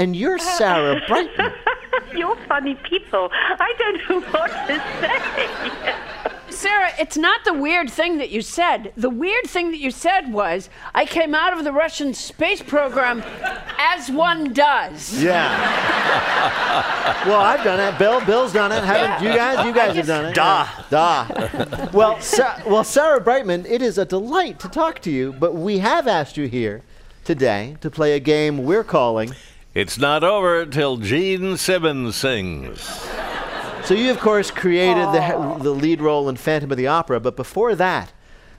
And 0.00 0.16
you're 0.16 0.38
Sarah 0.38 0.98
Brightman. 1.08 1.52
You're 2.16 2.36
funny 2.48 2.74
people. 2.74 3.28
I 3.32 3.74
don't 3.78 4.08
know 4.08 4.20
what 4.30 4.50
to 4.66 4.76
say. 5.00 6.56
Sarah, 6.56 6.90
it's 6.98 7.16
not 7.18 7.44
the 7.44 7.52
weird 7.52 7.90
thing 7.90 8.16
that 8.18 8.30
you 8.30 8.40
said. 8.40 8.92
The 8.96 9.10
weird 9.10 9.44
thing 9.46 9.70
that 9.72 9.76
you 9.78 9.90
said 9.90 10.32
was, 10.32 10.70
I 10.94 11.04
came 11.04 11.34
out 11.34 11.52
of 11.56 11.64
the 11.64 11.72
Russian 11.72 12.14
space 12.14 12.62
program 12.62 13.22
as 13.78 14.10
one 14.10 14.54
does. 14.54 15.22
Yeah. 15.22 15.50
well, 17.26 17.40
I've 17.40 17.62
done 17.62 17.78
it. 17.78 17.98
Bill, 17.98 18.24
Bill's 18.24 18.54
done 18.54 18.72
it. 18.72 18.82
Haven't 18.82 19.22
you 19.26 19.34
guys? 19.34 19.66
You 19.66 19.72
guys 19.74 19.96
have 19.96 20.06
done 20.06 20.24
it. 20.26 20.34
Da. 20.34 20.66
Da. 20.88 21.88
well, 21.92 22.18
Sa- 22.20 22.58
well, 22.66 22.84
Sarah 22.84 23.20
Brightman, 23.20 23.66
it 23.66 23.82
is 23.82 23.98
a 23.98 24.06
delight 24.06 24.58
to 24.60 24.68
talk 24.68 25.00
to 25.02 25.10
you, 25.10 25.32
but 25.34 25.54
we 25.54 25.78
have 25.78 26.08
asked 26.08 26.36
you 26.38 26.46
here 26.48 26.82
today 27.24 27.76
to 27.82 27.90
play 27.90 28.14
a 28.16 28.20
game 28.20 28.64
we're 28.64 28.84
calling. 28.84 29.34
It's 29.72 29.98
not 29.98 30.24
over 30.24 30.66
till 30.66 30.96
Gene 30.96 31.56
Simmons 31.56 32.16
sings. 32.16 32.80
So 33.84 33.94
you, 33.94 34.10
of 34.10 34.18
course, 34.18 34.50
created 34.50 35.06
the, 35.12 35.58
the 35.62 35.70
lead 35.70 36.00
role 36.00 36.28
in 36.28 36.34
Phantom 36.34 36.72
of 36.72 36.76
the 36.76 36.88
Opera, 36.88 37.20
but 37.20 37.36
before 37.36 37.76
that, 37.76 38.12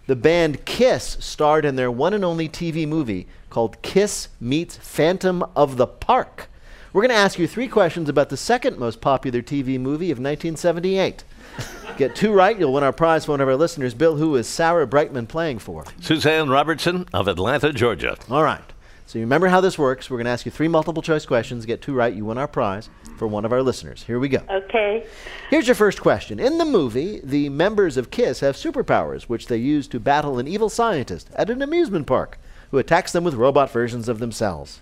the 0.08 0.16
band 0.16 0.64
Kiss 0.64 1.18
starred 1.20 1.66
in 1.66 1.76
their 1.76 1.92
one 1.92 2.14
and 2.14 2.24
only 2.24 2.48
TV 2.48 2.88
movie 2.88 3.28
called 3.50 3.82
Kiss 3.82 4.30
Meets 4.40 4.78
Phantom 4.78 5.44
of 5.54 5.76
the 5.76 5.86
Park. 5.86 6.50
We're 6.94 7.02
going 7.02 7.10
to 7.10 7.16
ask 7.16 7.38
you 7.38 7.48
three 7.48 7.68
questions 7.68 8.08
about 8.08 8.30
the 8.30 8.38
second 8.38 8.78
most 8.78 9.02
popular 9.02 9.42
TV 9.42 9.78
movie 9.78 10.12
of 10.12 10.18
1978. 10.18 11.26
Get 11.98 12.16
two 12.16 12.32
right, 12.32 12.58
you'll 12.58 12.72
win 12.72 12.86
our 12.86 12.94
prize 12.94 13.26
for 13.26 13.32
one 13.32 13.42
of 13.42 13.50
our 13.50 13.58
listeners. 13.58 13.94
Bill, 13.94 14.16
who 14.16 14.38
is 14.38 14.48
Sarah 14.48 14.88
Brightman 14.88 15.28
playing 15.28 15.60
for? 15.60 15.84
Suzanne 16.00 16.50
Robertson 16.50 17.06
of 17.14 17.28
Atlanta, 17.28 17.74
Georgia. 17.74 18.16
All 18.30 18.44
right. 18.44 18.64
So 19.12 19.20
you 19.20 19.26
remember 19.26 19.50
how 19.50 19.60
this 19.60 19.78
works. 19.78 20.10
We're 20.10 20.16
going 20.16 20.24
to 20.28 20.32
ask 20.32 20.46
you 20.46 20.54
three 20.54 20.70
multiple 20.70 21.04
choice 21.04 21.26
questions. 21.26 21.66
Get 21.66 21.82
two 21.82 21.94
right, 21.94 22.16
you 22.16 22.24
win 22.24 22.38
our 22.38 22.48
prize 22.48 22.90
for 23.18 23.28
one 23.28 23.44
of 23.44 23.52
our 23.52 23.62
listeners. 23.62 24.04
Here 24.04 24.18
we 24.20 24.30
go. 24.30 24.42
Okay. 24.50 25.06
Here's 25.50 25.68
your 25.68 25.76
first 25.76 26.00
question. 26.00 26.40
In 26.40 26.58
the 26.58 26.64
movie, 26.64 27.20
the 27.22 27.50
members 27.50 27.98
of 27.98 28.10
KISS 28.10 28.40
have 28.40 28.56
superpowers, 28.56 29.24
which 29.24 29.48
they 29.48 29.58
use 29.58 29.90
to 29.90 30.00
battle 30.00 30.40
an 30.40 30.48
evil 30.48 30.70
scientist 30.70 31.30
at 31.36 31.50
an 31.50 31.62
amusement 31.62 32.08
park 32.08 32.40
who 32.72 32.78
attacks 32.78 33.12
them 33.12 33.26
with 33.26 33.34
robot 33.34 33.70
versions 33.70 34.08
of 34.08 34.20
themselves. 34.20 34.80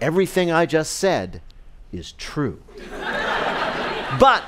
Everything 0.00 0.50
I 0.50 0.64
just 0.64 0.94
said 0.94 1.42
is 1.92 2.12
true. 2.12 2.62
but 4.18 4.44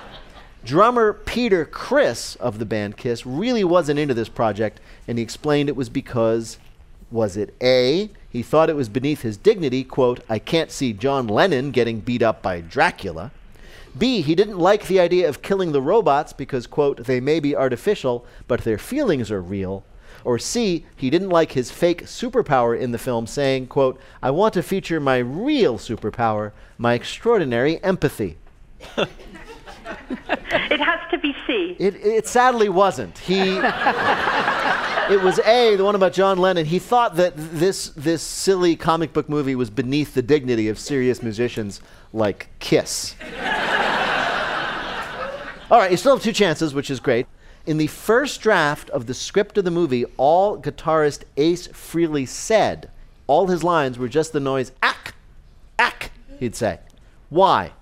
drummer 0.64 1.12
Peter 1.12 1.66
Criss 1.66 2.36
of 2.36 2.58
the 2.58 2.64
band 2.64 2.96
Kiss 2.96 3.26
really 3.26 3.64
wasn't 3.64 3.98
into 3.98 4.14
this 4.14 4.30
project, 4.30 4.80
and 5.06 5.18
he 5.18 5.22
explained 5.22 5.68
it 5.68 5.76
was 5.76 5.90
because 5.90 6.56
was 7.14 7.36
it 7.36 7.54
A, 7.62 8.10
he 8.28 8.42
thought 8.42 8.68
it 8.68 8.76
was 8.76 8.88
beneath 8.88 9.22
his 9.22 9.36
dignity, 9.36 9.84
quote, 9.84 10.18
I 10.28 10.40
can't 10.40 10.72
see 10.72 10.92
John 10.92 11.28
Lennon 11.28 11.70
getting 11.70 12.00
beat 12.00 12.22
up 12.22 12.42
by 12.42 12.60
Dracula. 12.60 13.30
B, 13.96 14.20
he 14.20 14.34
didn't 14.34 14.58
like 14.58 14.88
the 14.88 14.98
idea 14.98 15.28
of 15.28 15.40
killing 15.40 15.70
the 15.70 15.80
robots 15.80 16.32
because, 16.32 16.66
quote, 16.66 17.04
they 17.04 17.20
may 17.20 17.38
be 17.38 17.54
artificial, 17.54 18.26
but 18.48 18.62
their 18.62 18.78
feelings 18.78 19.30
are 19.30 19.40
real. 19.40 19.84
Or 20.24 20.40
C, 20.40 20.84
he 20.96 21.08
didn't 21.08 21.28
like 21.28 21.52
his 21.52 21.70
fake 21.70 22.02
superpower 22.06 22.78
in 22.78 22.90
the 22.90 22.98
film, 22.98 23.28
saying, 23.28 23.68
quote, 23.68 24.00
I 24.20 24.32
want 24.32 24.52
to 24.54 24.62
feature 24.62 24.98
my 24.98 25.18
real 25.18 25.78
superpower, 25.78 26.50
my 26.76 26.94
extraordinary 26.94 27.80
empathy. 27.84 28.38
It 30.70 30.80
has 30.80 31.00
to 31.10 31.18
be 31.18 31.34
C. 31.46 31.76
It, 31.78 31.96
it 31.96 32.26
sadly 32.26 32.68
wasn't. 32.68 33.18
He. 33.18 33.40
it 33.40 35.22
was 35.22 35.38
A, 35.40 35.74
the 35.76 35.84
one 35.84 35.94
about 35.94 36.12
John 36.12 36.38
Lennon. 36.38 36.64
He 36.64 36.78
thought 36.78 37.16
that 37.16 37.34
this 37.36 37.88
this 37.90 38.22
silly 38.22 38.76
comic 38.76 39.12
book 39.12 39.28
movie 39.28 39.54
was 39.56 39.68
beneath 39.68 40.14
the 40.14 40.22
dignity 40.22 40.68
of 40.68 40.78
serious 40.78 41.22
musicians 41.22 41.80
like 42.12 42.48
Kiss. 42.60 43.14
All 45.70 45.78
right, 45.78 45.90
you 45.90 45.96
still 45.96 46.14
have 46.14 46.22
two 46.22 46.32
chances, 46.32 46.72
which 46.74 46.90
is 46.90 47.00
great. 47.00 47.26
In 47.66 47.78
the 47.78 47.86
first 47.88 48.40
draft 48.40 48.90
of 48.90 49.06
the 49.06 49.14
script 49.14 49.58
of 49.58 49.64
the 49.64 49.70
movie, 49.70 50.04
all 50.16 50.58
guitarist 50.58 51.24
Ace 51.36 51.68
Frehley 51.68 52.28
said, 52.28 52.90
all 53.26 53.46
his 53.46 53.64
lines 53.64 53.98
were 53.98 54.08
just 54.08 54.32
the 54.32 54.40
noise 54.40 54.72
ack, 54.82 55.14
ack, 55.78 56.10
he'd 56.38 56.54
say. 56.54 56.78
Why? 57.30 57.72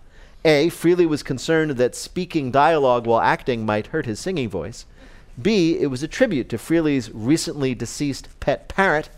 A. 0.45 0.68
Frehley 0.68 1.09
was 1.09 1.22
concerned 1.22 1.72
that 1.72 1.95
speaking 1.95 2.51
dialogue 2.51 3.07
while 3.07 3.20
acting 3.20 3.64
might 3.64 3.88
hurt 3.88 4.07
his 4.07 4.18
singing 4.18 4.49
voice. 4.49 4.86
B. 5.40 5.78
It 5.78 5.86
was 5.86 6.03
a 6.03 6.09
tribute 6.09 6.49
to 6.49 6.59
Frehley's 6.59 7.11
recently 7.12 7.74
deceased 7.74 8.28
pet 8.40 8.68
parrot. 8.68 9.09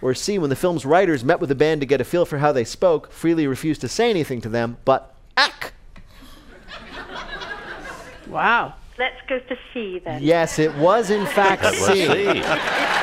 Or 0.00 0.14
C. 0.14 0.38
When 0.38 0.50
the 0.50 0.56
film's 0.56 0.86
writers 0.86 1.24
met 1.24 1.40
with 1.40 1.48
the 1.48 1.56
band 1.56 1.80
to 1.80 1.86
get 1.86 2.00
a 2.00 2.04
feel 2.04 2.24
for 2.24 2.38
how 2.38 2.52
they 2.52 2.64
spoke, 2.64 3.10
Freely 3.10 3.48
refused 3.48 3.80
to 3.80 3.88
say 3.88 4.08
anything 4.10 4.40
to 4.42 4.48
them, 4.48 4.76
but 4.84 5.14
ack. 5.36 5.72
Wow. 8.28 8.74
Let's 8.98 9.20
go 9.28 9.38
to 9.38 9.56
C 9.72 10.00
then. 10.00 10.22
Yes, 10.22 10.58
it 10.58 10.74
was 10.74 11.10
in 11.10 11.26
fact 11.26 11.62
That 11.62 11.72
was 11.72 11.86
C. 11.86 12.94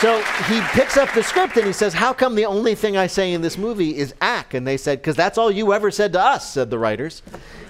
So 0.00 0.22
he 0.48 0.62
picks 0.68 0.96
up 0.96 1.12
the 1.12 1.22
script 1.22 1.58
and 1.58 1.66
he 1.66 1.74
says, 1.74 1.92
How 1.92 2.14
come 2.14 2.34
the 2.34 2.46
only 2.46 2.74
thing 2.74 2.96
I 2.96 3.06
say 3.06 3.34
in 3.34 3.42
this 3.42 3.58
movie 3.58 3.98
is 3.98 4.14
ack? 4.22 4.54
And 4.54 4.66
they 4.66 4.78
said, 4.78 4.98
Because 4.98 5.14
that's 5.14 5.36
all 5.36 5.50
you 5.50 5.74
ever 5.74 5.90
said 5.90 6.14
to 6.14 6.20
us, 6.20 6.50
said 6.54 6.70
the 6.70 6.78
writers. 6.78 7.20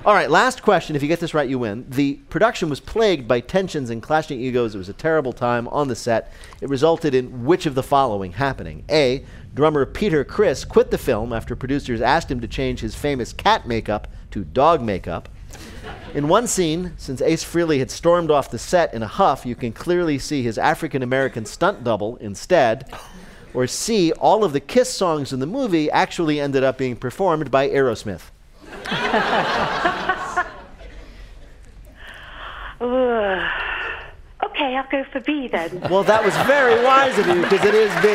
All 0.07 0.15
right, 0.15 0.31
last 0.31 0.63
question. 0.63 0.95
If 0.95 1.03
you 1.03 1.09
get 1.09 1.19
this 1.19 1.35
right, 1.35 1.49
you 1.49 1.59
win. 1.59 1.87
The 1.89 2.21
production 2.31 2.71
was 2.71 2.79
plagued 2.79 3.27
by 3.27 3.41
tensions 3.41 3.91
and 3.91 4.01
clashing 4.01 4.41
egos. 4.41 4.77
It 4.77 4.79
was 4.79 4.89
a 4.89 4.93
terrible 4.93 5.33
time 5.33 5.67
on 5.69 5.89
the 5.89 5.97
set. 5.97 6.33
It 6.61 6.69
resulted 6.69 7.17
in 7.17 7.45
which 7.45 7.67
of 7.67 7.75
the 7.75 7.83
following 7.83 8.31
happening? 8.31 8.85
A. 8.89 9.25
Drummer 9.53 9.85
Peter 9.85 10.23
Criss 10.23 10.65
quit 10.65 10.93
the 10.93 10.99
film 10.99 11.33
after 11.33 11.57
producers 11.57 12.01
asked 12.01 12.31
him 12.31 12.41
to 12.43 12.47
change 12.47 12.79
his 12.79 12.95
famous 12.95 13.33
cat 13.33 13.67
makeup 13.67 14.07
to 14.31 14.45
dog 14.45 14.81
makeup. 14.81 15.29
In 16.15 16.29
one 16.29 16.47
scene, 16.47 16.93
since 16.97 17.23
Ace 17.23 17.45
Frehley 17.45 17.79
had 17.79 17.91
stormed 17.91 18.31
off 18.31 18.51
the 18.51 18.59
set 18.59 18.93
in 18.93 19.03
a 19.03 19.07
huff, 19.07 19.47
you 19.47 19.55
can 19.55 19.73
clearly 19.73 20.19
see 20.19 20.43
his 20.43 20.59
African 20.59 21.03
American 21.03 21.45
stunt 21.47 21.85
double 21.85 22.17
instead. 22.17 22.93
Or 23.55 23.67
C, 23.67 24.13
all 24.13 24.45
of 24.45 24.53
the 24.53 24.61
Kiss 24.61 24.93
songs 24.93 25.33
in 25.33 25.41
the 25.41 25.47
movie 25.47 25.91
actually 25.91 26.41
ended 26.41 26.65
up 26.65 26.79
being 26.79 26.97
performed 26.97 27.51
by 27.51 27.69
Aerosmith. 27.69 28.31
Okay, 34.61 34.77
I'll 34.77 34.87
go 34.91 35.05
for 35.05 35.21
B 35.21 35.49
then. 35.49 35.81
Well, 35.91 36.03
that 36.05 36.23
was 36.25 36.35
very 36.47 36.85
wise 36.85 37.19
of 37.19 37.27
you 37.27 37.41
because 37.43 37.65
it 37.65 37.75
is 37.75 37.91
B. 38.03 38.09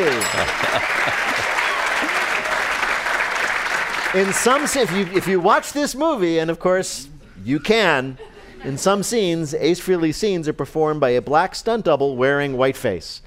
In 4.20 4.32
some, 4.32 4.68
se- 4.68 4.84
if 4.84 4.91
you 4.91 5.07
if 5.18 5.28
you 5.28 5.39
watch 5.39 5.74
this 5.74 5.95
movie, 5.95 6.38
and 6.39 6.49
of 6.51 6.59
course 6.59 7.09
you 7.45 7.59
can, 7.59 8.17
in 8.63 8.77
some 8.77 9.03
scenes, 9.03 9.53
Ace 9.53 9.79
Frehley's 9.79 10.17
scenes 10.17 10.47
are 10.47 10.53
performed 10.53 10.99
by 10.99 11.11
a 11.11 11.21
black 11.21 11.53
stunt 11.53 11.85
double 11.85 12.17
wearing 12.17 12.53
whiteface. 12.53 13.21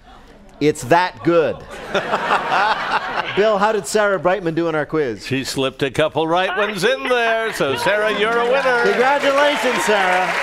It's 0.60 0.82
that 0.84 1.22
good. 1.22 1.56
Bill, 3.36 3.58
how 3.58 3.70
did 3.70 3.86
Sarah 3.86 4.18
Brightman 4.18 4.56
do 4.56 4.68
in 4.68 4.74
our 4.74 4.84
quiz? 4.84 5.24
She 5.24 5.44
slipped 5.44 5.84
a 5.84 5.90
couple 5.92 6.26
right 6.26 6.56
ones 6.58 6.82
in 6.82 7.04
there, 7.04 7.52
so 7.52 7.76
Sarah, 7.76 8.18
you're 8.18 8.36
a 8.36 8.44
winner. 8.44 8.82
Congratulations, 8.82 9.84
Sarah. 9.84 10.34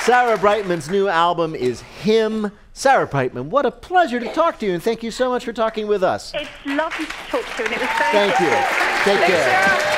Sarah 0.00 0.38
Brightman's 0.38 0.88
new 0.88 1.08
album 1.08 1.54
is 1.54 1.82
Hymn. 1.82 2.52
Sarah 2.78 3.06
Brightman, 3.06 3.48
what 3.48 3.64
a 3.64 3.70
pleasure 3.70 4.20
to 4.20 4.30
talk 4.34 4.58
to 4.58 4.66
you, 4.66 4.74
and 4.74 4.82
thank 4.82 5.02
you 5.02 5.10
so 5.10 5.30
much 5.30 5.46
for 5.46 5.52
talking 5.54 5.86
with 5.86 6.02
us. 6.02 6.32
It's 6.34 6.50
lovely 6.66 7.06
to 7.06 7.10
talk 7.30 7.56
to 7.56 7.62
you, 7.62 7.68
and 7.68 7.74
it 7.74 7.80
was 7.80 7.88
very 7.98 8.12
Thank 8.12 8.38
you. 8.38 8.46
good. 8.50 8.64
Take 9.02 9.18
Thanks, 9.18 9.26
care. 9.28 9.78
Sarah. 9.78 9.95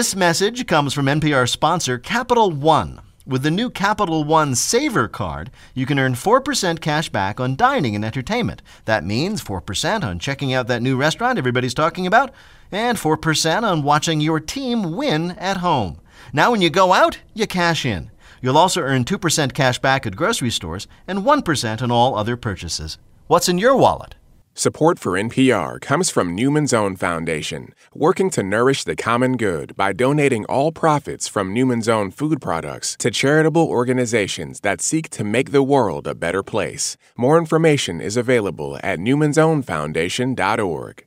This 0.00 0.16
message 0.16 0.66
comes 0.66 0.94
from 0.94 1.04
NPR 1.04 1.46
sponsor 1.46 1.98
Capital 1.98 2.50
One. 2.50 3.02
With 3.26 3.42
the 3.42 3.50
new 3.50 3.68
Capital 3.68 4.24
One 4.24 4.54
Savor 4.54 5.08
card, 5.08 5.50
you 5.74 5.84
can 5.84 5.98
earn 5.98 6.14
4% 6.14 6.80
cash 6.80 7.10
back 7.10 7.38
on 7.38 7.54
dining 7.54 7.94
and 7.94 8.02
entertainment. 8.02 8.62
That 8.86 9.04
means 9.04 9.44
4% 9.44 10.02
on 10.02 10.18
checking 10.18 10.54
out 10.54 10.68
that 10.68 10.80
new 10.80 10.96
restaurant 10.96 11.36
everybody's 11.36 11.74
talking 11.74 12.06
about, 12.06 12.32
and 12.72 12.96
4% 12.96 13.62
on 13.62 13.82
watching 13.82 14.22
your 14.22 14.40
team 14.40 14.96
win 14.96 15.32
at 15.32 15.58
home. 15.58 16.00
Now, 16.32 16.50
when 16.50 16.62
you 16.62 16.70
go 16.70 16.94
out, 16.94 17.18
you 17.34 17.46
cash 17.46 17.84
in. 17.84 18.10
You'll 18.40 18.56
also 18.56 18.80
earn 18.80 19.04
2% 19.04 19.52
cash 19.52 19.80
back 19.80 20.06
at 20.06 20.16
grocery 20.16 20.48
stores 20.48 20.86
and 21.06 21.26
1% 21.26 21.82
on 21.82 21.90
all 21.90 22.16
other 22.16 22.38
purchases. 22.38 22.96
What's 23.26 23.50
in 23.50 23.58
your 23.58 23.76
wallet? 23.76 24.14
Support 24.60 24.98
for 24.98 25.12
NPR 25.12 25.80
comes 25.80 26.10
from 26.10 26.34
Newman's 26.34 26.74
Own 26.74 26.94
Foundation, 26.94 27.72
working 27.94 28.28
to 28.28 28.42
nourish 28.42 28.84
the 28.84 28.94
common 28.94 29.38
good 29.38 29.74
by 29.74 29.94
donating 29.94 30.44
all 30.50 30.70
profits 30.70 31.28
from 31.28 31.54
Newman's 31.54 31.88
Own 31.88 32.10
food 32.10 32.42
products 32.42 32.94
to 32.98 33.10
charitable 33.10 33.66
organizations 33.66 34.60
that 34.60 34.82
seek 34.82 35.08
to 35.16 35.24
make 35.24 35.52
the 35.52 35.62
world 35.62 36.06
a 36.06 36.14
better 36.14 36.42
place. 36.42 36.98
More 37.16 37.38
information 37.38 38.02
is 38.02 38.18
available 38.18 38.78
at 38.82 38.98
newmansownfoundation.org. 38.98 41.06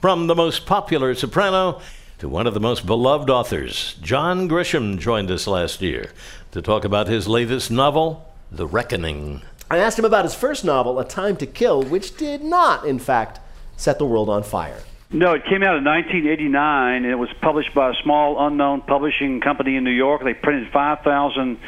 From 0.00 0.26
the 0.26 0.34
most 0.34 0.66
popular 0.66 1.14
soprano 1.14 1.80
to 2.18 2.28
one 2.28 2.48
of 2.48 2.54
the 2.54 2.60
most 2.60 2.86
beloved 2.86 3.30
authors, 3.30 3.94
John 4.02 4.48
Grisham 4.48 4.98
joined 4.98 5.30
us 5.30 5.46
last 5.46 5.80
year 5.80 6.10
to 6.50 6.60
talk 6.60 6.84
about 6.84 7.06
his 7.06 7.28
latest 7.28 7.70
novel, 7.70 8.34
The 8.50 8.66
Reckoning. 8.66 9.42
I 9.72 9.78
asked 9.78 9.96
him 9.96 10.04
about 10.04 10.24
his 10.24 10.34
first 10.34 10.64
novel, 10.64 10.98
A 10.98 11.04
Time 11.04 11.36
to 11.36 11.46
Kill, 11.46 11.84
which 11.84 12.16
did 12.16 12.42
not, 12.42 12.84
in 12.84 12.98
fact, 12.98 13.38
set 13.76 13.98
the 13.98 14.04
world 14.04 14.28
on 14.28 14.42
fire. 14.42 14.80
No, 15.12 15.32
it 15.34 15.44
came 15.44 15.62
out 15.62 15.76
in 15.76 15.84
1989, 15.84 17.04
and 17.04 17.06
it 17.06 17.14
was 17.14 17.28
published 17.40 17.72
by 17.72 17.90
a 17.90 17.94
small, 18.02 18.44
unknown 18.44 18.80
publishing 18.80 19.40
company 19.40 19.76
in 19.76 19.84
New 19.84 19.90
York. 19.90 20.24
They 20.24 20.34
printed 20.34 20.72
5,000 20.72 21.58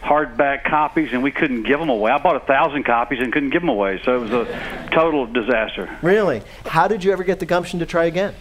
hardback 0.00 0.64
copies, 0.64 1.12
and 1.12 1.22
we 1.22 1.30
couldn't 1.30 1.62
give 1.62 1.78
them 1.78 1.88
away. 1.88 2.10
I 2.10 2.18
bought 2.18 2.34
a 2.34 2.46
thousand 2.46 2.82
copies 2.82 3.20
and 3.20 3.32
couldn't 3.32 3.50
give 3.50 3.62
them 3.62 3.68
away, 3.68 4.00
so 4.04 4.16
it 4.16 4.20
was 4.20 4.32
a 4.32 4.88
total 4.92 5.26
disaster. 5.26 5.96
Really? 6.02 6.42
How 6.66 6.88
did 6.88 7.04
you 7.04 7.12
ever 7.12 7.22
get 7.22 7.38
the 7.38 7.46
gumption 7.46 7.78
to 7.78 7.86
try 7.86 8.06
again? 8.06 8.34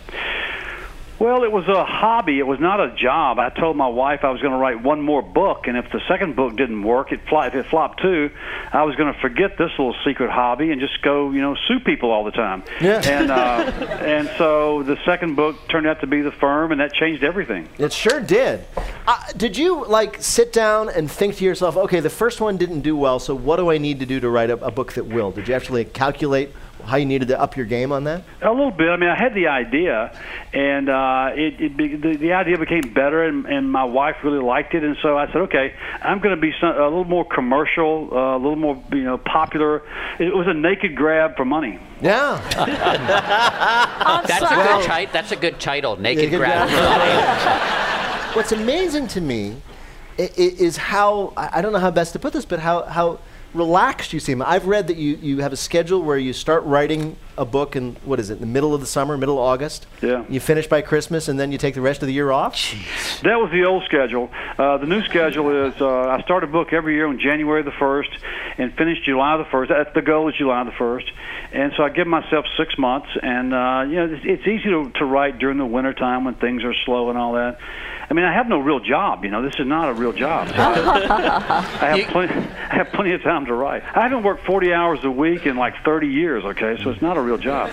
Well, 1.22 1.44
it 1.44 1.52
was 1.52 1.68
a 1.68 1.86
hobby. 1.86 2.40
It 2.40 2.48
was 2.48 2.60
not 2.60 2.80
a 2.80 2.96
job. 2.96 3.38
I 3.38 3.50
told 3.50 3.78
my 3.78 3.88
wife 3.88 4.22
I 4.24 4.32
was 4.32 4.42
going 4.42 4.54
to 4.54 4.58
write 4.58 4.82
one 4.82 5.02
more 5.02 5.22
book, 5.22 5.68
and 5.68 5.78
if 5.78 5.86
the 5.92 6.02
second 6.08 6.36
book 6.36 6.56
didn't 6.56 6.82
work, 6.82 7.12
it 7.12 7.20
fly, 7.30 7.46
if 7.46 7.54
it 7.54 7.68
flopped 7.68 8.02
too, 8.02 8.32
I 8.74 8.82
was 8.86 8.96
going 8.96 9.14
to 9.14 9.20
forget 9.20 9.56
this 9.56 9.70
little 9.78 9.94
secret 10.04 10.32
hobby 10.32 10.72
and 10.72 10.82
just 10.82 11.00
go, 11.04 11.30
you 11.30 11.40
know, 11.40 11.56
sue 11.68 11.80
people 11.80 12.10
all 12.10 12.24
the 12.24 12.32
time. 12.32 12.64
Yeah. 12.82 13.04
And 13.06 13.30
uh, 13.30 13.36
and 14.02 14.32
so 14.40 14.82
the 14.82 14.98
second 15.06 15.36
book 15.36 15.58
turned 15.70 15.86
out 15.86 16.02
to 16.02 16.08
be 16.08 16.22
the 16.22 16.32
firm, 16.32 16.72
and 16.72 16.82
that 16.82 16.92
changed 16.92 17.24
everything. 17.24 17.70
It 17.78 17.94
sure 17.94 18.20
did. 18.20 18.66
Uh, 19.06 19.24
did 19.38 19.56
you 19.56 19.86
like 19.86 20.24
sit 20.24 20.52
down 20.52 20.90
and 20.90 21.10
think 21.10 21.36
to 21.36 21.44
yourself, 21.46 21.78
okay, 21.78 22.00
the 22.00 22.10
first 22.10 22.42
one 22.42 22.58
didn't 22.58 22.82
do 22.82 22.98
well, 22.98 23.20
so 23.20 23.36
what 23.36 23.58
do 23.58 23.70
I 23.70 23.78
need 23.78 24.00
to 24.00 24.08
do 24.08 24.20
to 24.22 24.30
write 24.32 24.50
a, 24.50 24.58
a 24.66 24.72
book 24.72 24.94
that 24.94 25.06
will? 25.06 25.30
Did 25.30 25.50
you 25.50 25.54
actually 25.54 25.86
calculate 25.86 26.52
how 26.86 26.98
you 26.98 27.06
needed 27.06 27.28
to 27.30 27.40
up 27.40 27.56
your 27.58 27.66
game 27.66 27.92
on 27.92 28.04
that? 28.06 28.24
A 28.42 28.50
little 28.52 28.72
bit. 28.72 28.90
I 28.90 28.98
mean, 28.98 29.10
I 29.10 29.16
had 29.16 29.34
the 29.34 29.48
idea, 29.48 30.18
and 30.54 30.90
uh, 30.90 31.30
it, 31.34 31.60
it 31.62 31.78
be, 31.78 31.96
the, 31.96 32.16
the 32.18 32.34
idea 32.34 32.58
became 32.58 32.94
better, 32.94 33.24
and, 33.24 33.46
and 33.46 33.72
my 33.72 33.84
wife 33.84 34.16
really 34.24 34.42
liked 34.44 34.74
it, 34.74 34.84
and 34.84 34.98
so 35.02 35.18
I 35.18 35.28
said, 35.28 35.38
okay, 35.44 35.74
I'm 36.02 36.20
going 36.20 36.36
to 36.36 36.42
be 36.42 36.54
some, 36.60 36.76
a 36.76 36.84
little 36.84 37.06
more 37.06 37.26
commercial, 37.26 38.10
uh, 38.12 38.36
a 38.36 38.40
little 38.40 38.56
more 38.56 38.82
you 38.92 39.04
know 39.04 39.18
popular. 39.18 39.84
It 40.20 40.34
was 40.36 40.48
a 40.48 40.54
naked 40.54 40.96
grab 40.96 41.36
for 41.38 41.46
money. 41.46 41.80
Yeah. 42.02 42.42
That's 44.28 44.42
a 44.52 44.56
good 44.56 44.84
ti- 44.90 45.12
That's 45.14 45.32
a 45.32 45.36
good 45.36 45.60
title. 45.60 45.98
Naked, 45.98 46.26
Naked 46.32 46.40
grab. 46.40 48.36
What's 48.36 48.52
amazing 48.52 49.08
to 49.10 49.22
me 49.22 49.58
i- 50.18 50.24
i- 50.24 50.30
is 50.38 50.78
how 50.78 51.34
I 51.36 51.50
I 51.60 51.62
don't 51.62 51.74
know 51.74 51.80
how 51.80 51.92
best 51.92 52.14
to 52.14 52.20
put 52.20 52.34
this, 52.34 52.46
but 52.46 52.60
how 52.60 52.84
how 52.84 53.20
relaxed 53.54 54.14
you 54.14 54.20
seem. 54.20 54.42
I've 54.42 54.68
read 54.68 54.88
that 54.88 54.98
you, 54.98 55.18
you 55.22 55.40
have 55.40 55.54
a 55.54 55.58
schedule 55.58 56.02
where 56.02 56.18
you 56.18 56.34
start 56.34 56.64
writing 56.64 57.18
a 57.38 57.46
book 57.46 57.76
in 57.76 57.96
what 58.06 58.20
is 58.20 58.30
it, 58.30 58.40
the 58.40 58.46
middle 58.46 58.74
of 58.74 58.82
the 58.82 58.88
summer, 58.88 59.18
middle 59.18 59.38
of 59.38 59.44
August. 59.44 59.88
Yeah. 60.02 60.26
You 60.30 60.40
finish 60.40 60.68
by 60.68 60.82
Christmas, 60.82 61.28
and 61.28 61.40
then 61.40 61.52
you 61.52 61.58
take 61.58 61.76
the 61.76 61.82
rest 61.82 62.02
of 62.02 62.08
the 62.08 62.14
year 62.14 62.32
off. 62.32 62.56
Jeez. 62.56 63.22
That 63.22 63.40
was 63.40 63.52
the 63.52 63.66
old 63.66 63.84
schedule. 63.86 64.30
Uh, 64.58 64.78
the 64.78 64.88
new 64.88 65.02
schedule 65.04 65.68
is 65.68 65.82
uh, 65.82 66.10
I 66.10 66.22
start 66.22 66.44
a 66.44 66.48
book 66.48 66.74
every 66.74 66.96
year 66.96 67.08
on 67.08 67.20
January 67.20 67.64
the 67.64 67.72
1st 67.72 68.10
and 68.58 68.74
finish 68.76 69.00
July 69.06 69.38
the 69.38 69.46
1st. 69.46 69.68
That's 69.70 69.94
the 69.94 70.02
goal 70.02 70.30
is 70.30 70.36
July 70.36 70.64
the 70.64 70.72
1st. 70.72 71.10
And 71.54 71.74
so 71.76 71.84
I 71.84 71.90
give 71.90 72.08
myself 72.08 72.46
six 72.58 72.78
months. 72.78 73.10
And, 73.22 73.54
uh, 73.54 73.86
you 73.88 73.96
know, 73.96 74.14
it's, 74.14 74.24
it's 74.26 74.48
easy 74.48 74.70
to, 74.70 74.90
to 75.00 75.06
write 75.06 75.40
during 75.40 75.58
the 75.58 75.66
wintertime 75.66 76.26
when 76.26 76.36
things 76.36 76.64
are 76.64 76.74
slow 76.86 77.10
and 77.10 77.18
all 77.18 77.34
that. 77.34 77.60
I 78.12 78.14
mean, 78.14 78.26
I 78.26 78.34
have 78.34 78.50
no 78.50 78.60
real 78.60 78.82
job. 78.82 79.24
You 79.24 79.32
know, 79.32 79.42
this 79.42 79.54
is 79.58 79.66
not 79.66 79.90
a 79.90 79.94
real 79.94 80.12
job. 80.12 80.50
So 80.50 80.56
I 80.58 81.98
have 81.98 82.08
plenty. 82.10 82.34
I 82.72 82.76
have 82.76 82.92
plenty 82.92 83.14
of 83.14 83.22
time 83.22 83.46
to 83.46 83.54
write. 83.54 83.84
I 83.84 84.02
haven't 84.02 84.24
worked 84.24 84.46
40 84.46 84.74
hours 84.74 85.00
a 85.04 85.12
week 85.12 85.46
in 85.46 85.56
like 85.56 85.76
30 85.86 86.08
years. 86.08 86.44
Okay, 86.44 86.78
so 86.84 86.90
it's 86.90 87.02
not 87.02 87.16
a 87.16 87.22
real 87.22 87.31
job. 87.38 87.72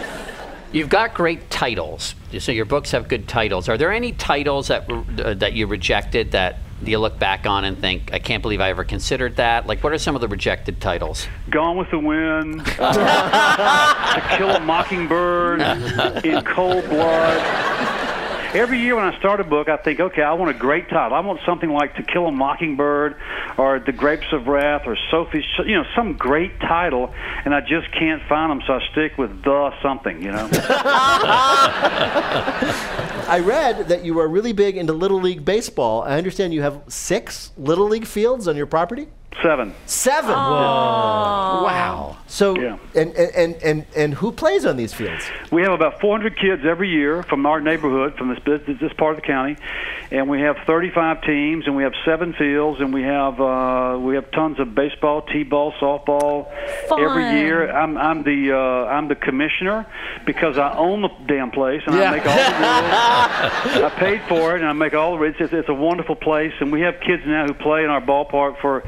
You've 0.71 0.91
got 0.91 1.15
great 1.15 1.49
titles, 1.49 2.15
so 2.39 2.53
your 2.53 2.67
books 2.67 2.91
have 2.91 3.09
good 3.09 3.27
titles. 3.27 3.69
Are 3.69 3.79
there 3.79 3.91
any 3.91 4.13
titles 4.13 4.69
that 4.69 4.91
uh, 4.91 5.35
that 5.35 5.55
you 5.55 5.67
rejected 5.67 6.33
that 6.33 6.59
you 6.83 6.99
look 6.99 7.19
back 7.19 7.47
on 7.47 7.65
and 7.65 7.79
think, 7.79 8.13
I 8.13 8.19
can't 8.19 8.43
believe 8.43 8.61
I 8.61 8.71
ever 8.71 8.85
considered 8.85 9.37
that? 9.37 9.67
Like, 9.67 9.83
what 9.83 9.93
are 9.93 9.99
some 9.99 10.15
of 10.15 10.21
the 10.21 10.29
rejected 10.29 10.81
titles? 10.81 11.27
Gone 11.51 11.77
with 11.77 11.91
the 11.91 11.99
Wind, 11.99 12.63
uh, 12.79 14.15
To 14.15 14.37
Kill 14.37 14.51
a 14.51 14.61
Mockingbird, 14.61 15.61
In 16.25 16.45
Cold 16.45 16.89
Blood. 16.89 17.98
Every 18.55 18.79
year 18.79 18.97
when 18.97 19.05
I 19.05 19.19
start 19.19 19.41
a 19.41 19.45
book, 19.45 19.69
I 19.69 19.77
think, 19.77 20.01
okay, 20.01 20.23
I 20.23 20.33
want 20.33 20.51
a 20.51 20.59
great 20.59 20.89
title. 20.89 21.15
I 21.15 21.21
want 21.21 21.41
something 21.45 21.69
like 21.69 21.97
To 21.97 22.03
Kill 22.03 22.27
a 22.27 22.33
Mockingbird 22.33 23.17
or 23.59 23.79
The 23.79 23.93
Grapes 23.93 24.33
of 24.33 24.47
Wrath 24.47 24.87
or 24.87 24.97
Sophie's, 25.11 25.45
you 25.67 25.75
know, 25.75 25.85
some 25.95 26.15
great 26.15 26.59
title, 26.61 27.13
and 27.45 27.55
I 27.55 27.61
just 27.61 27.93
can't 27.93 28.23
find 28.27 28.51
them, 28.51 28.63
so 28.67 28.73
I 28.75 28.81
stick 28.91 29.19
with 29.19 29.43
the 29.43 29.71
something, 29.83 30.23
you 30.23 30.33
know. 30.33 30.49
I 33.29 33.43
read 33.45 33.89
that 33.89 34.07
you 34.07 34.19
are 34.19 34.29
really 34.29 34.55
big 34.55 34.79
into 34.79 34.95
Little 34.95 35.21
League 35.21 35.45
baseball. 35.45 36.03
I 36.03 36.17
understand 36.17 36.55
you 36.55 36.63
have 36.63 36.83
six 36.89 37.53
Little 37.59 37.87
League 37.87 38.07
fields 38.07 38.49
on 38.49 38.57
your 38.57 38.67
property. 38.67 39.09
Seven. 39.43 39.73
Seven. 39.87 40.31
Wow. 40.33 42.17
So, 42.27 42.57
and, 42.57 42.79
and, 42.95 43.17
and, 43.17 43.55
and, 43.63 43.87
and 43.97 44.15
who 44.15 44.33
plays 44.33 44.67
on 44.67 44.77
these 44.77 44.93
fields? 44.93 45.25
We 45.51 45.63
have 45.63 45.73
about 45.73 46.01
400 46.01 46.37
kids 46.37 46.63
every 46.67 46.91
year 46.91 47.23
from 47.23 47.47
our 47.47 47.61
neighborhood, 47.61 48.17
from 48.17 48.29
this 48.29 48.39
this, 48.45 48.79
this 48.81 48.93
part 48.95 49.15
of 49.17 49.23
the 49.23 49.27
county, 49.27 49.57
and 50.11 50.29
we 50.29 50.41
have 50.41 50.57
35 50.67 51.23
teams, 51.23 51.67
and 51.67 51.75
we 51.77 51.85
have 51.85 51.95
seven 52.05 52.35
fields, 52.35 52.81
and 52.81 52.93
we 52.93 53.03
have 53.03 53.41
uh, 53.41 53.97
we 54.01 54.15
have 54.17 54.31
tons 54.33 54.59
of 54.61 54.75
baseball, 54.75 55.23
t-ball, 55.23 55.73
softball 55.81 56.49
every 56.99 57.41
year. 57.41 57.71
I'm 57.71 57.97
I'm 57.97 58.25
the 58.25 58.53
uh, 58.53 58.59
I'm 58.91 59.09
the 59.09 59.15
commissioner 59.17 59.87
because 60.27 60.59
I 60.59 60.77
own 60.77 61.03
the 61.03 61.11
damn 61.27 61.51
place, 61.51 61.83
and 61.87 61.95
Yeah. 61.97 62.11
I 62.11 62.17
make 62.17 62.27
all 62.27 62.37
the 62.37 63.73
rules. 63.79 63.85
I 63.93 63.97
paid 63.99 64.23
for 64.29 64.55
it, 64.57 64.61
and 64.61 64.69
I 64.69 64.73
make 64.73 64.95
all 64.95 65.13
the 65.13 65.19
rules. 65.19 65.37
It's, 65.39 65.53
it's 65.53 65.69
a 65.69 65.75
wonderful 65.75 66.17
place, 66.17 66.53
and 66.61 66.73
we 66.73 66.81
have 66.83 67.01
kids 67.01 67.23
now 67.25 67.47
who 67.47 67.55
play 67.55 67.85
in 67.85 67.91
our 67.91 68.03
ballpark 68.03 68.61
for. 68.61 68.83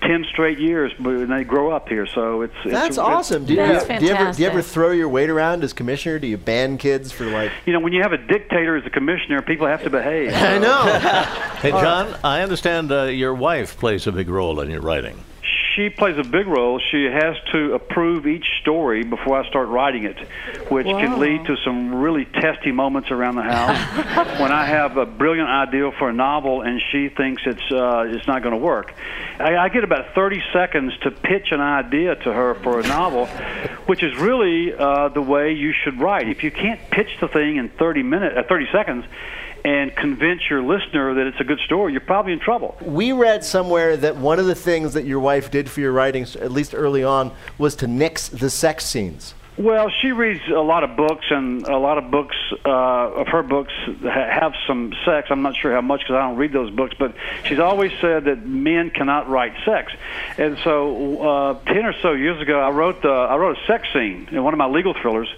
Ten 0.00 0.24
straight 0.30 0.58
years, 0.58 0.92
but 0.98 1.14
and 1.14 1.30
they 1.30 1.44
grow 1.44 1.70
up 1.70 1.88
here, 1.88 2.06
so 2.06 2.42
it's 2.42 2.54
it's- 2.60 2.72
That's 2.72 2.88
it's, 2.90 2.98
awesome. 2.98 3.44
Do 3.44 3.54
you, 3.54 3.60
yeah. 3.60 3.98
do, 3.98 4.06
you 4.06 4.12
ever, 4.12 4.32
do 4.32 4.42
you 4.42 4.48
ever 4.48 4.62
throw 4.62 4.92
your 4.92 5.08
weight 5.08 5.28
around 5.28 5.64
as 5.64 5.72
commissioner? 5.72 6.18
Do 6.18 6.26
you 6.28 6.36
ban 6.36 6.78
kids 6.78 7.10
for 7.10 7.26
like? 7.26 7.50
You 7.66 7.72
know, 7.72 7.80
when 7.80 7.92
you 7.92 8.02
have 8.02 8.12
a 8.12 8.18
dictator 8.18 8.76
as 8.76 8.86
a 8.86 8.90
commissioner, 8.90 9.42
people 9.42 9.66
have 9.66 9.82
to 9.82 9.90
behave. 9.90 10.32
I 10.34 10.58
know. 10.58 10.82
Hey, 11.60 11.70
John, 11.70 12.16
I 12.22 12.42
understand 12.42 12.92
uh, 12.92 13.04
your 13.04 13.34
wife 13.34 13.76
plays 13.76 14.06
a 14.06 14.12
big 14.12 14.28
role 14.28 14.60
in 14.60 14.70
your 14.70 14.80
writing. 14.80 15.18
She 15.78 15.90
plays 15.90 16.18
a 16.18 16.24
big 16.24 16.48
role. 16.48 16.80
She 16.90 17.04
has 17.04 17.36
to 17.52 17.74
approve 17.74 18.26
each 18.26 18.44
story 18.60 19.04
before 19.04 19.40
I 19.40 19.48
start 19.48 19.68
writing 19.68 20.06
it, 20.06 20.18
which 20.72 20.88
Wow. 20.88 20.98
can 20.98 21.20
lead 21.20 21.44
to 21.46 21.56
some 21.64 21.94
really 21.94 22.24
testy 22.24 22.72
moments 22.72 23.12
around 23.12 23.36
the 23.36 23.44
house. 23.44 23.78
when 24.40 24.50
I 24.50 24.66
have 24.66 24.96
a 24.96 25.06
brilliant 25.06 25.48
idea 25.48 25.92
for 25.92 26.08
a 26.08 26.12
novel 26.12 26.62
and 26.62 26.82
she 26.90 27.10
thinks 27.10 27.42
it's 27.46 27.70
uh, 27.70 28.06
it's 28.08 28.26
not 28.26 28.42
going 28.42 28.54
to 28.54 28.60
work, 28.60 28.92
I, 29.38 29.56
I 29.56 29.68
get 29.68 29.84
about 29.84 30.16
30 30.16 30.42
seconds 30.52 30.98
to 31.02 31.12
pitch 31.12 31.52
an 31.52 31.60
idea 31.60 32.16
to 32.16 32.32
her 32.32 32.54
for 32.56 32.80
a 32.80 32.82
novel, 32.82 33.26
which 33.86 34.02
is 34.02 34.16
really 34.18 34.74
uh, 34.74 35.10
the 35.10 35.22
way 35.22 35.52
you 35.52 35.72
should 35.72 36.00
write. 36.00 36.28
If 36.28 36.42
you 36.42 36.50
can't 36.50 36.80
pitch 36.90 37.20
the 37.20 37.28
thing 37.28 37.54
in 37.56 37.68
30 37.68 38.02
minutes, 38.02 38.36
uh, 38.36 38.42
30 38.48 38.66
seconds, 38.72 39.04
and 39.64 39.94
convince 39.94 40.48
your 40.48 40.62
listener 40.62 41.14
that 41.14 41.26
it's 41.26 41.40
a 41.40 41.44
good 41.44 41.60
story, 41.60 41.92
you're 41.92 42.00
probably 42.00 42.32
in 42.32 42.40
trouble. 42.40 42.76
We 42.82 43.12
read 43.12 43.44
somewhere 43.44 43.96
that 43.96 44.16
one 44.16 44.38
of 44.38 44.46
the 44.46 44.54
things 44.54 44.94
that 44.94 45.04
your 45.04 45.20
wife 45.20 45.50
did 45.50 45.70
for 45.70 45.80
your 45.80 45.92
writings, 45.92 46.36
at 46.36 46.52
least 46.52 46.74
early 46.74 47.04
on, 47.04 47.32
was 47.58 47.76
to 47.76 47.86
nix 47.86 48.28
the 48.28 48.50
sex 48.50 48.84
scenes. 48.84 49.34
Well, 49.58 49.90
she 49.90 50.12
reads 50.12 50.40
a 50.48 50.60
lot 50.60 50.84
of 50.84 50.96
books, 50.96 51.26
and 51.30 51.66
a 51.66 51.78
lot 51.78 51.98
of 51.98 52.12
books 52.12 52.36
uh, 52.64 52.70
of 52.70 53.26
her 53.26 53.42
books 53.42 53.72
ha- 54.02 54.28
have 54.30 54.52
some 54.68 54.92
sex. 55.04 55.28
I'm 55.30 55.42
not 55.42 55.56
sure 55.56 55.72
how 55.72 55.80
much 55.80 56.02
because 56.02 56.14
I 56.14 56.20
don't 56.20 56.36
read 56.36 56.52
those 56.52 56.70
books, 56.70 56.94
but 56.96 57.12
she's 57.42 57.58
always 57.58 57.90
said 58.00 58.26
that 58.26 58.46
men 58.46 58.90
cannot 58.90 59.28
write 59.28 59.54
sex. 59.64 59.92
And 60.36 60.58
so, 60.62 61.20
uh, 61.20 61.54
ten 61.64 61.86
or 61.86 61.92
so 62.00 62.12
years 62.12 62.40
ago, 62.40 62.60
I 62.60 62.70
wrote 62.70 63.04
uh, 63.04 63.10
I 63.10 63.36
wrote 63.36 63.58
a 63.58 63.66
sex 63.66 63.88
scene 63.92 64.28
in 64.30 64.44
one 64.44 64.54
of 64.54 64.58
my 64.58 64.68
legal 64.68 64.94
thrillers, 64.94 65.28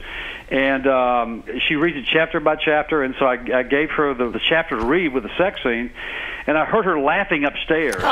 and 0.51 0.86
um, 0.86 1.44
she 1.68 1.76
reads 1.76 1.96
it 1.96 2.07
chapter 2.12 2.40
by 2.40 2.57
chapter. 2.57 3.03
And 3.03 3.14
so 3.18 3.26
I, 3.26 3.38
I 3.55 3.62
gave 3.62 3.90
her 3.90 4.14
the, 4.14 4.30
the 4.30 4.40
chapter 4.40 4.78
to 4.78 4.84
read 4.84 5.12
with 5.12 5.22
the 5.22 5.30
sex 5.38 5.62
scene, 5.62 5.92
and 6.46 6.59
I 6.59 6.64
heard 6.64 6.84
her 6.84 6.98
laughing 6.98 7.44
upstairs. 7.44 7.96
Oh, 7.98 8.03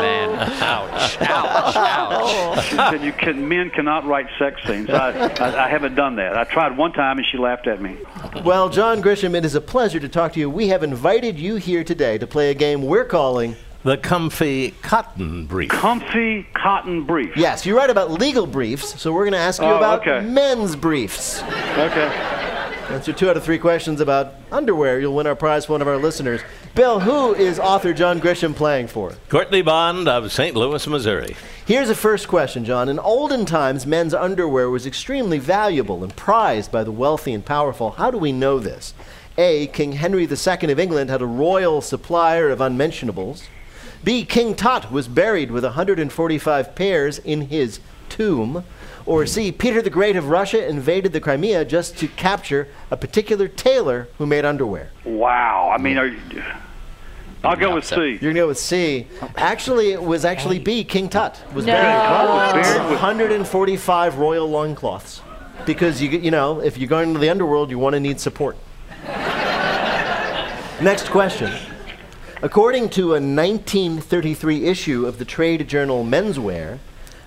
man. 0.00 0.30
Ouch. 0.62 1.18
Ouch. 1.22 1.76
Ouch. 1.76 2.64
She 2.64 2.76
said, 2.76 3.02
"You 3.02 3.12
can 3.12 3.48
men 3.48 3.70
cannot 3.70 4.06
write 4.06 4.28
sex 4.38 4.60
scenes." 4.64 4.90
I, 4.90 5.10
I, 5.10 5.66
I 5.66 5.68
haven't 5.68 5.94
done 5.94 6.16
that. 6.16 6.36
I 6.36 6.44
tried 6.44 6.76
one 6.76 6.92
time, 6.92 7.18
and 7.18 7.26
she 7.26 7.38
laughed 7.38 7.66
at 7.66 7.80
me. 7.80 7.96
Well, 8.44 8.68
John 8.68 9.02
Grisham, 9.02 9.34
it 9.34 9.44
is 9.44 9.54
a 9.54 9.60
pleasure 9.60 10.00
to 10.00 10.08
talk 10.08 10.34
to 10.34 10.40
you. 10.40 10.48
We 10.48 10.68
have 10.68 10.82
invited 10.82 11.38
you 11.38 11.56
here 11.56 11.82
today 11.84 12.18
to 12.18 12.26
play 12.26 12.50
a 12.50 12.54
game 12.54 12.82
we're 12.82 13.04
calling 13.04 13.56
the 13.84 13.96
Comfy 13.96 14.72
Cotton 14.82 15.46
Brief. 15.46 15.70
Comfy 15.70 16.46
Cotton 16.54 17.04
Brief. 17.04 17.36
Yes, 17.36 17.64
you 17.64 17.76
write 17.76 17.90
about 17.90 18.10
legal 18.10 18.46
briefs, 18.46 19.00
so 19.00 19.12
we're 19.12 19.24
going 19.24 19.32
to 19.32 19.38
ask 19.38 19.60
you 19.62 19.68
Oh, 19.68 19.76
about 19.76 20.00
okay. 20.06 20.26
men's 20.26 20.74
briefs. 20.76 21.42
Okay. 21.42 22.34
Answer 22.90 23.12
two 23.12 23.28
out 23.28 23.36
of 23.36 23.44
three 23.44 23.58
questions 23.58 24.00
about 24.00 24.34
underwear. 24.50 24.98
You'll 24.98 25.14
win 25.14 25.26
our 25.26 25.36
prize 25.36 25.66
for 25.66 25.72
one 25.72 25.82
of 25.82 25.88
our 25.88 25.98
listeners. 25.98 26.40
Bill, 26.74 27.00
who 27.00 27.34
is 27.34 27.58
author 27.58 27.92
John 27.92 28.18
Grisham 28.18 28.54
playing 28.56 28.86
for? 28.88 29.12
Courtney 29.28 29.60
Bond 29.62 30.08
of 30.08 30.32
St. 30.32 30.56
Louis, 30.56 30.86
Missouri. 30.86 31.36
Here's 31.66 31.90
a 31.90 31.94
first 31.94 32.28
question, 32.28 32.64
John. 32.64 32.88
In 32.88 32.98
olden 32.98 33.44
times, 33.44 33.84
men's 33.86 34.14
underwear 34.14 34.70
was 34.70 34.86
extremely 34.86 35.38
valuable 35.38 36.02
and 36.02 36.16
prized 36.16 36.72
by 36.72 36.82
the 36.82 36.90
wealthy 36.92 37.34
and 37.34 37.44
powerful. 37.44 37.90
How 37.92 38.10
do 38.10 38.16
we 38.16 38.32
know 38.32 38.58
this? 38.58 38.94
A. 39.36 39.66
King 39.68 39.92
Henry 39.92 40.22
II 40.24 40.72
of 40.72 40.80
England 40.80 41.10
had 41.10 41.20
a 41.20 41.26
royal 41.26 41.80
supplier 41.82 42.48
of 42.48 42.60
unmentionables. 42.62 43.44
B. 44.04 44.24
King 44.24 44.54
Tut 44.54 44.90
was 44.92 45.08
buried 45.08 45.50
with 45.50 45.64
145 45.64 46.74
pairs 46.74 47.18
in 47.18 47.42
his 47.42 47.80
tomb. 48.08 48.64
Or 49.06 49.24
C. 49.26 49.50
Peter 49.52 49.80
the 49.80 49.90
Great 49.90 50.16
of 50.16 50.28
Russia 50.28 50.66
invaded 50.68 51.12
the 51.12 51.20
Crimea 51.20 51.64
just 51.64 51.96
to 51.98 52.08
capture 52.08 52.68
a 52.90 52.96
particular 52.96 53.48
tailor 53.48 54.08
who 54.18 54.26
made 54.26 54.44
underwear. 54.44 54.90
Wow. 55.04 55.72
I 55.74 55.80
mean, 55.80 55.96
are 55.96 56.06
you, 56.06 56.42
I'll 57.42 57.56
go 57.56 57.74
with 57.74 57.84
C. 57.86 57.94
You're 57.96 58.18
gonna 58.18 58.34
go 58.34 58.48
with 58.48 58.58
C. 58.58 59.06
Actually, 59.36 59.92
it 59.92 60.02
was 60.02 60.24
actually 60.24 60.58
B. 60.58 60.84
King 60.84 61.08
Tut 61.08 61.40
was 61.54 61.64
No. 61.64 61.72
buried 61.72 62.54
Was 62.54 62.54
with 62.54 62.76
buried 62.76 62.90
145 62.90 64.18
royal 64.18 64.48
loincloths. 64.50 65.22
Because 65.64 66.02
you 66.02 66.10
you 66.10 66.30
know 66.30 66.60
if 66.60 66.76
you're 66.78 66.88
going 66.88 67.08
into 67.08 67.20
the 67.20 67.30
underworld, 67.30 67.70
you 67.70 67.78
want 67.78 67.94
to 67.94 68.00
need 68.00 68.20
support. 68.20 68.56
Next 70.80 71.08
question. 71.10 71.52
According 72.40 72.90
to 72.90 73.14
a 73.14 73.20
1933 73.20 74.66
issue 74.66 75.06
of 75.06 75.18
the 75.18 75.24
trade 75.24 75.66
journal 75.66 76.04
Menswear, 76.04 76.78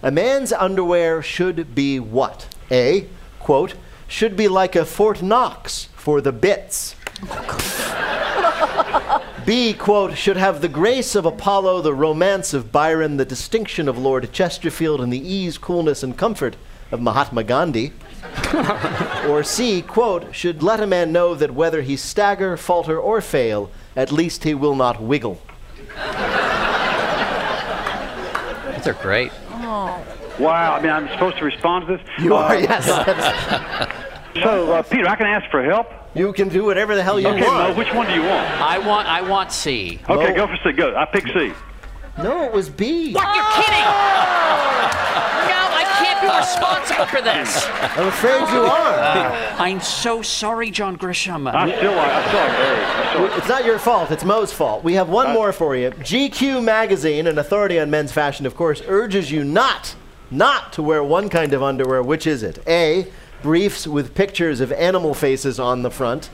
a 0.02 0.10
man's 0.10 0.54
underwear 0.54 1.22
should 1.22 1.76
be 1.76 2.00
what? 2.00 2.48
A, 2.72 3.08
quote, 3.38 3.74
should 4.08 4.38
be 4.38 4.48
like 4.48 4.74
a 4.74 4.86
Fort 4.86 5.22
Knox 5.22 5.90
for 5.98 6.22
the 6.22 6.32
bits. 6.32 6.96
B, 9.46 9.74
quote, 9.74 10.16
should 10.16 10.38
have 10.38 10.62
the 10.62 10.70
grace 10.70 11.14
of 11.14 11.26
Apollo, 11.26 11.82
the 11.82 11.94
romance 11.94 12.54
of 12.54 12.72
Byron, 12.72 13.18
the 13.18 13.26
distinction 13.26 13.90
of 13.90 13.98
Lord 13.98 14.32
Chesterfield, 14.32 15.02
and 15.02 15.12
the 15.12 15.20
ease, 15.20 15.58
coolness, 15.58 16.04
and 16.04 16.18
comfort 16.18 16.56
of 16.90 17.02
Mahatma 17.02 17.44
Gandhi. 17.44 17.92
or 19.28 19.44
C, 19.44 19.82
quote, 19.82 20.34
should 20.34 20.64
let 20.64 20.80
a 20.80 20.88
man 20.88 21.12
know 21.12 21.36
that 21.36 21.54
whether 21.54 21.82
he 21.82 21.98
stagger, 21.98 22.56
falter, 22.56 22.98
or 22.98 23.20
fail, 23.20 23.70
at 23.96 24.12
least 24.12 24.44
he 24.44 24.54
will 24.54 24.76
not 24.76 25.02
wiggle. 25.02 25.42
These 28.76 28.88
are 28.88 28.98
great. 29.02 29.32
Wow. 30.40 30.74
I 30.76 30.82
mean, 30.82 30.92
I'm 30.92 31.08
supposed 31.10 31.38
to 31.38 31.46
respond 31.46 31.88
to 31.88 31.98
this? 31.98 32.08
You 32.20 32.36
are, 32.36 32.56
Uh, 32.56 32.60
yes. 32.60 33.88
So, 34.42 34.72
uh, 34.72 34.82
Peter, 34.84 35.08
I 35.10 35.16
can 35.18 35.28
ask 35.28 35.52
for 35.52 35.62
help? 35.62 35.88
You 36.14 36.32
can 36.32 36.48
do 36.48 36.64
whatever 36.64 36.96
the 36.96 37.04
hell 37.04 37.20
you 37.20 37.28
okay, 37.28 37.44
want. 37.44 37.72
Mo, 37.72 37.78
which 37.78 37.94
one 37.94 38.08
do 38.08 38.14
you 38.14 38.22
want? 38.22 38.48
I 38.62 38.78
want 38.80 39.06
I 39.08 39.22
want 39.22 39.52
C. 39.52 40.00
Okay, 40.10 40.34
go 40.34 40.48
for 40.48 40.58
C. 40.64 40.72
Go. 40.72 40.96
I 40.96 41.04
pick 41.04 41.28
C. 41.28 41.52
No, 42.18 42.44
it 42.44 42.54
was 42.54 42.70
B. 42.70 43.12
What? 43.14 43.36
You're 43.36 43.46
kidding? 43.64 43.84
Responsible 46.42 47.06
for 47.06 47.22
this. 47.22 47.66
I'm 47.98 48.08
afraid 48.08 48.40
you 48.54 48.62
are. 48.64 49.00
I'm 49.60 49.80
so 49.80 50.22
sorry, 50.22 50.72
John 50.72 50.98
Grisham. 50.98 51.52
I 51.54 51.76
still 51.78 51.96
like, 51.96 52.12
I 52.12 52.28
still 52.28 52.40
like 52.40 52.60
A. 52.60 52.86
I 52.86 53.28
still 53.30 53.38
It's 53.40 53.48
not 53.48 53.66
your 53.66 53.80
fault, 53.80 54.12
it's 54.12 54.24
Mo's 54.26 54.52
fault. 54.54 54.84
We 54.84 54.94
have 54.96 55.10
one 55.10 55.28
Uh, 55.28 55.34
more 55.34 55.52
for 55.54 55.76
you. 55.76 55.92
GQ 55.92 56.64
Magazine, 56.64 57.28
an 57.28 57.38
authority 57.38 57.80
on 57.80 57.90
men's 57.90 58.12
fashion, 58.12 58.46
of 58.46 58.56
course, 58.56 58.82
urges 58.88 59.32
you 59.32 59.44
not, 59.44 59.96
not 60.30 60.74
to 60.74 60.82
wear 60.84 61.04
one 61.04 61.30
kind 61.30 61.54
of 61.54 61.62
underwear. 61.64 62.02
Which 62.04 62.26
is 62.28 62.44
it? 62.44 62.60
A, 62.68 63.08
briefs 63.42 63.88
with 63.88 64.14
pictures 64.16 64.60
of 64.60 64.72
animal 64.72 65.14
faces 65.14 65.60
on 65.60 65.82
the 65.82 65.92
front. 65.92 66.30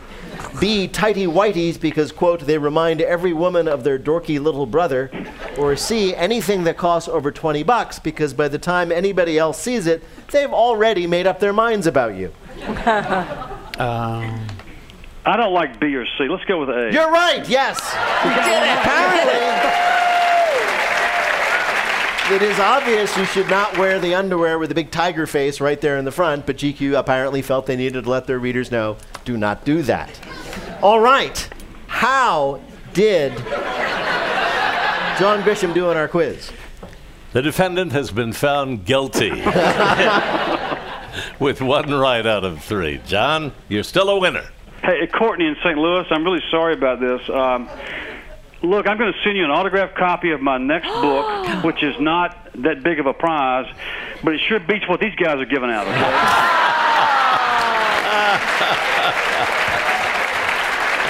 B, 0.59 0.87
tighty 0.87 1.25
whities 1.25 1.79
because, 1.79 2.11
quote, 2.11 2.41
they 2.41 2.57
remind 2.57 3.01
every 3.01 3.33
woman 3.33 3.67
of 3.67 3.83
their 3.83 3.97
dorky 3.97 4.39
little 4.39 4.65
brother. 4.65 5.09
Or 5.57 5.75
C, 5.75 6.15
anything 6.15 6.63
that 6.65 6.77
costs 6.77 7.09
over 7.09 7.31
20 7.31 7.63
bucks 7.63 7.99
because 7.99 8.33
by 8.33 8.47
the 8.47 8.59
time 8.59 8.91
anybody 8.91 9.37
else 9.37 9.59
sees 9.59 9.87
it, 9.87 10.03
they've 10.31 10.51
already 10.51 11.07
made 11.07 11.27
up 11.27 11.39
their 11.39 11.53
minds 11.53 11.87
about 11.87 12.15
you. 12.15 12.31
Um, 13.77 14.47
I 15.23 15.37
don't 15.37 15.53
like 15.53 15.79
B 15.79 15.93
or 15.93 16.05
C. 16.17 16.27
Let's 16.27 16.43
go 16.45 16.59
with 16.61 16.69
A. 16.69 16.89
You're 16.91 17.11
right, 17.11 17.47
yes. 17.47 17.77
You 18.23 18.31
did 18.31 18.63
it. 18.63 18.79
Apparently, 18.79 19.33
it 22.31 22.41
is 22.41 22.59
obvious 22.59 23.15
you 23.15 23.23
should 23.25 23.49
not 23.49 23.77
wear 23.77 23.99
the 23.99 24.13
underwear 24.13 24.59
with 24.59 24.67
the 24.69 24.75
big 24.75 24.91
tiger 24.91 25.25
face 25.25 25.61
right 25.61 25.79
there 25.79 25.97
in 25.97 26.03
the 26.03 26.11
front, 26.11 26.45
but 26.45 26.57
GQ 26.57 26.99
apparently 26.99 27.41
felt 27.41 27.65
they 27.65 27.77
needed 27.77 28.03
to 28.03 28.09
let 28.09 28.27
their 28.27 28.39
readers 28.39 28.69
know 28.69 28.97
do 29.23 29.37
not 29.37 29.63
do 29.63 29.81
that. 29.83 30.19
All 30.81 30.99
right. 30.99 31.49
How 31.87 32.59
did 32.93 33.33
John 35.17 35.41
Grisham 35.41 35.73
do 35.73 35.89
on 35.89 35.95
our 35.95 36.07
quiz? 36.09 36.51
The 37.31 37.41
defendant 37.41 37.93
has 37.93 38.11
been 38.11 38.33
found 38.33 38.85
guilty. 38.85 39.29
With 41.39 41.61
one 41.61 41.93
right 41.93 42.25
out 42.25 42.43
of 42.43 42.63
three. 42.63 43.01
John, 43.05 43.53
you're 43.69 43.83
still 43.83 44.09
a 44.09 44.19
winner. 44.19 44.49
Hey, 44.83 45.07
Courtney 45.07 45.47
in 45.47 45.55
St. 45.63 45.77
Louis, 45.77 46.05
I'm 46.11 46.23
really 46.23 46.43
sorry 46.51 46.73
about 46.73 46.99
this. 46.99 47.21
Um, 47.29 47.69
look, 48.61 48.87
I'm 48.87 48.97
going 48.97 49.11
to 49.13 49.19
send 49.23 49.37
you 49.37 49.43
an 49.45 49.51
autographed 49.51 49.95
copy 49.95 50.31
of 50.31 50.41
my 50.41 50.57
next 50.57 50.87
book, 51.01 51.63
which 51.63 51.83
is 51.83 51.95
not 51.99 52.35
that 52.63 52.83
big 52.83 52.99
of 52.99 53.05
a 53.05 53.13
prize, 53.13 53.67
but 54.23 54.33
it 54.33 54.41
sure 54.47 54.59
beats 54.59 54.87
what 54.87 54.99
these 54.99 55.15
guys 55.15 55.37
are 55.39 55.45
giving 55.45 55.69
out. 55.69 55.85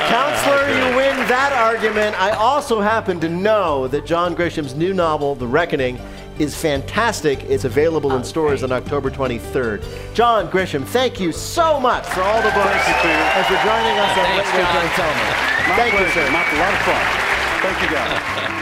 Counselor, 0.07 0.69
you 0.69 0.95
win 0.95 1.17
that 1.27 1.51
argument. 1.53 2.15
I 2.19 2.31
also 2.31 2.79
happen 2.79 3.19
to 3.19 3.27
know 3.29 3.87
that 3.89 4.05
John 4.05 4.35
Grisham's 4.35 4.73
new 4.73 4.93
novel, 4.93 5.35
The 5.35 5.47
Reckoning, 5.47 5.99
is 6.39 6.55
fantastic. 6.55 7.43
It's 7.43 7.65
available 7.65 8.15
in 8.15 8.23
stores 8.23 8.63
on 8.63 8.71
October 8.71 9.09
23rd. 9.11 9.83
John 10.13 10.47
Grisham, 10.49 10.85
thank 10.85 11.19
you 11.19 11.31
so 11.33 11.79
much 11.79 12.05
for 12.07 12.21
all 12.21 12.37
the 12.41 12.51
books 12.51 12.69
Thank 12.69 12.87
you, 12.87 12.93
Peter. 13.01 13.25
and 13.35 13.45
for 13.47 13.57
joining 13.67 13.97
us 13.99 14.17
on 14.17 14.25
Thanks, 14.25 14.47
Wait, 14.53 14.59
Wait, 14.59 14.63
John. 14.63 14.75
Don't 14.75 14.93
Tell 14.95 15.11
Me. 15.11 15.23
My 15.67 15.75
Thank 15.75 15.91
you, 15.93 15.99
pleasure. 15.99 16.13
sir. 16.13 16.31
My- 16.31 16.45
a 16.45 16.59
lot 16.59 16.73
of 16.73 16.79
fun. 16.85 17.26
Thank 17.61 17.81
you, 17.81 17.95
guys. 17.95 18.53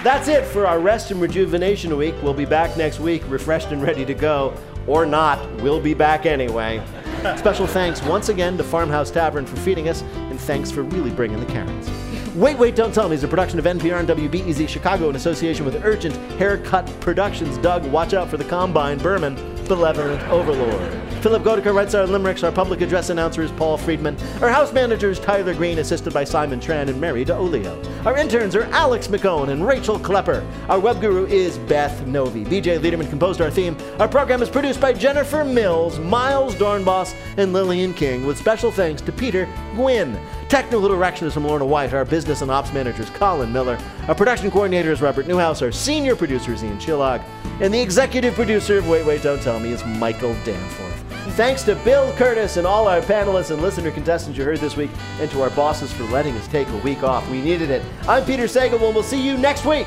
That's 0.04 0.28
it 0.28 0.44
for 0.44 0.66
our 0.66 0.78
Rest 0.78 1.10
and 1.10 1.20
Rejuvenation 1.20 1.96
Week. 1.96 2.14
We'll 2.22 2.32
be 2.32 2.44
back 2.44 2.76
next 2.76 3.00
week, 3.00 3.22
refreshed 3.28 3.72
and 3.72 3.82
ready 3.82 4.04
to 4.04 4.14
go. 4.14 4.54
Or 4.86 5.04
not, 5.04 5.44
we'll 5.60 5.80
be 5.80 5.92
back 5.92 6.24
anyway. 6.24 6.82
Special 7.36 7.66
thanks 7.66 8.02
once 8.02 8.28
again 8.28 8.56
to 8.56 8.64
Farmhouse 8.64 9.10
Tavern 9.10 9.44
for 9.44 9.56
feeding 9.56 9.88
us, 9.88 10.02
and 10.30 10.40
thanks 10.40 10.70
for 10.70 10.82
really 10.82 11.10
bringing 11.10 11.40
the 11.40 11.46
Karens. 11.46 11.90
Wait, 12.34 12.56
Wait, 12.56 12.76
Don't 12.76 12.94
Tell 12.94 13.08
Me 13.08 13.16
is 13.16 13.24
a 13.24 13.28
production 13.28 13.58
of 13.58 13.64
NPR 13.64 13.98
and 13.98 14.08
WBEZ 14.08 14.68
Chicago 14.68 15.10
in 15.10 15.16
association 15.16 15.64
with 15.64 15.84
Urgent 15.84 16.14
Haircut 16.38 16.86
Productions. 17.00 17.58
Doug, 17.58 17.84
watch 17.86 18.14
out 18.14 18.28
for 18.30 18.36
the 18.36 18.44
Combine. 18.44 18.98
Berman, 18.98 19.34
Benevolent 19.66 20.22
Overlord. 20.28 21.07
Philipp 21.20 21.42
Goedicke 21.42 21.74
writes 21.74 21.94
our 21.94 22.06
limericks. 22.06 22.44
Our 22.44 22.52
public 22.52 22.80
address 22.80 23.10
announcer 23.10 23.42
is 23.42 23.50
Paul 23.50 23.76
Friedman. 23.76 24.16
Our 24.40 24.48
house 24.48 24.72
manager 24.72 25.10
is 25.10 25.18
Tyler 25.18 25.52
Green, 25.52 25.78
assisted 25.78 26.14
by 26.14 26.22
Simon 26.22 26.60
Tran 26.60 26.88
and 26.88 27.00
Mary 27.00 27.24
DeOlio. 27.24 28.06
Our 28.06 28.16
interns 28.16 28.54
are 28.54 28.62
Alex 28.64 29.08
McCone 29.08 29.48
and 29.48 29.66
Rachel 29.66 29.98
Klepper. 29.98 30.46
Our 30.68 30.78
web 30.78 31.00
guru 31.00 31.26
is 31.26 31.58
Beth 31.58 32.04
Novey. 32.06 32.46
BJ 32.46 32.78
Leiderman 32.78 33.10
composed 33.10 33.40
our 33.40 33.50
theme. 33.50 33.76
Our 33.98 34.06
program 34.06 34.42
is 34.42 34.48
produced 34.48 34.80
by 34.80 34.92
Jennifer 34.92 35.44
Mills, 35.44 35.98
Miles 35.98 36.54
Doornbos, 36.54 37.14
and 37.36 37.52
Lillian 37.52 37.94
King, 37.94 38.24
with 38.24 38.38
special 38.38 38.70
thanks 38.70 39.02
to 39.02 39.10
Peter 39.10 39.48
Gwinn. 39.74 40.16
Technical 40.48 40.88
direction 40.88 41.26
is 41.26 41.34
from 41.34 41.46
Lorna 41.46 41.66
White. 41.66 41.92
Our 41.92 42.04
business 42.04 42.42
and 42.42 42.50
ops 42.50 42.72
manager 42.72 43.02
is 43.02 43.10
Colin 43.10 43.52
Miller. 43.52 43.76
Our 44.06 44.14
production 44.14 44.52
coordinator 44.52 44.92
is 44.92 45.02
Robert 45.02 45.26
Newhouse. 45.26 45.62
Our 45.62 45.72
senior 45.72 46.14
producer 46.14 46.52
is 46.52 46.62
Ian 46.62 46.78
Chillag. 46.78 47.24
And 47.60 47.74
the 47.74 47.80
executive 47.80 48.34
producer 48.34 48.78
of 48.78 48.88
Wait, 48.88 49.04
Wait, 49.04 49.22
Don't 49.22 49.42
Tell 49.42 49.58
Me 49.58 49.72
is 49.72 49.84
Michael 49.84 50.34
Danforth. 50.44 50.97
Thanks 51.32 51.62
to 51.62 51.76
Bill 51.76 52.12
Kurtis 52.14 52.56
and 52.56 52.66
all 52.66 52.88
our 52.88 53.00
panelists 53.00 53.52
and 53.52 53.62
listener 53.62 53.92
contestants 53.92 54.36
you 54.36 54.44
heard 54.44 54.58
this 54.58 54.76
week, 54.76 54.90
and 55.20 55.30
to 55.30 55.40
our 55.42 55.50
bosses 55.50 55.92
for 55.92 56.02
letting 56.04 56.36
us 56.36 56.48
take 56.48 56.68
a 56.68 56.76
week 56.78 57.04
off. 57.04 57.28
We 57.30 57.40
needed 57.40 57.70
it. 57.70 57.82
I'm 58.08 58.24
Peter 58.24 58.44
Sagelman. 58.44 58.92
We'll 58.92 59.04
see 59.04 59.24
you 59.24 59.38
next 59.38 59.64
week. 59.64 59.86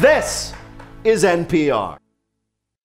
This 0.00 0.54
is 1.02 1.24
NPR. 1.24 1.98